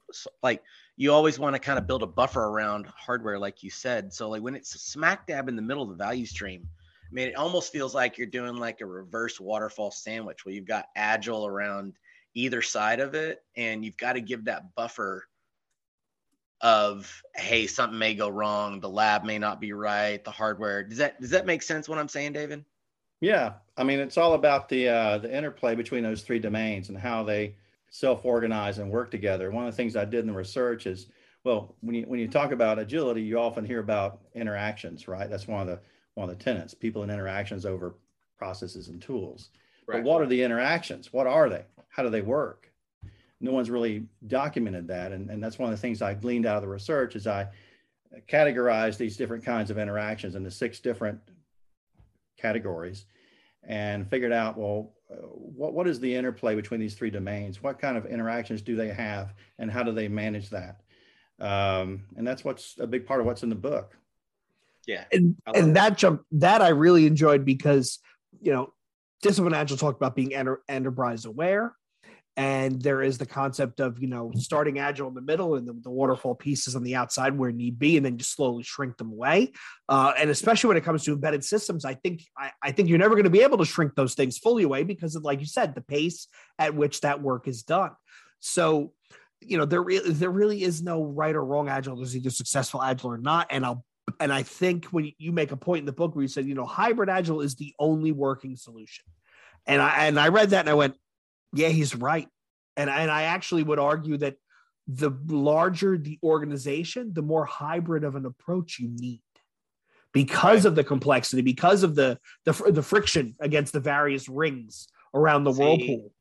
like 0.43 0.63
you 0.97 1.13
always 1.13 1.39
want 1.39 1.55
to 1.55 1.61
kind 1.61 1.79
of 1.79 1.87
build 1.87 2.03
a 2.03 2.07
buffer 2.07 2.45
around 2.45 2.87
hardware, 2.87 3.39
like 3.39 3.63
you 3.63 3.71
said. 3.71 4.13
So 4.13 4.29
like 4.29 4.43
when 4.43 4.57
it's 4.57 4.71
smack 4.81 5.27
dab 5.27 5.49
in 5.49 5.55
the 5.55 5.63
middle 5.63 5.83
of 5.83 5.91
the 5.91 5.95
value 5.95 6.27
stream, 6.27 6.69
I 7.09 7.13
mean, 7.13 7.29
it 7.29 7.37
almost 7.37 7.73
feels 7.73 7.95
like 7.95 8.19
you're 8.19 8.27
doing 8.27 8.57
like 8.57 8.81
a 8.81 8.87
reverse 8.87 9.41
waterfall 9.41 9.93
sandwich 9.93 10.45
where 10.45 10.55
you've 10.55 10.67
got 10.67 10.87
agile 10.97 11.47
around 11.47 11.95
either 12.35 12.63
side 12.63 13.01
of 13.01 13.15
it, 13.15 13.43
and 13.57 13.85
you've 13.85 13.97
got 13.97 14.15
to 14.15 14.21
give 14.21 14.45
that 14.45 14.75
buffer 14.75 15.29
of 16.61 17.23
hey, 17.37 17.67
something 17.67 17.99
may 17.99 18.15
go 18.15 18.29
wrong, 18.29 18.81
the 18.81 18.89
lab 18.89 19.25
may 19.25 19.39
not 19.39 19.61
be 19.61 19.73
right, 19.73 20.25
the 20.25 20.31
hardware. 20.31 20.83
Does 20.83 20.99
that 20.99 21.21
does 21.21 21.31
that 21.31 21.47
make 21.47 21.63
sense? 21.63 21.89
What 21.89 21.99
I'm 21.99 22.09
saying, 22.09 22.33
David? 22.33 22.65
Yeah, 23.21 23.55
I 23.77 23.85
mean, 23.85 23.99
it's 23.99 24.17
all 24.17 24.35
about 24.35 24.69
the 24.69 24.89
uh, 24.89 25.19
the 25.19 25.35
interplay 25.35 25.75
between 25.75 26.03
those 26.03 26.23
three 26.23 26.39
domains 26.39 26.89
and 26.89 26.97
how 26.97 27.25
they 27.25 27.57
self-organize 27.91 28.79
and 28.79 28.91
work 28.91 29.11
together. 29.11 29.51
One 29.51 29.67
of 29.67 29.73
the 29.73 29.77
things 29.77 29.97
I 29.97 30.05
did 30.05 30.21
in 30.21 30.27
the 30.27 30.33
research 30.33 30.87
is, 30.87 31.07
well, 31.45 31.75
when 31.81 31.95
you 31.95 32.03
when 32.03 32.21
you 32.21 32.29
talk 32.29 32.53
about 32.53 32.79
agility, 32.79 33.23
you 33.23 33.39
often 33.39 33.65
hear 33.65 33.81
about 33.81 34.21
interactions, 34.35 35.09
right? 35.09 35.29
That's 35.29 35.49
one 35.49 35.63
of 35.63 35.67
the 35.67 35.81
one 36.15 36.29
of 36.29 36.39
the 36.39 36.45
tenants, 36.45 36.75
people 36.75 37.03
and 37.03 37.11
interactions 37.11 37.67
over 37.67 37.95
processes 38.39 38.89
and 38.89 39.01
tools. 39.03 39.51
Right. 39.87 40.03
But 40.03 40.09
what 40.09 40.23
are 40.23 40.27
the 40.27 40.43
interactions? 40.43 41.13
What 41.13 41.27
are 41.27 41.49
they? 41.49 41.65
How 41.89 42.03
do 42.03 42.11
they 42.11 42.23
work? 42.23 42.71
No 43.41 43.53
one's 43.53 43.71
really 43.71 44.05
documented 44.27 44.89
that. 44.89 45.13
And, 45.13 45.31
and 45.31 45.43
that's 45.43 45.59
one 45.59 45.73
of 45.73 45.77
the 45.77 45.81
things 45.81 46.03
I 46.03 46.15
gleaned 46.15 46.45
out 46.45 46.57
of 46.57 46.63
the 46.63 46.69
research 46.69 47.17
is 47.17 47.27
I 47.27 47.49
categorized 48.29 48.97
these 48.97 49.17
different 49.17 49.45
kinds 49.45 49.71
of 49.71 49.79
interactions 49.79 50.35
into 50.35 50.51
six 50.51 50.81
different 50.81 51.21
categories 52.39 53.07
and 53.65 54.09
figured 54.09 54.33
out, 54.33 54.57
well, 54.57 54.93
uh, 55.11 55.17
what, 55.17 55.75
what 55.75 55.89
is 55.89 56.01
the 56.01 56.15
interplay 56.15 56.55
between 56.55 56.81
these 56.81 56.95
three 56.95 57.11
domains? 57.11 57.63
What 57.63 57.79
kind 57.79 57.97
of 57.97 58.07
interactions 58.07 58.63
do 58.63 58.77
they 58.77 58.89
have 58.89 59.35
and 59.59 59.71
how 59.71 59.83
do 59.83 59.93
they 59.93 60.09
manage 60.09 60.51
that? 60.51 60.81
Um, 61.41 62.05
and 62.17 62.27
that's 62.27 62.45
what's 62.45 62.77
a 62.79 62.87
big 62.87 63.07
part 63.07 63.21
of 63.21 63.27
what's 63.27 63.43
in 63.43 63.49
the 63.49 63.55
book. 63.55 63.97
Yeah. 64.87 65.05
And 65.13 65.37
and 65.55 65.77
that 65.77 65.99
jump 65.99 66.23
that 66.33 66.63
I 66.63 66.69
really 66.69 67.07
enjoyed 67.07 67.45
because 67.45 67.99
you 68.41 68.53
know, 68.53 68.73
Disciplined 69.23 69.55
Agile 69.55 69.77
talked 69.77 69.99
about 69.99 70.15
being 70.15 70.35
enter, 70.35 70.63
enterprise 70.69 71.25
aware. 71.25 71.75
And 72.39 72.81
there 72.81 73.03
is 73.03 73.19
the 73.19 73.27
concept 73.27 73.81
of, 73.81 74.01
you 74.01 74.07
know, 74.07 74.33
starting 74.37 74.79
agile 74.79 75.09
in 75.09 75.15
the 75.15 75.21
middle 75.21 75.57
and 75.57 75.67
the, 75.67 75.75
the 75.83 75.91
waterfall 75.91 76.35
pieces 76.35 76.75
on 76.75 76.85
the 76.85 76.95
outside 76.95 77.37
where 77.37 77.53
need 77.53 77.79
be, 77.79 77.97
and 77.97 78.07
then 78.07 78.17
just 78.17 78.35
slowly 78.35 78.63
shrink 78.63 78.97
them 78.97 79.13
away. 79.13 79.53
Uh, 79.89 80.13
and 80.17 80.31
especially 80.31 80.69
when 80.69 80.77
it 80.77 80.85
comes 80.85 81.05
to 81.05 81.13
embedded 81.13 81.45
systems, 81.45 81.85
I 81.85 81.95
think 81.95 82.23
I, 82.39 82.53
I 82.63 82.73
think 82.73 82.89
you're 82.89 82.99
never 82.99 83.17
going 83.17 83.25
to 83.25 83.31
be 83.31 83.43
able 83.43 83.59
to 83.59 83.65
shrink 83.67 83.95
those 83.95 84.15
things 84.15 84.39
fully 84.39 84.63
away 84.63 84.85
because 84.85 85.17
of, 85.17 85.25
like 85.25 85.41
you 85.41 85.47
said, 85.47 85.75
the 85.75 85.81
pace 85.81 86.29
at 86.59 86.75
which 86.75 87.01
that 87.03 87.21
work 87.21 87.49
is 87.49 87.65
done. 87.65 87.91
So 88.41 88.93
you 89.41 89.57
know 89.57 89.65
there 89.65 89.83
really 89.83 90.11
there 90.11 90.31
really 90.31 90.65
is 90.65 90.83
no 90.83 91.05
right 91.05 91.37
or 91.37 91.45
wrong 91.45 91.69
agile 91.69 91.95
there's 91.95 92.17
either 92.17 92.29
successful 92.29 92.83
agile 92.83 93.13
or 93.13 93.19
not 93.19 93.47
and 93.51 93.65
i'll 93.65 93.85
And 94.21 94.33
I 94.33 94.43
think 94.43 94.87
when 94.87 95.13
you 95.19 95.33
make 95.33 95.53
a 95.53 95.57
point 95.57 95.81
in 95.81 95.87
the 95.87 95.93
book 95.93 96.15
where 96.15 96.23
you 96.23 96.29
said, 96.29 96.47
you 96.47 96.55
know, 96.55 96.65
hybrid 96.65 97.09
agile 97.09 97.41
is 97.41 97.55
the 97.55 97.75
only 97.79 98.13
working 98.13 98.57
solution. 98.57 99.05
And 99.67 99.83
I 99.83 100.07
and 100.07 100.19
I 100.19 100.29
read 100.29 100.51
that 100.51 100.61
and 100.61 100.71
I 100.71 100.75
went, 100.75 100.95
yeah, 101.53 101.69
he's 101.69 101.95
right. 101.95 102.29
And 102.77 102.89
and 102.91 103.11
I 103.11 103.25
actually 103.25 103.63
would 103.63 103.79
argue 103.79 104.17
that 104.19 104.37
the 104.87 105.11
larger 105.27 105.99
the 105.99 106.19
organization, 106.23 107.13
the 107.13 107.23
more 107.23 107.45
hybrid 107.45 108.05
of 108.05 108.17
an 108.17 108.25
approach 108.25 108.79
you 108.79 108.89
need 108.89 109.21
because 110.13 110.65
right. 110.65 110.67
of 110.67 110.75
the 110.75 110.85
complexity, 110.85 111.43
because 111.43 111.83
of 111.83 111.95
the, 111.95 112.19
the 112.45 112.53
the 112.71 112.83
friction 112.83 113.35
against 113.41 113.73
the 113.73 113.81
various 113.81 114.29
rings 114.29 114.89
around 115.15 115.45
the 115.45 115.53
See, 115.53 115.61
whirlpool. 115.61 116.13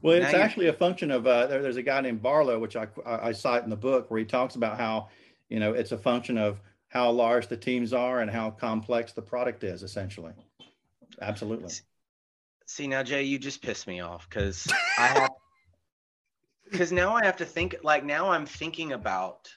Well, 0.00 0.14
it's 0.14 0.32
actually 0.32 0.68
a 0.68 0.72
function 0.72 1.10
of 1.10 1.26
uh, 1.26 1.46
there, 1.46 1.60
there's 1.60 1.76
a 1.76 1.82
guy 1.82 2.00
named 2.00 2.22
Barlow, 2.22 2.58
which 2.58 2.76
I, 2.76 2.86
I 3.04 3.32
cite 3.32 3.64
in 3.64 3.70
the 3.70 3.76
book, 3.76 4.10
where 4.10 4.20
he 4.20 4.24
talks 4.24 4.54
about 4.54 4.78
how 4.78 5.08
you 5.48 5.58
know 5.58 5.72
it's 5.72 5.92
a 5.92 5.98
function 5.98 6.38
of 6.38 6.60
how 6.88 7.10
large 7.10 7.48
the 7.48 7.56
teams 7.56 7.92
are 7.92 8.20
and 8.20 8.30
how 8.30 8.50
complex 8.50 9.12
the 9.12 9.22
product 9.22 9.64
is, 9.64 9.82
essentially. 9.82 10.32
Absolutely. 11.20 11.72
See 12.66 12.86
now, 12.86 13.02
Jay, 13.02 13.22
you 13.22 13.38
just 13.38 13.62
pissed 13.62 13.86
me 13.86 14.00
off 14.00 14.28
because 14.28 14.66
I 14.98 15.06
have 15.06 15.30
because 16.70 16.92
now 16.92 17.14
I 17.14 17.24
have 17.24 17.36
to 17.36 17.44
think 17.44 17.76
like 17.82 18.04
now 18.04 18.30
I'm 18.30 18.46
thinking 18.46 18.92
about 18.92 19.52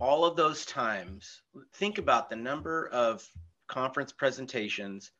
all 0.00 0.24
of 0.24 0.36
those 0.36 0.66
times. 0.66 1.42
Think 1.74 1.98
about 1.98 2.28
the 2.28 2.36
number 2.36 2.88
of 2.88 3.26
conference 3.66 4.12
presentations, 4.12 5.12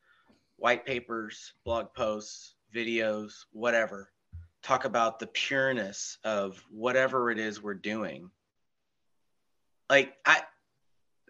white 0.57 0.85
papers, 0.85 1.53
blog 1.63 1.93
posts, 1.93 2.55
videos, 2.73 3.45
whatever, 3.51 4.11
talk 4.61 4.85
about 4.85 5.19
the 5.19 5.27
pureness 5.27 6.17
of 6.23 6.63
whatever 6.69 7.31
it 7.31 7.39
is 7.39 7.61
we're 7.61 7.73
doing. 7.73 8.29
Like 9.89 10.15
I, 10.25 10.41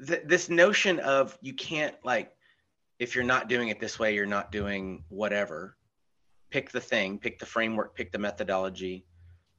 th- 0.05 0.23
this 0.25 0.49
notion 0.49 0.99
of 0.99 1.37
you 1.41 1.53
can't 1.53 1.95
like, 2.03 2.34
if 2.99 3.15
you're 3.15 3.23
not 3.23 3.49
doing 3.49 3.69
it 3.69 3.79
this 3.79 3.99
way, 3.99 4.15
you're 4.15 4.25
not 4.25 4.51
doing 4.51 5.03
whatever. 5.09 5.75
Pick 6.49 6.71
the 6.71 6.79
thing, 6.79 7.17
pick 7.19 7.39
the 7.39 7.45
framework, 7.45 7.95
pick 7.95 8.11
the 8.11 8.19
methodology. 8.19 9.05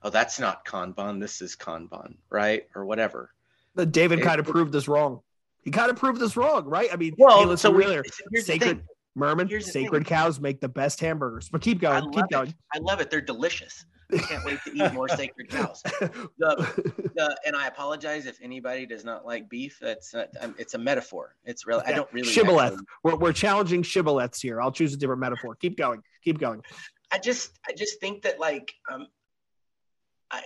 Oh, 0.02 0.10
that's 0.10 0.38
not 0.38 0.64
Kanban. 0.64 1.20
This 1.20 1.42
is 1.42 1.56
Kanban, 1.56 2.16
right? 2.30 2.66
Or 2.74 2.84
whatever. 2.84 3.30
But 3.74 3.92
David 3.92 4.20
it, 4.20 4.22
kind 4.22 4.40
of 4.40 4.46
proved 4.46 4.72
this 4.72 4.88
wrong. 4.88 5.20
He 5.62 5.70
kind 5.70 5.90
of 5.90 5.96
proved 5.96 6.20
this 6.20 6.36
wrong, 6.36 6.64
right? 6.64 6.88
I 6.92 6.96
mean, 6.96 7.14
well, 7.18 7.48
hey, 7.48 7.56
so 7.56 7.70
we, 7.70 8.02
sacred 8.40 8.84
Murman, 9.16 9.60
sacred 9.60 10.06
cows 10.06 10.38
make 10.40 10.60
the 10.60 10.68
best 10.68 11.00
hamburgers. 11.00 11.48
But 11.48 11.60
keep 11.60 11.80
going, 11.80 12.10
keep 12.12 12.28
going. 12.30 12.54
I 12.72 12.78
love 12.78 13.00
it. 13.00 13.10
They're 13.10 13.20
delicious. 13.20 13.84
I 14.12 14.18
can't 14.18 14.44
wait 14.44 14.58
to 14.64 14.72
eat 14.72 14.92
more 14.92 15.08
sacred 15.08 15.48
cows. 15.48 15.82
The, 16.38 17.10
the, 17.14 17.36
and 17.46 17.56
I 17.56 17.66
apologize 17.66 18.26
if 18.26 18.38
anybody 18.42 18.86
does 18.86 19.04
not 19.04 19.24
like 19.24 19.48
beef. 19.48 19.78
That's 19.80 20.12
not, 20.14 20.28
um, 20.40 20.54
it's 20.58 20.74
a 20.74 20.78
metaphor. 20.78 21.34
It's 21.44 21.66
really 21.66 21.82
Yeah. 21.86 21.92
I 21.92 21.96
don't 21.96 22.12
really 22.12 22.28
shibboleth. 22.28 22.72
Actually... 22.72 22.86
We're, 23.02 23.16
we're 23.16 23.32
challenging 23.32 23.82
shibboleths 23.82 24.40
here. 24.40 24.60
I'll 24.60 24.72
choose 24.72 24.92
a 24.92 24.96
different 24.96 25.20
metaphor. 25.20 25.54
Keep 25.56 25.76
going. 25.76 26.02
Keep 26.22 26.38
going. 26.38 26.62
I 27.10 27.18
just 27.18 27.58
I 27.66 27.72
just 27.72 28.00
think 28.00 28.22
that 28.22 28.38
like 28.40 28.72
um, 28.92 29.06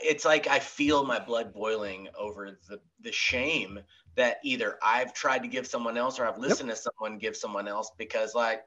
it's 0.02 0.24
like 0.24 0.46
I 0.46 0.58
feel 0.58 1.04
my 1.04 1.18
blood 1.18 1.52
boiling 1.52 2.08
over 2.18 2.58
the 2.68 2.80
the 3.00 3.12
shame 3.12 3.80
that 4.16 4.38
either 4.44 4.78
I've 4.82 5.14
tried 5.14 5.42
to 5.42 5.48
give 5.48 5.66
someone 5.66 5.96
else 5.96 6.18
or 6.18 6.26
I've 6.26 6.38
listened 6.38 6.68
yep. 6.68 6.76
to 6.76 6.82
someone 6.82 7.18
give 7.18 7.36
someone 7.36 7.68
else 7.68 7.90
because 7.96 8.34
like, 8.34 8.62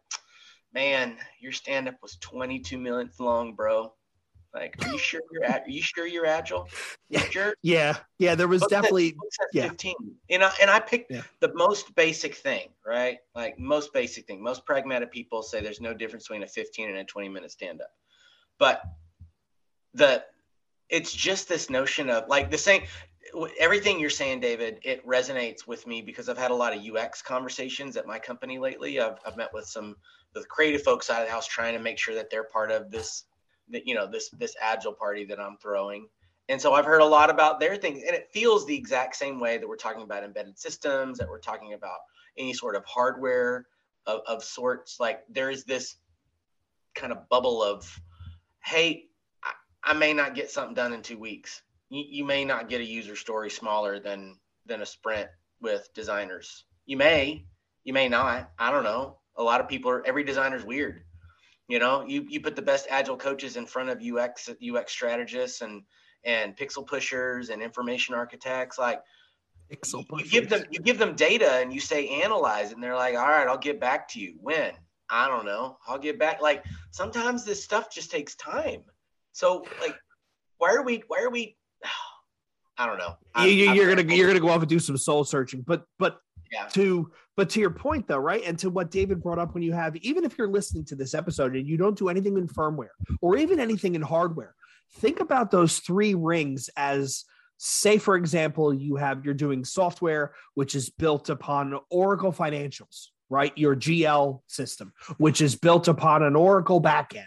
man, 0.74 1.18
your 1.40 1.52
stand 1.52 1.88
up 1.88 1.96
was 2.02 2.18
22 2.22 2.78
minutes 2.78 3.20
long, 3.20 3.54
bro. 3.54 3.94
Like, 4.54 4.76
are 4.86 4.92
you 4.92 5.00
sure 5.00 5.22
you're 5.32 5.44
at, 5.44 5.66
are 5.66 5.70
you 5.70 5.82
sure 5.82 6.06
you're 6.06 6.26
agile? 6.26 6.68
You 7.10 7.20
sure? 7.32 7.56
yeah. 7.64 7.98
Yeah. 8.20 8.36
There 8.36 8.48
was 8.48 8.62
definitely 8.70 9.16
yeah. 9.52 9.70
15. 9.70 9.96
You 10.30 10.40
know, 10.40 10.50
and 10.62 10.70
I 10.70 10.80
picked 10.80 11.12
yeah. 11.12 11.24
the 11.40 11.52
most 11.56 11.96
basic 11.96 12.36
thing, 12.36 12.70
right? 12.86 13.18
Like 13.36 13.58
most 13.58 13.94
basic 13.94 14.28
thing. 14.28 14.42
Most 14.42 14.66
pragmatic 14.66 15.12
people 15.12 15.42
say 15.42 15.62
there's 15.62 15.82
no 15.82 15.94
difference 15.94 16.26
between 16.28 16.44
a 16.44 16.48
15 16.48 16.90
and 16.90 16.98
a 17.00 17.04
20 17.04 17.30
minute 17.30 17.52
stand 17.52 17.82
up. 17.82 17.92
But 18.60 18.84
the 19.94 20.24
it's 20.90 21.14
just 21.14 21.50
this 21.50 21.70
notion 21.70 22.10
of 22.10 22.28
like 22.28 22.52
the 22.52 22.58
same 22.58 22.84
everything 23.60 24.00
you're 24.00 24.10
saying, 24.10 24.40
David, 24.40 24.80
it 24.84 25.06
resonates 25.06 25.66
with 25.68 25.88
me 25.88 26.02
because 26.02 26.30
I've 26.30 26.38
had 26.38 26.52
a 26.52 26.56
lot 26.56 26.76
of 26.76 26.84
UX 26.84 27.22
conversations 27.22 27.98
at 27.98 28.06
my 28.06 28.20
company 28.20 28.60
lately. 28.60 29.00
I've, 29.00 29.18
I've 29.26 29.38
met 29.38 29.54
with 29.54 29.66
some 29.66 29.96
the 30.34 30.44
creative 30.46 30.82
folks 30.82 31.10
out 31.10 31.22
of 31.22 31.28
the 31.28 31.32
house 31.32 31.48
trying 31.48 31.74
to 31.74 31.80
make 31.80 32.00
sure 32.00 32.16
that 32.16 32.30
they're 32.30 32.46
part 32.46 32.72
of 32.72 32.90
this, 32.90 33.26
that 33.70 33.88
you 33.88 33.96
know, 33.96 34.08
this 34.08 34.30
this 34.30 34.56
agile 34.62 34.94
party 34.94 35.26
that 35.26 35.40
I'm 35.40 35.58
throwing. 35.58 36.08
And 36.50 36.62
so 36.62 36.74
I've 36.74 36.86
heard 36.86 37.02
a 37.02 37.06
lot 37.06 37.30
about 37.30 37.60
their 37.60 37.78
things, 37.78 38.04
and 38.06 38.14
it 38.16 38.30
feels 38.34 38.66
the 38.66 38.76
exact 38.76 39.16
same 39.16 39.40
way 39.40 39.58
that 39.58 39.68
we're 39.68 39.78
talking 39.78 40.02
about 40.02 40.24
embedded 40.24 40.60
systems, 40.60 41.18
that 41.20 41.30
we're 41.30 41.40
talking 41.40 41.74
about 41.74 42.00
any 42.38 42.54
sort 42.54 42.76
of 42.76 42.84
hardware 42.86 43.66
of, 44.06 44.22
of 44.28 44.44
sorts. 44.44 45.00
Like 45.00 45.22
there 45.30 45.50
is 45.50 45.64
this 45.64 45.96
kind 46.96 47.14
of 47.14 47.30
bubble 47.30 47.64
of, 47.64 47.90
hey, 48.62 49.06
I, 49.42 49.52
I 49.84 49.94
may 49.94 50.12
not 50.12 50.36
get 50.36 50.52
something 50.52 50.76
done 50.76 50.92
in 50.92 51.02
two 51.02 51.18
weeks 51.18 51.62
you, 51.94 52.06
you 52.10 52.26
may 52.26 52.44
not 52.44 52.70
get 52.70 52.82
a 52.82 52.86
user 52.86 53.16
story 53.16 53.50
smaller 53.50 54.00
than 54.00 54.38
than 54.66 54.82
a 54.82 54.86
sprint 54.86 55.30
with 55.62 55.88
designers. 55.94 56.66
You 56.86 56.98
may, 56.98 57.46
you 57.84 57.94
may 57.94 58.10
not. 58.10 58.52
I 58.58 58.72
don't 58.72 58.84
know. 58.84 59.18
A 59.38 59.44
lot 59.44 59.62
of 59.62 59.68
people 59.68 59.92
are 59.92 60.06
every 60.06 60.24
designer's 60.24 60.66
weird. 60.66 61.04
You 61.68 61.80
know, 61.80 62.06
you 62.06 62.26
you 62.28 62.42
put 62.42 62.56
the 62.56 62.62
best 62.62 62.88
agile 62.90 63.18
coaches 63.18 63.56
in 63.56 63.66
front 63.66 63.90
of 63.90 64.02
UX 64.02 64.50
UX 64.50 64.92
strategists 64.92 65.62
and 65.62 65.84
and 66.26 66.56
pixel 66.56 66.86
pushers 66.86 67.50
and 67.50 67.62
information 67.62 68.16
architects 68.16 68.78
like 68.80 69.02
pixel 69.72 70.08
pushers. 70.08 70.32
you 70.34 70.42
give 70.42 70.50
them 70.50 70.64
you 70.72 70.80
give 70.80 70.98
them 70.98 71.16
data 71.16 71.54
and 71.56 71.74
you 71.74 71.80
say 71.80 72.08
analyze 72.22 72.72
and 72.72 72.82
they're 72.82 72.96
like 72.96 73.16
all 73.16 73.28
right 73.28 73.48
i'll 73.48 73.58
get 73.58 73.80
back 73.80 74.08
to 74.08 74.20
you 74.20 74.36
when 74.40 74.72
i 75.10 75.28
don't 75.28 75.46
know 75.46 75.78
i'll 75.88 75.98
get 75.98 76.18
back 76.18 76.42
like 76.42 76.64
sometimes 76.92 77.44
this 77.44 77.64
stuff 77.64 77.92
just 77.92 78.10
takes 78.10 78.36
time 78.36 78.82
so 79.32 79.66
like 79.82 79.96
why 80.60 80.74
are 80.74 80.84
we 80.84 81.04
why 81.08 81.22
are 81.22 81.30
we 81.30 81.58
I 82.76 82.88
don't 82.88 82.98
know. 82.98 83.16
I'm, 83.36 83.50
you, 83.50 83.70
are 83.70 83.96
gonna 83.96 84.16
you're 84.16 84.26
gonna 84.26 84.40
go 84.40 84.50
off 84.50 84.62
and 84.62 84.68
do 84.68 84.80
some 84.80 84.98
soul 84.98 85.24
searching, 85.24 85.62
but 85.62 85.86
but 86.00 86.20
yeah. 86.52 86.66
to 86.70 87.12
but 87.36 87.50
to 87.52 87.60
your 87.60 87.70
point 87.70 88.08
though, 88.08 88.18
right? 88.18 88.44
And 88.46 88.58
to 88.60 88.70
what 88.70 88.92
David 88.92 89.22
brought 89.22 89.40
up 89.40 89.54
when 89.54 89.64
you 89.64 89.74
have 89.74 89.96
even 89.98 90.24
if 90.24 90.38
you're 90.38 90.48
listening 90.48 90.86
to 90.86 90.96
this 90.96 91.14
episode 91.14 91.56
and 91.56 91.68
you 91.68 91.78
don't 91.78 91.98
do 91.98 92.10
anything 92.10 92.38
in 92.38 92.48
firmware 92.48 92.90
or 93.22 93.38
even 93.38 93.60
anything 93.60 93.96
in 93.96 94.02
hardware, 94.02 94.56
think 94.96 95.20
about 95.20 95.52
those 95.52 95.80
three 95.80 96.14
rings 96.14 96.70
as 96.78 97.26
say 97.58 97.98
for 97.98 98.16
example 98.16 98.74
you 98.74 98.96
have 98.98 99.24
you're 99.24 99.34
doing 99.34 99.64
software 99.64 100.34
which 100.54 100.76
is 100.76 100.90
built 100.90 101.30
upon 101.30 101.80
Oracle 101.90 102.32
financials, 102.32 103.08
right? 103.30 103.58
Your 103.58 103.76
GL 103.76 104.42
system, 104.48 104.94
which 105.18 105.42
is 105.42 105.56
built 105.56 105.88
upon 105.88 106.24
an 106.24 106.36
Oracle 106.36 106.82
backend 106.82 107.26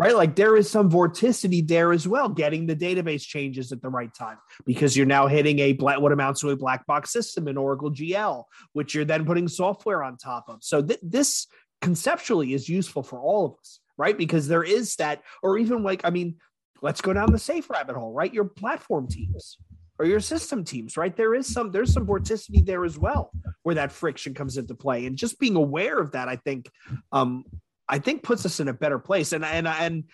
right? 0.00 0.16
Like 0.16 0.34
there 0.34 0.56
is 0.56 0.70
some 0.70 0.90
vorticity 0.90 1.66
there 1.66 1.92
as 1.92 2.08
well, 2.08 2.30
getting 2.30 2.64
the 2.64 2.74
database 2.74 3.20
changes 3.20 3.70
at 3.70 3.82
the 3.82 3.90
right 3.90 4.12
time 4.14 4.38
because 4.64 4.96
you're 4.96 5.04
now 5.04 5.26
hitting 5.26 5.58
a 5.58 5.74
black, 5.74 6.00
what 6.00 6.10
amounts 6.10 6.40
to 6.40 6.48
a 6.48 6.56
black 6.56 6.86
box 6.86 7.12
system 7.12 7.46
in 7.48 7.58
Oracle 7.58 7.90
GL, 7.90 8.44
which 8.72 8.94
you're 8.94 9.04
then 9.04 9.26
putting 9.26 9.46
software 9.46 10.02
on 10.02 10.16
top 10.16 10.46
of. 10.48 10.64
So 10.64 10.80
th- 10.80 11.00
this 11.02 11.48
conceptually 11.82 12.54
is 12.54 12.66
useful 12.66 13.02
for 13.02 13.20
all 13.20 13.44
of 13.44 13.52
us, 13.60 13.80
right? 13.98 14.16
Because 14.16 14.48
there 14.48 14.64
is 14.64 14.96
that, 14.96 15.22
or 15.42 15.58
even 15.58 15.82
like, 15.82 16.00
I 16.02 16.08
mean, 16.08 16.36
let's 16.80 17.02
go 17.02 17.12
down 17.12 17.30
the 17.30 17.38
SAFe 17.38 17.68
rabbit 17.68 17.94
hole, 17.94 18.14
right? 18.14 18.32
Your 18.32 18.46
platform 18.46 19.06
teams 19.06 19.58
or 19.98 20.06
your 20.06 20.20
system 20.20 20.64
teams, 20.64 20.96
right? 20.96 21.14
There 21.14 21.34
is 21.34 21.46
some, 21.46 21.72
there's 21.72 21.92
some 21.92 22.06
vorticity 22.06 22.64
there 22.64 22.86
as 22.86 22.98
well 22.98 23.32
where 23.64 23.74
that 23.74 23.92
friction 23.92 24.32
comes 24.32 24.56
into 24.56 24.74
play. 24.74 25.04
And 25.04 25.18
just 25.18 25.38
being 25.38 25.56
aware 25.56 25.98
of 25.98 26.12
that, 26.12 26.26
I 26.26 26.36
think, 26.36 26.70
um, 27.12 27.44
I 27.90 27.98
think 27.98 28.22
puts 28.22 28.46
us 28.46 28.60
in 28.60 28.68
a 28.68 28.72
better 28.72 28.98
place. 28.98 29.32
And 29.32 29.44
and 29.44 29.66
and 29.66 30.04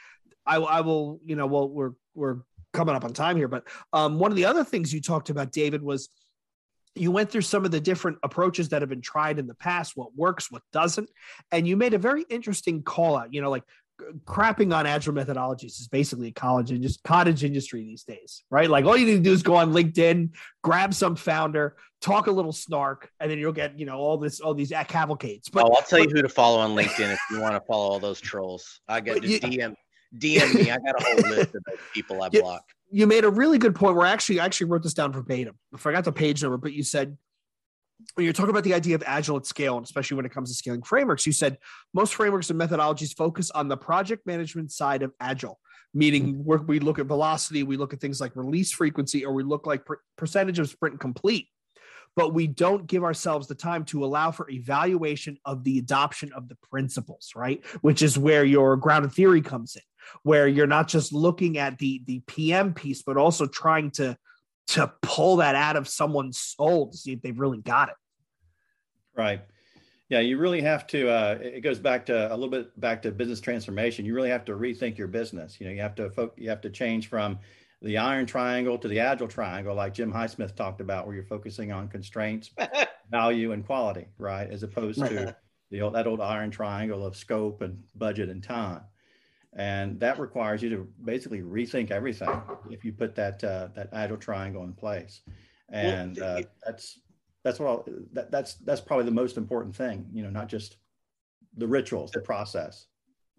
I, 0.46 0.56
I 0.56 0.80
will, 0.80 1.20
you 1.24 1.36
know, 1.36 1.46
well, 1.46 1.68
we're 1.68 1.92
we're 2.14 2.38
coming 2.72 2.94
up 2.94 3.04
on 3.04 3.12
time 3.12 3.36
here, 3.36 3.48
but 3.48 3.64
um, 3.92 4.18
one 4.18 4.32
of 4.32 4.36
the 4.36 4.46
other 4.46 4.64
things 4.64 4.92
you 4.92 5.00
talked 5.00 5.30
about, 5.30 5.52
David, 5.52 5.82
was 5.82 6.08
you 6.94 7.10
went 7.10 7.30
through 7.30 7.42
some 7.42 7.64
of 7.64 7.70
the 7.70 7.80
different 7.80 8.18
approaches 8.22 8.70
that 8.70 8.82
have 8.82 8.88
been 8.88 9.02
tried 9.02 9.38
in 9.38 9.46
the 9.46 9.54
past, 9.54 9.92
what 9.96 10.14
works, 10.16 10.50
what 10.50 10.62
doesn't, 10.72 11.10
and 11.52 11.68
you 11.68 11.76
made 11.76 11.94
a 11.94 11.98
very 11.98 12.24
interesting 12.30 12.82
call 12.82 13.16
out. 13.16 13.32
You 13.32 13.42
know, 13.42 13.50
like 13.50 13.64
crapping 14.24 14.74
on 14.74 14.86
agile 14.86 15.14
methodologies 15.14 15.80
is 15.80 15.88
basically 15.88 16.28
a 16.28 16.32
college 16.32 16.70
and 16.70 16.82
just 16.82 17.02
cottage 17.02 17.44
industry 17.44 17.82
these 17.82 18.04
days, 18.04 18.44
right? 18.50 18.68
Like 18.68 18.84
all 18.84 18.96
you 18.96 19.06
need 19.06 19.16
to 19.16 19.22
do 19.22 19.32
is 19.32 19.42
go 19.42 19.56
on 19.56 19.72
LinkedIn, 19.72 20.30
grab 20.62 20.94
some 20.94 21.16
founder, 21.16 21.76
talk 22.00 22.26
a 22.26 22.30
little 22.30 22.52
snark, 22.52 23.10
and 23.20 23.30
then 23.30 23.38
you'll 23.38 23.52
get 23.52 23.78
you 23.78 23.86
know 23.86 23.96
all 23.96 24.18
this 24.18 24.40
all 24.40 24.54
these 24.54 24.72
cavalcades. 24.88 25.48
But 25.48 25.64
oh, 25.64 25.74
I'll 25.74 25.82
tell 25.82 25.98
but, 25.98 26.08
you 26.08 26.14
who 26.14 26.22
to 26.22 26.28
follow 26.28 26.58
on 26.58 26.74
LinkedIn 26.74 27.12
if 27.12 27.20
you 27.30 27.40
want 27.40 27.54
to 27.54 27.60
follow 27.66 27.90
all 27.90 28.00
those 28.00 28.20
trolls. 28.20 28.80
I 28.88 29.00
got 29.00 29.22
just 29.22 29.42
you, 29.44 29.58
DM 29.58 29.74
DM 30.18 30.54
me. 30.54 30.70
I 30.70 30.76
got 30.78 31.00
a 31.00 31.04
whole 31.04 31.30
list 31.30 31.54
of 31.54 31.62
those 31.66 31.78
people 31.92 32.22
I 32.22 32.28
block. 32.30 32.62
You 32.90 33.06
made 33.06 33.24
a 33.24 33.30
really 33.30 33.58
good 33.58 33.74
point. 33.74 33.96
Where 33.96 34.06
actually, 34.06 34.40
I 34.40 34.44
actually 34.44 34.68
wrote 34.68 34.82
this 34.82 34.94
down 34.94 35.12
verbatim. 35.12 35.56
I 35.74 35.78
forgot 35.78 36.04
the 36.04 36.12
page 36.12 36.42
number, 36.42 36.56
but 36.56 36.72
you 36.72 36.82
said 36.82 37.16
when 38.14 38.24
you're 38.24 38.32
talking 38.32 38.50
about 38.50 38.64
the 38.64 38.74
idea 38.74 38.94
of 38.94 39.02
agile 39.06 39.36
at 39.36 39.46
scale, 39.46 39.76
and 39.76 39.84
especially 39.84 40.16
when 40.16 40.26
it 40.26 40.32
comes 40.32 40.50
to 40.50 40.54
scaling 40.54 40.82
frameworks, 40.82 41.26
you 41.26 41.32
said 41.32 41.58
most 41.94 42.14
frameworks 42.14 42.50
and 42.50 42.60
methodologies 42.60 43.16
focus 43.16 43.50
on 43.50 43.68
the 43.68 43.76
project 43.76 44.26
management 44.26 44.70
side 44.70 45.02
of 45.02 45.12
agile, 45.20 45.58
meaning 45.94 46.44
mm-hmm. 46.44 46.66
we 46.66 46.78
look 46.78 46.98
at 46.98 47.06
velocity, 47.06 47.62
we 47.62 47.76
look 47.76 47.94
at 47.94 48.00
things 48.00 48.20
like 48.20 48.36
release 48.36 48.70
frequency, 48.72 49.24
or 49.24 49.32
we 49.32 49.42
look 49.42 49.66
like 49.66 49.84
per- 49.84 50.00
percentage 50.16 50.58
of 50.58 50.68
sprint 50.68 51.00
complete. 51.00 51.48
but 52.16 52.32
we 52.32 52.46
don't 52.46 52.86
give 52.86 53.04
ourselves 53.04 53.46
the 53.46 53.54
time 53.54 53.84
to 53.84 54.04
allow 54.04 54.30
for 54.30 54.48
evaluation 54.50 55.36
of 55.44 55.62
the 55.64 55.78
adoption 55.78 56.32
of 56.32 56.48
the 56.48 56.56
principles, 56.70 57.32
right? 57.36 57.64
Which 57.82 58.02
is 58.02 58.18
where 58.18 58.44
your 58.44 58.76
grounded 58.76 59.12
theory 59.12 59.42
comes 59.42 59.76
in, 59.76 59.82
where 60.22 60.48
you're 60.48 60.66
not 60.66 60.88
just 60.88 61.12
looking 61.12 61.58
at 61.58 61.78
the 61.78 62.02
the 62.06 62.20
PM 62.26 62.72
piece, 62.74 63.02
but 63.02 63.16
also 63.18 63.46
trying 63.46 63.90
to 63.92 64.16
to 64.68 64.92
pull 65.02 65.36
that 65.36 65.54
out 65.54 65.76
of 65.76 65.88
someone's 65.88 66.38
soul 66.38 66.90
to 66.90 66.96
see 66.96 67.12
if 67.12 67.22
they've 67.22 67.38
really 67.38 67.58
got 67.58 67.88
it. 67.88 67.94
Right. 69.16 69.42
Yeah, 70.08 70.20
you 70.20 70.38
really 70.38 70.60
have 70.60 70.86
to. 70.88 71.08
Uh, 71.08 71.38
it 71.40 71.62
goes 71.62 71.78
back 71.78 72.06
to 72.06 72.32
a 72.32 72.34
little 72.34 72.48
bit 72.48 72.78
back 72.78 73.02
to 73.02 73.10
business 73.10 73.40
transformation. 73.40 74.04
You 74.04 74.14
really 74.14 74.30
have 74.30 74.44
to 74.44 74.52
rethink 74.52 74.98
your 74.98 75.08
business. 75.08 75.56
You 75.58 75.66
know, 75.66 75.72
you 75.72 75.80
have 75.80 75.96
to 75.96 76.10
fo- 76.10 76.32
you 76.36 76.48
have 76.48 76.60
to 76.60 76.70
change 76.70 77.08
from 77.08 77.38
the 77.82 77.98
iron 77.98 78.26
triangle 78.26 78.78
to 78.78 78.88
the 78.88 79.00
agile 79.00 79.28
triangle, 79.28 79.74
like 79.74 79.94
Jim 79.94 80.12
Highsmith 80.12 80.54
talked 80.54 80.80
about, 80.80 81.06
where 81.06 81.14
you're 81.14 81.24
focusing 81.24 81.72
on 81.72 81.88
constraints, 81.88 82.50
value, 83.10 83.52
and 83.52 83.66
quality, 83.66 84.06
right, 84.18 84.48
as 84.48 84.62
opposed 84.62 85.00
to 85.00 85.36
the 85.70 85.82
old, 85.82 85.94
that 85.94 86.06
old 86.06 86.20
iron 86.20 86.50
triangle 86.50 87.04
of 87.04 87.16
scope 87.16 87.62
and 87.62 87.82
budget 87.94 88.28
and 88.28 88.42
time. 88.42 88.82
And 89.56 89.98
that 90.00 90.20
requires 90.20 90.62
you 90.62 90.70
to 90.70 90.88
basically 91.04 91.40
rethink 91.40 91.90
everything 91.90 92.42
if 92.70 92.84
you 92.84 92.92
put 92.92 93.14
that 93.16 93.42
uh, 93.42 93.68
that 93.74 93.88
agile 93.92 94.18
triangle 94.18 94.64
in 94.64 94.74
place. 94.74 95.22
And 95.70 96.20
uh, 96.20 96.42
that's 96.64 97.00
that's 97.46 97.60
what 97.60 97.68
I'll, 97.68 97.84
that, 98.12 98.32
that's 98.32 98.54
that's 98.54 98.80
probably 98.80 99.04
the 99.04 99.12
most 99.12 99.36
important 99.36 99.74
thing 99.74 100.04
you 100.12 100.24
know 100.24 100.30
not 100.30 100.48
just 100.48 100.78
the 101.56 101.66
rituals 101.66 102.10
the 102.10 102.20
process. 102.20 102.86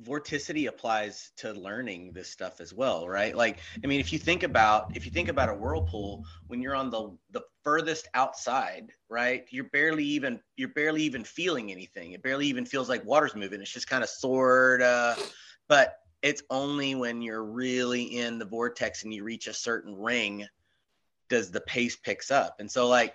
vorticity 0.01 0.70
applies 0.70 1.32
to 1.36 1.51
learning 1.51 2.13
this 2.13 2.30
stuff 2.30 2.61
as 2.61 2.74
well 2.74 3.09
right? 3.09 3.36
Like 3.36 3.59
i 3.84 3.88
mean 3.88 3.99
if 3.99 4.13
you 4.13 4.18
think 4.18 4.43
about 4.43 4.95
if 4.95 5.05
you 5.05 5.11
think 5.11 5.28
about 5.28 5.49
a 5.49 5.53
whirlpool 5.53 6.24
when 6.47 6.61
you're 6.61 6.74
on 6.74 6.89
the 6.89 7.18
the 7.32 7.41
furthest 7.65 8.07
outside 8.13 8.91
right 9.09 9.45
you're 9.49 9.70
barely 9.72 10.05
even 10.05 10.39
you're 10.55 10.70
barely 10.70 11.03
even 11.03 11.26
feeling 11.26 11.70
anything. 11.70 12.13
It 12.13 12.24
barely 12.24 12.47
even 12.47 12.65
feels 12.65 12.88
like 12.88 13.03
water's 13.03 13.36
moving. 13.36 13.59
It's 13.61 13.74
just 13.74 13.89
kind 13.89 14.05
of 14.05 14.09
sort 14.09 14.82
of 14.82 15.34
but 15.68 15.97
it's 16.22 16.43
only 16.49 16.95
when 16.95 17.22
you're 17.22 17.43
really 17.43 18.18
in 18.18 18.39
the 18.39 18.45
vortex 18.45 19.03
and 19.03 19.13
you 19.13 19.24
reach 19.24 19.47
a 19.47 19.53
certain 19.53 19.95
ring 19.95 20.45
does 21.30 21.51
the 21.51 21.61
pace 21.61 21.95
picks 21.95 22.32
up. 22.32 22.55
And 22.59 22.72
so 22.72 22.88
like 22.88 23.13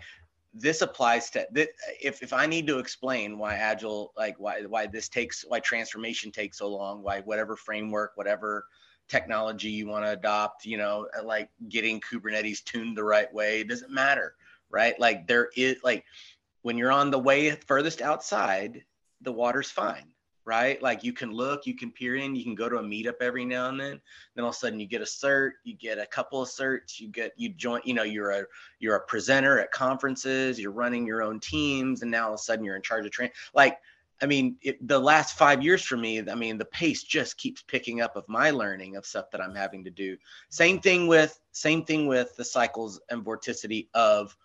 this 0.54 0.82
applies 0.82 1.30
to 1.30 1.46
if, 1.54 2.22
if 2.22 2.34
i 2.34 2.44
need 2.44 2.66
to 2.66 2.78
explain 2.78 3.38
why 3.38 3.54
agile 3.54 4.12
like 4.18 4.36
why 4.38 4.60
why 4.68 4.86
this 4.86 5.08
takes 5.08 5.46
why 5.48 5.58
transformation 5.58 6.30
takes 6.30 6.58
so 6.58 6.68
long 6.68 7.02
why 7.02 7.20
whatever 7.22 7.56
framework 7.56 8.12
whatever 8.16 8.66
technology 9.08 9.70
you 9.70 9.88
want 9.88 10.04
to 10.04 10.10
adopt 10.10 10.66
you 10.66 10.76
know 10.76 11.08
uh, 11.18 11.24
like 11.24 11.48
getting 11.70 11.98
kubernetes 12.02 12.62
tuned 12.62 12.94
the 12.94 13.02
right 13.02 13.32
way 13.32 13.64
doesn't 13.64 13.90
matter 13.90 14.34
right? 14.72 14.98
Like 14.98 15.28
there 15.28 15.50
is 15.56 15.76
like 15.84 16.04
when 16.62 16.76
you're 16.76 16.90
on 16.90 17.10
the 17.10 17.18
way 17.18 17.50
furthest 17.50 18.00
outside 18.00 18.82
the 19.20 19.32
water's 19.32 19.70
fine 19.70 20.08
right? 20.44 20.82
Like 20.82 21.04
you 21.04 21.12
can 21.12 21.32
look, 21.32 21.66
you 21.66 21.74
can 21.74 21.90
peer 21.90 22.16
in, 22.16 22.34
you 22.34 22.44
can 22.44 22.54
go 22.54 22.68
to 22.68 22.76
a 22.76 22.82
meetup 22.82 23.20
every 23.20 23.44
now 23.44 23.68
and 23.68 23.78
then. 23.78 24.00
Then 24.34 24.44
all 24.44 24.50
of 24.50 24.56
a 24.56 24.58
sudden 24.58 24.80
you 24.80 24.86
get 24.86 25.00
a 25.00 25.04
cert, 25.04 25.52
you 25.64 25.74
get 25.74 25.98
a 25.98 26.06
couple 26.06 26.42
of 26.42 26.48
certs, 26.48 27.00
you 27.00 27.08
get 27.08 27.32
you 27.36 27.50
join, 27.50 27.80
you 27.84 27.94
know, 27.94 28.02
you're 28.02 28.30
a 28.30 28.44
you're 28.78 28.96
a 28.96 29.06
presenter 29.06 29.60
at 29.60 29.70
conferences, 29.70 30.58
you're 30.58 30.72
running 30.72 31.06
your 31.06 31.22
own 31.22 31.40
teams, 31.40 32.02
and 32.02 32.10
now 32.10 32.26
all 32.28 32.34
of 32.34 32.40
a 32.40 32.42
sudden 32.42 32.64
you're 32.64 32.76
in 32.76 32.82
charge 32.82 33.06
of 33.06 33.12
training. 33.12 33.34
Like, 33.54 33.78
I 34.20 34.26
mean, 34.26 34.56
it, 34.62 34.86
the 34.86 34.98
last 34.98 35.36
five 35.36 35.62
years 35.62 35.82
for 35.82 35.96
me, 35.96 36.20
I 36.28 36.34
mean, 36.34 36.56
the 36.56 36.64
pace 36.64 37.02
just 37.02 37.36
keeps 37.38 37.62
picking 37.62 38.00
up 38.00 38.14
of 38.14 38.28
my 38.28 38.50
learning 38.50 38.96
of 38.96 39.04
stuff 39.04 39.30
that 39.32 39.40
I'm 39.40 39.54
having 39.54 39.82
to 39.84 39.90
do. 39.90 40.16
Same 40.48 40.80
thing 40.80 41.08
with 41.08 41.38
same 41.52 41.84
thing 41.84 42.06
with 42.06 42.34
the 42.36 42.44
cycles 42.44 43.00
and 43.10 43.24
vorticity 43.24 43.88
of 43.94 44.36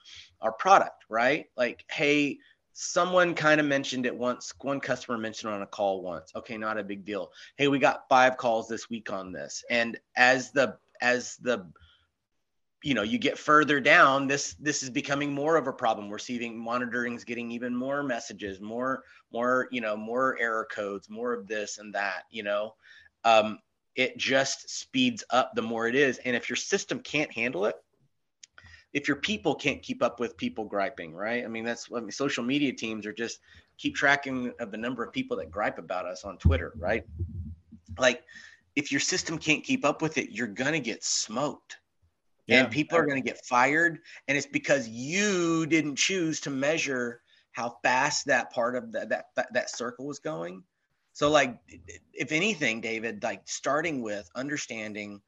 our 0.42 0.52
product, 0.52 1.06
right? 1.10 1.46
Like, 1.56 1.86
hey, 1.90 2.40
someone 2.80 3.34
kind 3.34 3.60
of 3.60 3.66
mentioned 3.66 4.06
it 4.06 4.16
once 4.16 4.54
one 4.62 4.80
customer 4.80 5.18
mentioned 5.18 5.52
on 5.52 5.64
a 5.64 5.66
call 5.66 6.04
once. 6.04 6.32
Okay 6.36 6.58
not 6.58 6.78
a 6.78 6.84
big 6.84 7.04
deal. 7.04 7.32
Hey 7.56 7.68
we 7.68 7.80
got 7.80 8.08
five 8.08 8.38
calls 8.38 8.68
this 8.68 8.88
week 8.88 9.12
on 9.12 9.32
this. 9.32 9.64
And 9.72 10.00
as 10.16 10.52
the 10.52 10.78
as 11.02 11.38
the 11.38 11.66
you 12.84 12.94
know 12.94 13.02
you 13.02 13.18
get 13.18 13.40
further 13.40 13.80
down 13.80 14.28
this 14.28 14.54
this 14.60 14.84
is 14.84 14.92
becoming 14.92 15.34
more 15.34 15.56
of 15.56 15.66
a 15.66 15.74
problem. 15.74 16.08
We're 16.08 16.20
seeing 16.20 16.56
monitoring 16.56 17.16
is 17.16 17.24
getting 17.24 17.50
even 17.50 17.76
more 17.76 18.04
messages 18.04 18.62
more 18.62 19.04
more 19.34 19.68
you 19.72 19.82
know 19.82 19.98
more 19.98 20.38
error 20.40 20.68
codes 20.72 21.10
more 21.10 21.34
of 21.34 21.48
this 21.48 21.80
and 21.80 21.96
that 21.96 22.26
you 22.30 22.44
know? 22.44 22.76
Um, 23.24 23.58
it 23.96 24.16
just 24.18 24.70
speeds 24.70 25.24
up 25.32 25.56
the 25.56 25.64
more 25.64 25.88
it 25.88 25.96
is. 25.96 26.20
And 26.20 26.36
if 26.36 26.48
your 26.48 26.56
system 26.56 27.00
can't 27.00 27.34
handle 27.34 27.66
it 27.66 27.76
if 28.94 29.08
your 29.08 29.18
people 29.18 29.56
can't 29.56 29.82
keep 29.82 30.02
up 30.02 30.20
with 30.20 30.38
people 30.38 30.66
griping, 30.66 31.14
right? 31.14 31.44
I 31.44 31.48
mean, 31.48 31.64
that's 31.66 31.90
I 31.96 32.00
mean, 32.00 32.12
social 32.12 32.44
media 32.44 32.74
teams 32.74 33.06
are 33.06 33.14
just 33.14 33.40
keep 33.78 33.96
tracking 33.96 34.52
of 34.60 34.72
the 34.72 34.78
number 34.78 35.04
of 35.04 35.14
people 35.14 35.38
that 35.38 35.52
gripe 35.52 35.78
about 35.78 36.06
us 36.06 36.24
on 36.24 36.38
Twitter, 36.38 36.74
right? 36.78 37.04
Like, 37.98 38.24
if 38.76 38.92
your 38.92 39.02
system 39.02 39.38
can't 39.38 39.64
keep 39.64 39.86
up 39.86 40.02
with 40.02 40.18
it, 40.18 40.32
you're 40.32 40.48
gonna 40.48 40.80
get 40.80 41.04
smoked. 41.04 41.78
Yeah. 42.48 42.64
And 42.64 42.72
people 42.72 42.98
are 42.98 43.06
going 43.06 43.22
to 43.22 43.28
get 43.28 43.46
fired. 43.46 44.00
And 44.28 44.38
it's 44.38 44.48
because 44.48 44.88
you 44.88 45.66
didn't 45.66 45.98
choose 45.98 46.40
to 46.42 46.50
measure 46.50 47.22
how 47.52 47.78
fast 47.84 48.26
that 48.28 48.52
part 48.52 48.76
of 48.76 48.92
that, 48.94 49.10
that, 49.10 49.54
that 49.54 49.70
circle 49.70 50.06
was 50.08 50.20
going. 50.20 50.64
So, 51.14 51.30
like, 51.30 51.58
if 52.14 52.32
anything, 52.32 52.80
David, 52.80 53.24
like 53.24 53.42
starting 53.46 54.02
with 54.02 54.30
understanding 54.36 55.22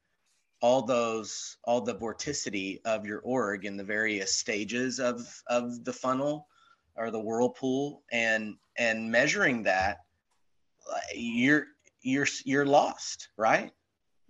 all 0.60 0.82
those 0.82 1.56
all 1.64 1.80
the 1.80 1.94
vorticity 1.94 2.80
of 2.84 3.06
your 3.06 3.20
org 3.20 3.64
in 3.64 3.76
the 3.76 3.84
various 3.84 4.34
stages 4.34 5.00
of 5.00 5.26
of 5.46 5.84
the 5.84 5.92
funnel 5.92 6.46
or 6.96 7.10
the 7.10 7.20
whirlpool 7.20 8.02
and 8.12 8.56
and 8.78 9.10
measuring 9.10 9.62
that 9.62 9.98
you're 11.14 11.66
you're 12.02 12.26
you're 12.44 12.66
lost 12.66 13.28
right? 13.36 13.72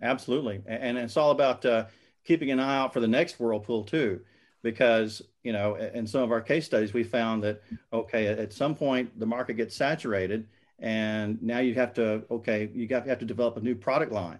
Absolutely. 0.01 0.61
And 0.65 0.97
it's 0.97 1.15
all 1.15 1.29
about 1.29 1.63
uh, 1.63 1.85
keeping 2.23 2.49
an 2.49 2.59
eye 2.59 2.77
out 2.77 2.91
for 2.91 2.99
the 2.99 3.07
next 3.07 3.39
whirlpool 3.39 3.83
too 3.83 4.21
because 4.63 5.21
you 5.43 5.51
know 5.51 5.75
in 5.75 6.05
some 6.05 6.21
of 6.21 6.31
our 6.31 6.41
case 6.41 6.65
studies 6.65 6.93
we 6.93 7.03
found 7.03 7.43
that 7.43 7.61
okay 7.91 8.27
at 8.27 8.53
some 8.53 8.75
point 8.75 9.19
the 9.19 9.25
market 9.25 9.53
gets 9.53 9.75
saturated 9.75 10.47
and 10.79 11.41
now 11.41 11.59
you 11.59 11.73
have 11.73 11.93
to 11.93 12.23
okay 12.29 12.69
you 12.73 12.87
got 12.87 13.07
have 13.07 13.19
to 13.19 13.25
develop 13.25 13.57
a 13.57 13.59
new 13.59 13.75
product 13.75 14.11
line 14.11 14.39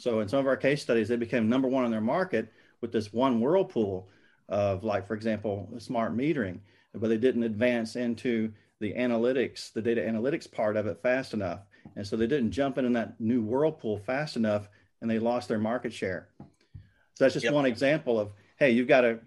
so 0.00 0.20
in 0.20 0.28
some 0.28 0.40
of 0.40 0.46
our 0.46 0.56
case 0.56 0.80
studies, 0.80 1.08
they 1.08 1.16
became 1.16 1.48
number 1.48 1.68
one 1.68 1.84
in 1.84 1.90
their 1.90 2.00
market 2.00 2.50
with 2.80 2.90
this 2.90 3.12
one 3.12 3.38
whirlpool 3.38 4.08
of 4.48 4.82
like, 4.82 5.06
for 5.06 5.12
example, 5.12 5.68
smart 5.78 6.16
metering, 6.16 6.58
but 6.94 7.08
they 7.08 7.18
didn't 7.18 7.42
advance 7.42 7.96
into 7.96 8.50
the 8.80 8.94
analytics, 8.94 9.70
the 9.74 9.82
data 9.82 10.00
analytics 10.00 10.50
part 10.50 10.78
of 10.78 10.86
it 10.86 11.02
fast 11.02 11.34
enough. 11.34 11.60
And 11.96 12.06
so 12.06 12.16
they 12.16 12.26
didn't 12.26 12.50
jump 12.50 12.78
in 12.78 12.90
that 12.94 13.20
new 13.20 13.42
whirlpool 13.42 13.98
fast 13.98 14.36
enough 14.36 14.70
and 15.02 15.10
they 15.10 15.18
lost 15.18 15.48
their 15.48 15.58
market 15.58 15.92
share. 15.92 16.28
So 16.38 17.24
that's 17.24 17.34
just 17.34 17.44
yep. 17.44 17.52
one 17.52 17.66
example 17.66 18.18
of, 18.18 18.32
hey, 18.58 18.70
you've 18.70 18.88
got 18.88 19.02
to 19.02 19.18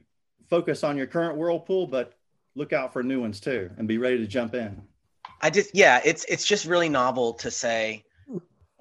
focus 0.49 0.83
on 0.83 0.97
your 0.97 1.05
current 1.05 1.37
whirlpool, 1.37 1.85
but 1.85 2.13
look 2.55 2.73
out 2.73 2.93
for 2.93 3.03
new 3.03 3.21
ones 3.21 3.39
too 3.39 3.69
and 3.77 3.87
be 3.87 3.99
ready 3.99 4.17
to 4.17 4.27
jump 4.27 4.55
in. 4.55 4.81
I 5.39 5.51
just, 5.51 5.75
yeah, 5.75 6.01
it's, 6.03 6.25
it's 6.25 6.45
just 6.45 6.65
really 6.65 6.89
novel 6.89 7.33
to 7.33 7.51
say, 7.51 8.05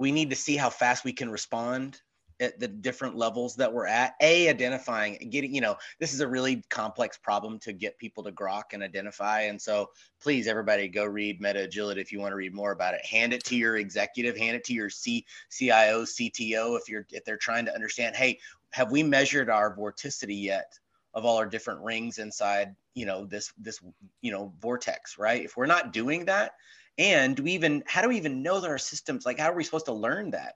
we 0.03 0.11
need 0.11 0.31
to 0.31 0.37
see 0.37 0.57
how 0.57 0.69
fast 0.69 1.05
we 1.05 1.13
can 1.13 1.31
respond 1.31 2.03
at 2.41 2.59
the 2.59 2.67
different 2.67 3.17
levels 3.17 3.55
that 3.55 3.73
we're 3.73 3.87
at. 3.87 4.15
A 4.21 4.49
identifying 4.49 5.17
getting 5.31 5.55
you 5.55 5.61
know 5.61 5.77
this 6.01 6.13
is 6.13 6.19
a 6.19 6.27
really 6.27 6.61
complex 6.71 7.17
problem 7.17 7.61
to 7.61 7.73
get 7.73 7.97
people 7.99 8.25
to 8.25 8.33
grok 8.33 8.73
and 8.73 8.83
identify. 8.83 9.43
And 9.43 9.63
so 9.63 9.91
please 10.21 10.49
everybody 10.49 10.89
go 10.89 11.05
read 11.05 11.41
Metagility 11.41 11.99
if 11.99 12.11
you 12.11 12.19
want 12.19 12.33
to 12.33 12.37
read 12.37 12.53
more 12.53 12.73
about 12.73 12.95
it. 12.95 13.07
Hand 13.07 13.33
it 13.33 13.45
to 13.45 13.57
your 13.57 13.77
executive 13.77 14.37
hand 14.37 14.57
it 14.57 14.65
to 14.65 14.75
your 14.75 14.91
C, 14.91 15.25
cio 15.51 16.03
cto 16.03 16.77
if 16.77 16.89
you're 16.89 17.07
if 17.11 17.25
they're 17.25 17.37
trying 17.37 17.65
to 17.67 17.75
understand 17.75 18.17
hey 18.17 18.41
have 18.71 18.91
we 18.91 19.05
measured 19.05 19.49
our 19.49 19.77
vorticity 19.77 20.43
yet 20.43 20.77
of 21.15 21.25
all 21.25 21.37
our 21.37 21.47
different 21.47 21.81
rings 21.81 22.19
inside 22.19 22.75
you 22.95 23.07
know 23.07 23.25
this 23.25 23.53
this 23.57 23.79
you 24.21 24.33
know 24.33 24.53
vortex 24.59 25.17
right? 25.17 25.45
If 25.45 25.57
we're 25.57 25.67
not 25.67 25.93
doing 25.93 26.25
that 26.25 26.55
and 26.99 27.37
do 27.37 27.43
we 27.43 27.53
even 27.53 27.83
how 27.87 28.03
do 28.03 28.09
we 28.09 28.17
even 28.17 28.43
know 28.43 28.61
that 28.61 28.69
our 28.69 28.79
systems 28.79 29.25
like 29.25 29.39
how 29.39 29.51
are 29.51 29.57
we 29.57 29.65
supposed 29.65 29.87
to 29.87 29.93
learn 29.93 30.31
that? 30.33 30.55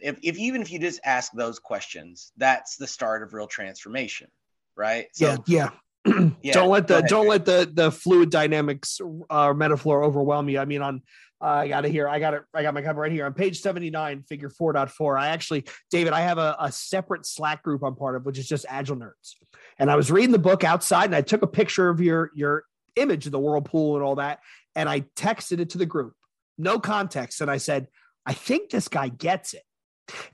If, 0.00 0.18
if 0.22 0.38
even 0.38 0.62
if 0.62 0.70
you 0.70 0.78
just 0.78 1.00
ask 1.04 1.32
those 1.32 1.58
questions, 1.58 2.32
that's 2.36 2.76
the 2.76 2.86
start 2.86 3.24
of 3.24 3.34
real 3.34 3.48
transformation, 3.48 4.28
right? 4.76 5.06
So, 5.12 5.42
yeah, 5.46 5.70
yeah. 6.06 6.30
yeah. 6.42 6.52
don't 6.52 6.68
let 6.68 6.86
the 6.86 7.00
don't 7.02 7.26
let 7.26 7.44
the 7.44 7.68
the 7.72 7.90
fluid 7.90 8.30
dynamics 8.30 9.00
uh, 9.28 9.52
metaphor 9.52 10.04
overwhelm 10.04 10.48
you. 10.48 10.60
I 10.60 10.64
mean, 10.64 10.82
on 10.82 11.02
uh, 11.40 11.46
I 11.46 11.68
got 11.68 11.84
it 11.84 11.92
here. 11.92 12.08
I 12.08 12.18
got 12.18 12.34
it. 12.34 12.42
I 12.52 12.62
got 12.62 12.74
my 12.74 12.82
cover 12.82 13.00
right 13.00 13.12
here 13.12 13.24
on 13.24 13.32
page 13.32 13.60
79, 13.60 14.24
figure 14.24 14.50
4.4. 14.50 15.20
I 15.20 15.28
actually, 15.28 15.64
David, 15.90 16.12
I 16.12 16.20
have 16.22 16.38
a, 16.38 16.56
a, 16.58 16.72
separate 16.72 17.26
Slack 17.26 17.62
group 17.62 17.84
I'm 17.84 17.94
part 17.94 18.16
of, 18.16 18.26
which 18.26 18.38
is 18.38 18.48
just 18.48 18.66
Agile 18.68 18.96
Nerds. 18.96 19.36
And 19.78 19.88
I 19.88 19.94
was 19.94 20.10
reading 20.10 20.32
the 20.32 20.40
book 20.40 20.64
outside 20.64 21.04
and 21.04 21.14
I 21.14 21.20
took 21.20 21.42
a 21.42 21.46
picture 21.46 21.88
of 21.88 22.00
your 22.00 22.32
your 22.34 22.64
image 23.00 23.26
of 23.26 23.32
the 23.32 23.38
whirlpool 23.38 23.96
and 23.96 24.04
all 24.04 24.16
that 24.16 24.40
and 24.74 24.88
I 24.88 25.00
texted 25.16 25.58
it 25.58 25.70
to 25.70 25.78
the 25.78 25.86
group, 25.86 26.14
no 26.56 26.78
context. 26.78 27.40
And 27.40 27.50
I 27.50 27.56
said, 27.56 27.88
I 28.24 28.32
think 28.32 28.70
this 28.70 28.86
guy 28.86 29.08
gets 29.08 29.52
it. 29.52 29.64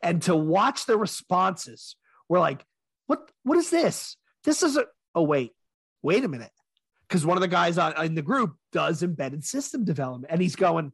And 0.02 0.20
to 0.22 0.36
watch 0.36 0.84
the 0.84 0.98
responses, 0.98 1.96
we're 2.28 2.40
like, 2.40 2.62
what, 3.06 3.30
what 3.42 3.56
is 3.56 3.70
this? 3.70 4.18
This 4.44 4.62
is 4.62 4.76
a, 4.76 4.84
oh, 5.14 5.22
wait, 5.22 5.52
wait 6.02 6.24
a 6.24 6.28
minute. 6.28 6.50
because 7.08 7.24
one 7.24 7.36
of 7.38 7.40
the 7.40 7.48
guys 7.48 7.78
on, 7.78 7.94
in 8.04 8.14
the 8.14 8.22
group 8.22 8.54
does 8.70 9.02
embedded 9.02 9.44
system 9.44 9.84
development, 9.84 10.30
and 10.30 10.42
he's 10.42 10.56
going, 10.56 10.92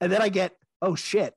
and 0.00 0.12
then 0.12 0.22
I 0.22 0.28
get, 0.28 0.52
oh 0.80 0.94
shit, 0.94 1.34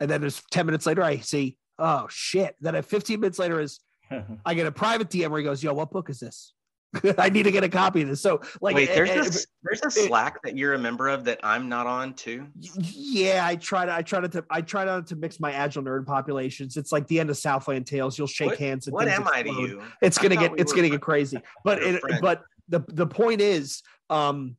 and 0.00 0.10
then 0.10 0.20
there's 0.20 0.42
ten 0.50 0.66
minutes 0.66 0.86
later 0.86 1.02
I 1.02 1.18
see, 1.18 1.58
oh 1.78 2.06
shit. 2.10 2.56
Then 2.60 2.74
at 2.74 2.86
15 2.86 3.20
minutes 3.20 3.38
later 3.38 3.60
is 3.60 3.78
I 4.44 4.54
get 4.54 4.66
a 4.66 4.72
private 4.72 5.10
DM 5.10 5.28
where 5.30 5.38
he 5.38 5.44
goes, 5.44 5.62
yo, 5.62 5.74
what 5.74 5.90
book 5.90 6.10
is 6.10 6.18
this? 6.18 6.54
I 7.18 7.28
need 7.28 7.42
to 7.42 7.50
get 7.50 7.64
a 7.64 7.68
copy 7.68 8.02
of 8.02 8.08
this. 8.08 8.20
So 8.20 8.40
like, 8.60 8.74
Wait, 8.74 8.88
there's 8.88 9.10
eh, 9.10 9.14
a, 9.14 9.24
eh, 9.24 9.44
there's 9.62 9.82
a 9.84 9.90
Slack 9.90 10.42
that 10.42 10.56
you're 10.56 10.74
a 10.74 10.78
member 10.78 11.08
of 11.08 11.24
that 11.24 11.38
I'm 11.42 11.68
not 11.68 11.86
on 11.86 12.14
too. 12.14 12.46
yeah, 12.56 13.46
I 13.46 13.56
try 13.56 13.84
to, 13.86 13.94
I 13.94 14.02
try 14.02 14.20
to, 14.26 14.44
I 14.50 14.62
try 14.62 14.84
not 14.84 15.06
to 15.08 15.16
mix 15.16 15.38
my 15.38 15.52
agile 15.52 15.82
nerd 15.82 16.06
populations. 16.06 16.76
It's 16.76 16.90
like 16.92 17.06
the 17.06 17.20
end 17.20 17.30
of 17.30 17.36
Southland 17.36 17.86
Tales. 17.86 18.16
You'll 18.16 18.26
shake 18.26 18.50
What- 18.50 18.58
hands. 18.58 18.86
And 18.86 18.94
What 18.94 19.08
am 19.08 19.28
I 19.28 19.42
to 19.42 19.50
you? 19.50 19.82
It's 20.00 20.18
gonna 20.18 20.36
get, 20.36 20.52
we 20.52 20.58
it's 20.58 20.72
gonna 20.72 20.88
get 20.88 21.02
crazy. 21.02 21.38
But 21.64 21.82
it, 21.82 22.00
friends. 22.00 22.20
but 22.22 22.42
the 22.68 22.80
the 22.88 23.06
point 23.06 23.40
is, 23.40 23.82
um, 24.10 24.56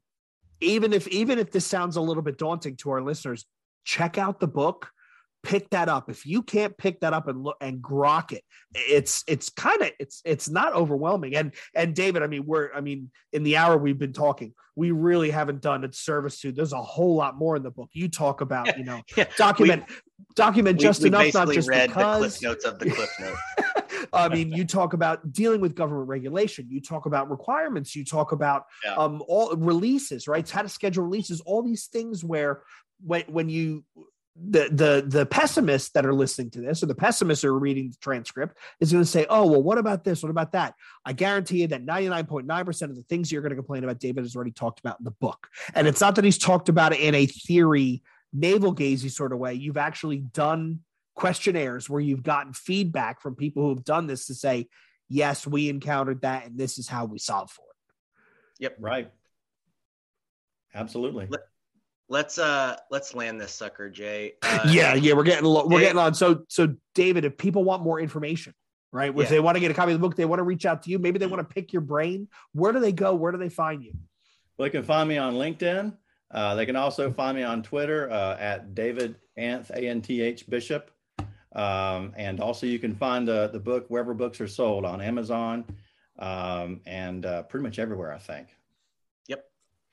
even 0.62 0.94
if 0.94 1.08
even 1.08 1.40
if 1.40 1.52
this 1.52 1.66
sounds 1.66 1.96
a 1.96 2.02
little 2.02 2.24
bit 2.24 2.38
daunting 2.38 2.76
to 2.78 2.92
our 2.92 3.02
listeners, 3.02 3.46
check 3.86 4.18
out 4.18 4.40
the 4.40 4.48
book. 4.48 4.92
Pick 5.44 5.70
that 5.70 5.88
up. 5.90 6.10
If 6.10 6.26
you 6.26 6.42
can't 6.44 6.78
pick 6.78 7.00
that 7.02 7.14
up 7.14 7.28
and 7.28 7.44
look 7.44 7.58
and 7.62 7.82
grok 7.82 8.32
it, 8.34 8.44
it's 8.76 9.24
it's 9.28 9.50
kind 9.50 9.82
of 9.82 9.92
it's 10.00 10.22
it's 10.26 10.50
not 10.50 10.74
overwhelming. 10.74 11.36
And 11.36 11.54
and 11.74 11.96
David, 11.96 12.24
I 12.24 12.28
mean, 12.28 12.46
we're 12.46 12.74
I 12.74 12.82
mean, 12.82 13.10
in 13.32 13.44
the 13.44 13.58
hour 13.58 13.78
we've 13.78 13.98
been 13.98 14.14
talking, 14.14 14.54
we 14.76 14.92
really 14.92 15.30
haven't 15.30 15.62
done 15.62 15.84
a 15.86 15.94
service 15.94 16.42
to. 16.42 16.52
There's 16.52 16.74
a 16.74 16.82
whole 16.82 17.16
lot 17.16 17.38
more 17.38 17.56
in 17.56 17.64
the 17.64 17.72
book. 17.72 17.90
You 17.94 18.10
talk 18.10 18.42
about, 18.42 18.78
you 18.78 18.84
know, 18.84 19.02
Yeah, 19.16 19.26
document 19.38 19.86
document 20.36 20.78
we, 20.78 20.84
just 20.84 21.02
we 21.02 21.08
enough, 21.08 21.34
not 21.34 21.52
just 21.54 21.70
read 21.70 21.88
because. 21.90 22.22
the 22.22 22.28
cliff 22.40 22.42
notes 22.42 22.66
of 22.66 22.80
the 22.80 22.90
cliff 22.92 23.10
notes. 23.20 23.40
I 24.14 24.30
mean, 24.30 24.52
you 24.52 24.66
talk 24.66 24.94
about 24.94 25.32
dealing 25.32 25.62
with 25.62 25.76
government 25.76 26.08
regulation. 26.08 26.68
You 26.70 26.82
talk 26.82 27.06
about 27.06 27.30
requirements. 27.30 27.96
You 27.96 28.04
talk 28.06 28.32
about 28.32 28.66
Yeah. 28.84 28.96
um, 28.96 29.24
all 29.28 29.56
releases, 29.56 30.28
right? 30.28 30.48
How 30.50 30.62
to 30.64 30.70
schedule 30.70 31.04
releases. 31.04 31.42
All 31.42 31.62
these 31.62 31.88
things 31.88 32.24
where 32.24 32.62
when 33.06 33.24
when 33.28 33.50
you 33.50 33.84
the 34.42 34.70
the 34.72 35.06
the 35.06 35.26
pessimists 35.26 35.90
that 35.92 36.06
are 36.06 36.14
listening 36.14 36.50
to 36.52 36.62
this 36.62 36.82
or 36.82 36.86
the 36.86 36.96
pessimists 36.96 37.44
who 37.44 37.50
are 37.50 37.60
reading 37.60 37.90
the 37.90 37.98
transcript 38.02 38.58
is 38.80 38.92
going 38.92 39.04
to 39.04 39.10
say, 39.10 39.26
"Oh, 39.30 39.46
well, 39.48 39.62
what 39.62 39.78
about 39.78 40.04
this? 40.04 40.24
What 40.24 40.30
about 40.30 40.54
that?" 40.54 40.76
I 41.06 41.14
guarantee 41.14 41.62
you 41.62 41.68
that 41.68 41.84
ninety 41.84 42.10
nine 42.10 42.26
point 42.26 42.48
nine 42.48 42.66
percent 42.66 42.92
of 42.92 42.98
the 42.98 43.04
things 43.04 43.32
you're 43.32 43.42
going 43.42 43.52
to 43.52 43.56
complain 43.56 43.84
about, 43.84 44.00
David 44.00 44.24
has 44.24 44.36
already 44.36 44.52
talked 44.52 44.80
about 44.80 45.00
in 45.00 45.04
the 45.04 45.12
book, 45.12 45.48
and 45.76 45.88
it's 45.88 46.02
not 46.02 46.16
that 46.16 46.24
he's 46.24 46.38
talked 46.38 46.70
about 46.70 46.94
it 46.94 47.00
in 47.00 47.16
a 47.16 47.26
theory 47.26 48.02
navel 48.32 48.74
gazy 48.74 49.12
sort 49.12 49.34
of 49.34 49.40
way. 49.40 49.54
You've 49.54 49.78
actually 49.78 50.18
done 50.18 50.80
questionnaires 51.16 51.90
where 51.90 52.00
you've 52.00 52.24
gotten 52.24 52.54
feedback 52.54 53.22
from 53.22 53.36
people 53.36 53.64
who 53.64 53.70
have 53.70 53.84
done 53.84 54.08
this 54.08 54.28
to 54.28 54.34
say, 54.34 54.68
yes, 55.10 55.46
we 55.46 55.68
encountered 55.68 56.22
that 56.22 56.46
and 56.46 56.58
this 56.58 56.78
is 56.78 56.88
how 56.88 57.06
we 57.06 57.18
solve 57.18 57.52
for 57.52 57.64
it. 57.64 58.64
Yep, 58.64 58.78
right. 58.80 59.12
Absolutely. 60.74 61.28
Let- 62.10 62.20
Let's 62.20 62.38
uh 62.39 62.76
let's 62.89 63.14
land 63.14 63.39
this 63.39 63.51
sucker, 63.53 63.89
Jay. 63.89 64.34
Uh, 64.41 64.68
yeah, 64.72 64.95
yeah, 64.95 65.14
we're 65.14 65.24
getting 65.24 65.45
lo- 65.45 65.66
we're 65.66 65.78
Dave- 65.78 65.88
getting 65.89 65.99
on. 65.99 66.14
So 66.16 66.43
so 66.49 66.76
David, 66.95 67.24
if 67.24 67.38
people 67.38 67.64
want 67.64 67.84
more 67.84 67.99
information, 67.99 68.53
right? 68.91 69.12
If 69.12 69.16
Yeah. 69.18 69.26
they 69.26 69.39
want 69.39 69.55
to 69.55 69.60
get 69.62 69.70
a 69.70 69.76
copy 69.76 69.91
of 69.93 69.99
the 69.99 70.07
book, 70.07 70.16
they 70.16 70.26
want 70.26 70.39
to 70.39 70.43
reach 70.43 70.66
out 70.66 70.82
to 70.84 70.89
you, 70.89 70.97
maybe 70.97 71.20
they 71.20 71.28
want 71.28 71.47
to 71.47 71.53
pick 71.53 71.72
your 71.72 71.84
brain, 71.84 72.28
where 72.53 72.74
do 72.74 72.80
they 72.80 72.91
go? 72.91 73.14
Where 73.14 73.32
do 73.32 73.38
they 73.38 73.49
find 73.49 73.84
you? 73.84 73.93
Well, 74.57 74.66
they 74.66 74.72
can 74.72 74.84
find 74.84 75.07
me 75.07 75.18
on 75.18 75.36
LinkedIn. 75.36 75.95
Uh, 76.32 76.55
they 76.55 76.66
can 76.66 76.76
also 76.76 77.12
find 77.12 77.38
me 77.38 77.43
on 77.43 77.62
Twitter 77.64 78.10
uh, 78.12 78.38
at 78.39 78.74
David 78.76 79.16
Anth, 79.38 79.70
A 79.70 79.88
N 79.88 80.01
T 80.01 80.22
H 80.22 80.49
Bishop. 80.49 80.91
Um, 81.55 82.14
and 82.18 82.39
also, 82.39 82.66
you 82.68 82.78
can 82.80 82.95
find 82.95 83.28
the, 83.28 83.49
the 83.53 83.60
book 83.60 83.86
wherever 83.88 84.14
books 84.14 84.39
are 84.41 84.47
sold 84.47 84.84
on 84.86 84.99
Amazon 85.01 85.64
um, 86.20 86.82
and 86.86 87.26
uh, 87.26 87.43
pretty 87.43 87.64
much 87.64 87.80
everywhere, 87.80 88.12
I 88.14 88.20
think. 88.20 88.47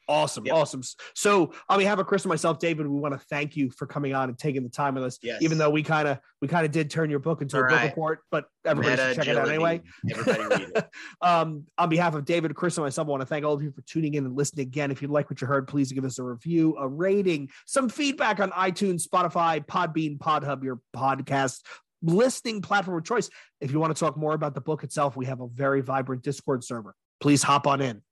Awesome, 0.08 0.46
Yep. 0.46 0.54
awesome. 0.54 0.82
So 1.14 1.52
on 1.68 1.78
behalf 1.78 1.98
of 1.98 2.06
Chris 2.06 2.24
and 2.24 2.28
myself, 2.28 2.58
David, 2.58 2.86
we 2.86 2.98
want 2.98 3.14
to 3.14 3.18
thank 3.26 3.56
you 3.56 3.70
for 3.70 3.86
coming 3.86 4.14
on 4.14 4.28
and 4.28 4.38
taking 4.38 4.62
the 4.62 4.68
time 4.68 4.94
with 4.94 5.04
us. 5.04 5.18
Yes. 5.20 5.42
Even 5.42 5.58
though 5.58 5.70
we 5.70 5.82
kind 5.82 6.06
of 6.06 6.18
we 6.40 6.48
kind 6.48 6.64
of 6.64 6.70
did 6.70 6.90
turn 6.90 7.10
your 7.10 7.18
book 7.18 7.42
into 7.42 7.56
a 7.58 7.62
All 7.62 7.68
book 7.68 7.82
report, 7.82 8.20
but 8.30 8.44
everybody 8.64 8.96
should 8.96 9.16
check 9.16 9.26
it 9.26 9.36
out 9.36 9.48
anyway. 9.48 9.80
Everybody 10.08 10.42
read 10.42 10.72
it. 10.76 10.88
um, 11.20 11.64
on 11.76 11.88
behalf 11.88 12.14
of 12.14 12.24
David, 12.24 12.54
Chris, 12.54 12.76
and 12.76 12.84
myself, 12.84 13.08
I 13.08 13.10
want 13.10 13.22
to 13.22 13.26
thank 13.26 13.44
all 13.44 13.54
of 13.54 13.62
you 13.62 13.72
for 13.72 13.82
tuning 13.82 14.14
in 14.14 14.24
and 14.24 14.36
listening 14.36 14.66
again. 14.66 14.90
If 14.90 15.02
you 15.02 15.08
like 15.08 15.28
what 15.28 15.40
you 15.40 15.46
heard, 15.46 15.66
please 15.66 15.90
give 15.90 16.04
us 16.04 16.18
a 16.18 16.22
review, 16.22 16.76
a 16.78 16.86
rating, 16.86 17.50
some 17.66 17.88
feedback 17.88 18.38
on 18.38 18.50
iTunes, 18.50 19.06
Spotify, 19.06 19.64
Podbean, 19.66 20.18
Podhub, 20.18 20.62
your 20.62 20.80
podcast 20.94 21.62
listening 22.02 22.62
platform 22.62 22.98
of 22.98 23.04
choice. 23.04 23.28
If 23.60 23.72
you 23.72 23.80
want 23.80 23.94
to 23.94 23.98
talk 23.98 24.16
more 24.16 24.34
about 24.34 24.54
the 24.54 24.60
book 24.60 24.84
itself, 24.84 25.16
we 25.16 25.26
have 25.26 25.40
a 25.40 25.48
very 25.48 25.80
vibrant 25.80 26.22
Discord 26.22 26.62
server. 26.62 26.94
Please 27.20 27.42
hop 27.42 27.66
on 27.66 27.80
in. 27.80 28.02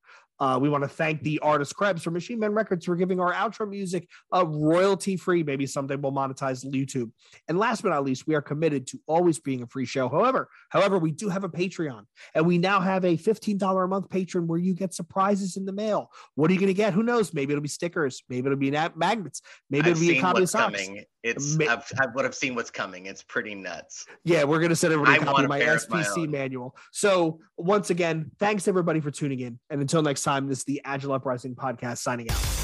Uh, 0.41 0.59
we 0.61 0.69
want 0.69 0.83
to 0.83 0.89
thank 0.89 1.23
the 1.23 1.39
artist 1.41 1.77
Krebs 1.77 2.03
from 2.03 2.15
Machine 2.15 2.39
Men 2.39 2.53
Records 2.53 2.85
for 2.85 2.97
giving 2.97 3.21
our 3.21 3.33
outro 3.33 3.69
music 3.69 4.09
uh, 4.35 4.45
royalty 4.47 5.17
free. 5.17 5.43
Maybe 5.43 5.67
someday 5.67 5.97
we'll 5.97 6.13
monetize 6.13 6.65
YouTube. 6.65 7.11
And 7.49 7.59
last 7.59 7.83
but 7.83 7.91
not 7.91 8.05
least, 8.05 8.27
we 8.27 8.35
are 8.35 8.43
committed 8.43 8.87
to 8.89 8.99
always 9.07 9.39
being 9.39 9.63
a 9.63 9.67
free 9.67 9.87
show. 9.87 10.09
However, 10.09 10.49
however, 10.71 10.99
we 10.99 11.13
do 11.13 11.29
have 11.29 11.45
a 11.45 11.49
Patreon, 11.49 12.05
and 12.35 12.47
we 12.47 12.59
now 12.59 12.81
have 12.81 13.05
a 13.05 13.17
fifteen 13.17 13.59
dollar 13.59 13.85
a 13.85 13.89
month 13.89 14.11
patron 14.11 14.47
where 14.47 14.59
you 14.59 14.75
get 14.75 14.93
surprises 14.93 15.57
in 15.57 15.65
the 15.65 15.73
mail. 15.73 16.11
What 16.35 16.51
are 16.51 16.55
you 16.55 16.61
going 16.61 16.69
to 16.69 16.75
get? 16.75 16.93
Who 16.93 17.03
knows? 17.03 17.33
Maybe 17.33 17.53
it'll 17.53 17.63
be 17.63 17.69
stickers. 17.69 18.23
Maybe 18.29 18.47
it'll 18.47 18.59
be 18.59 18.71
magnets. 18.97 19.41
Maybe 19.71 19.91
I've 19.91 19.97
it'll 19.97 20.09
be 20.09 20.19
a 20.19 20.21
copy 20.21 20.43
of 20.43 20.51
socks. 20.51 20.65
coming. 20.65 21.05
It's 21.25 21.57
Ma- 21.57 21.65
I've, 21.71 21.91
I've 22.01 22.15
what 22.15 22.27
I've 22.27 22.35
seen 22.35 22.55
what's 22.55 22.71
coming. 22.71 23.07
It's 23.07 23.23
pretty 23.23 23.55
nuts. 23.55 24.05
Yeah, 24.25 24.45
we're 24.45 24.59
going 24.59 24.69
to 24.69 24.77
send 24.77 24.93
everybody 24.93 25.19
a 25.19 25.23
I 25.23 25.25
copy 25.25 25.43
of 25.45 25.49
my 25.49 25.59
of 25.59 25.89
my 25.89 26.03
SPC 26.03 26.29
manual. 26.29 26.77
So, 26.93 27.41
once 27.57 27.89
again, 27.89 28.31
thanks 28.39 28.69
everybody 28.69 29.01
for 29.01 29.11
tuning 29.11 29.41
in. 29.41 29.59
And 29.71 29.81
until 29.81 30.03
next 30.03 30.23
time, 30.23 30.47
this 30.49 30.59
is 30.59 30.65
the 30.65 30.83
Agile 30.85 31.15
Uprising 31.15 31.57
podcast 31.57 31.99
signing 31.99 32.31
out. 32.31 32.64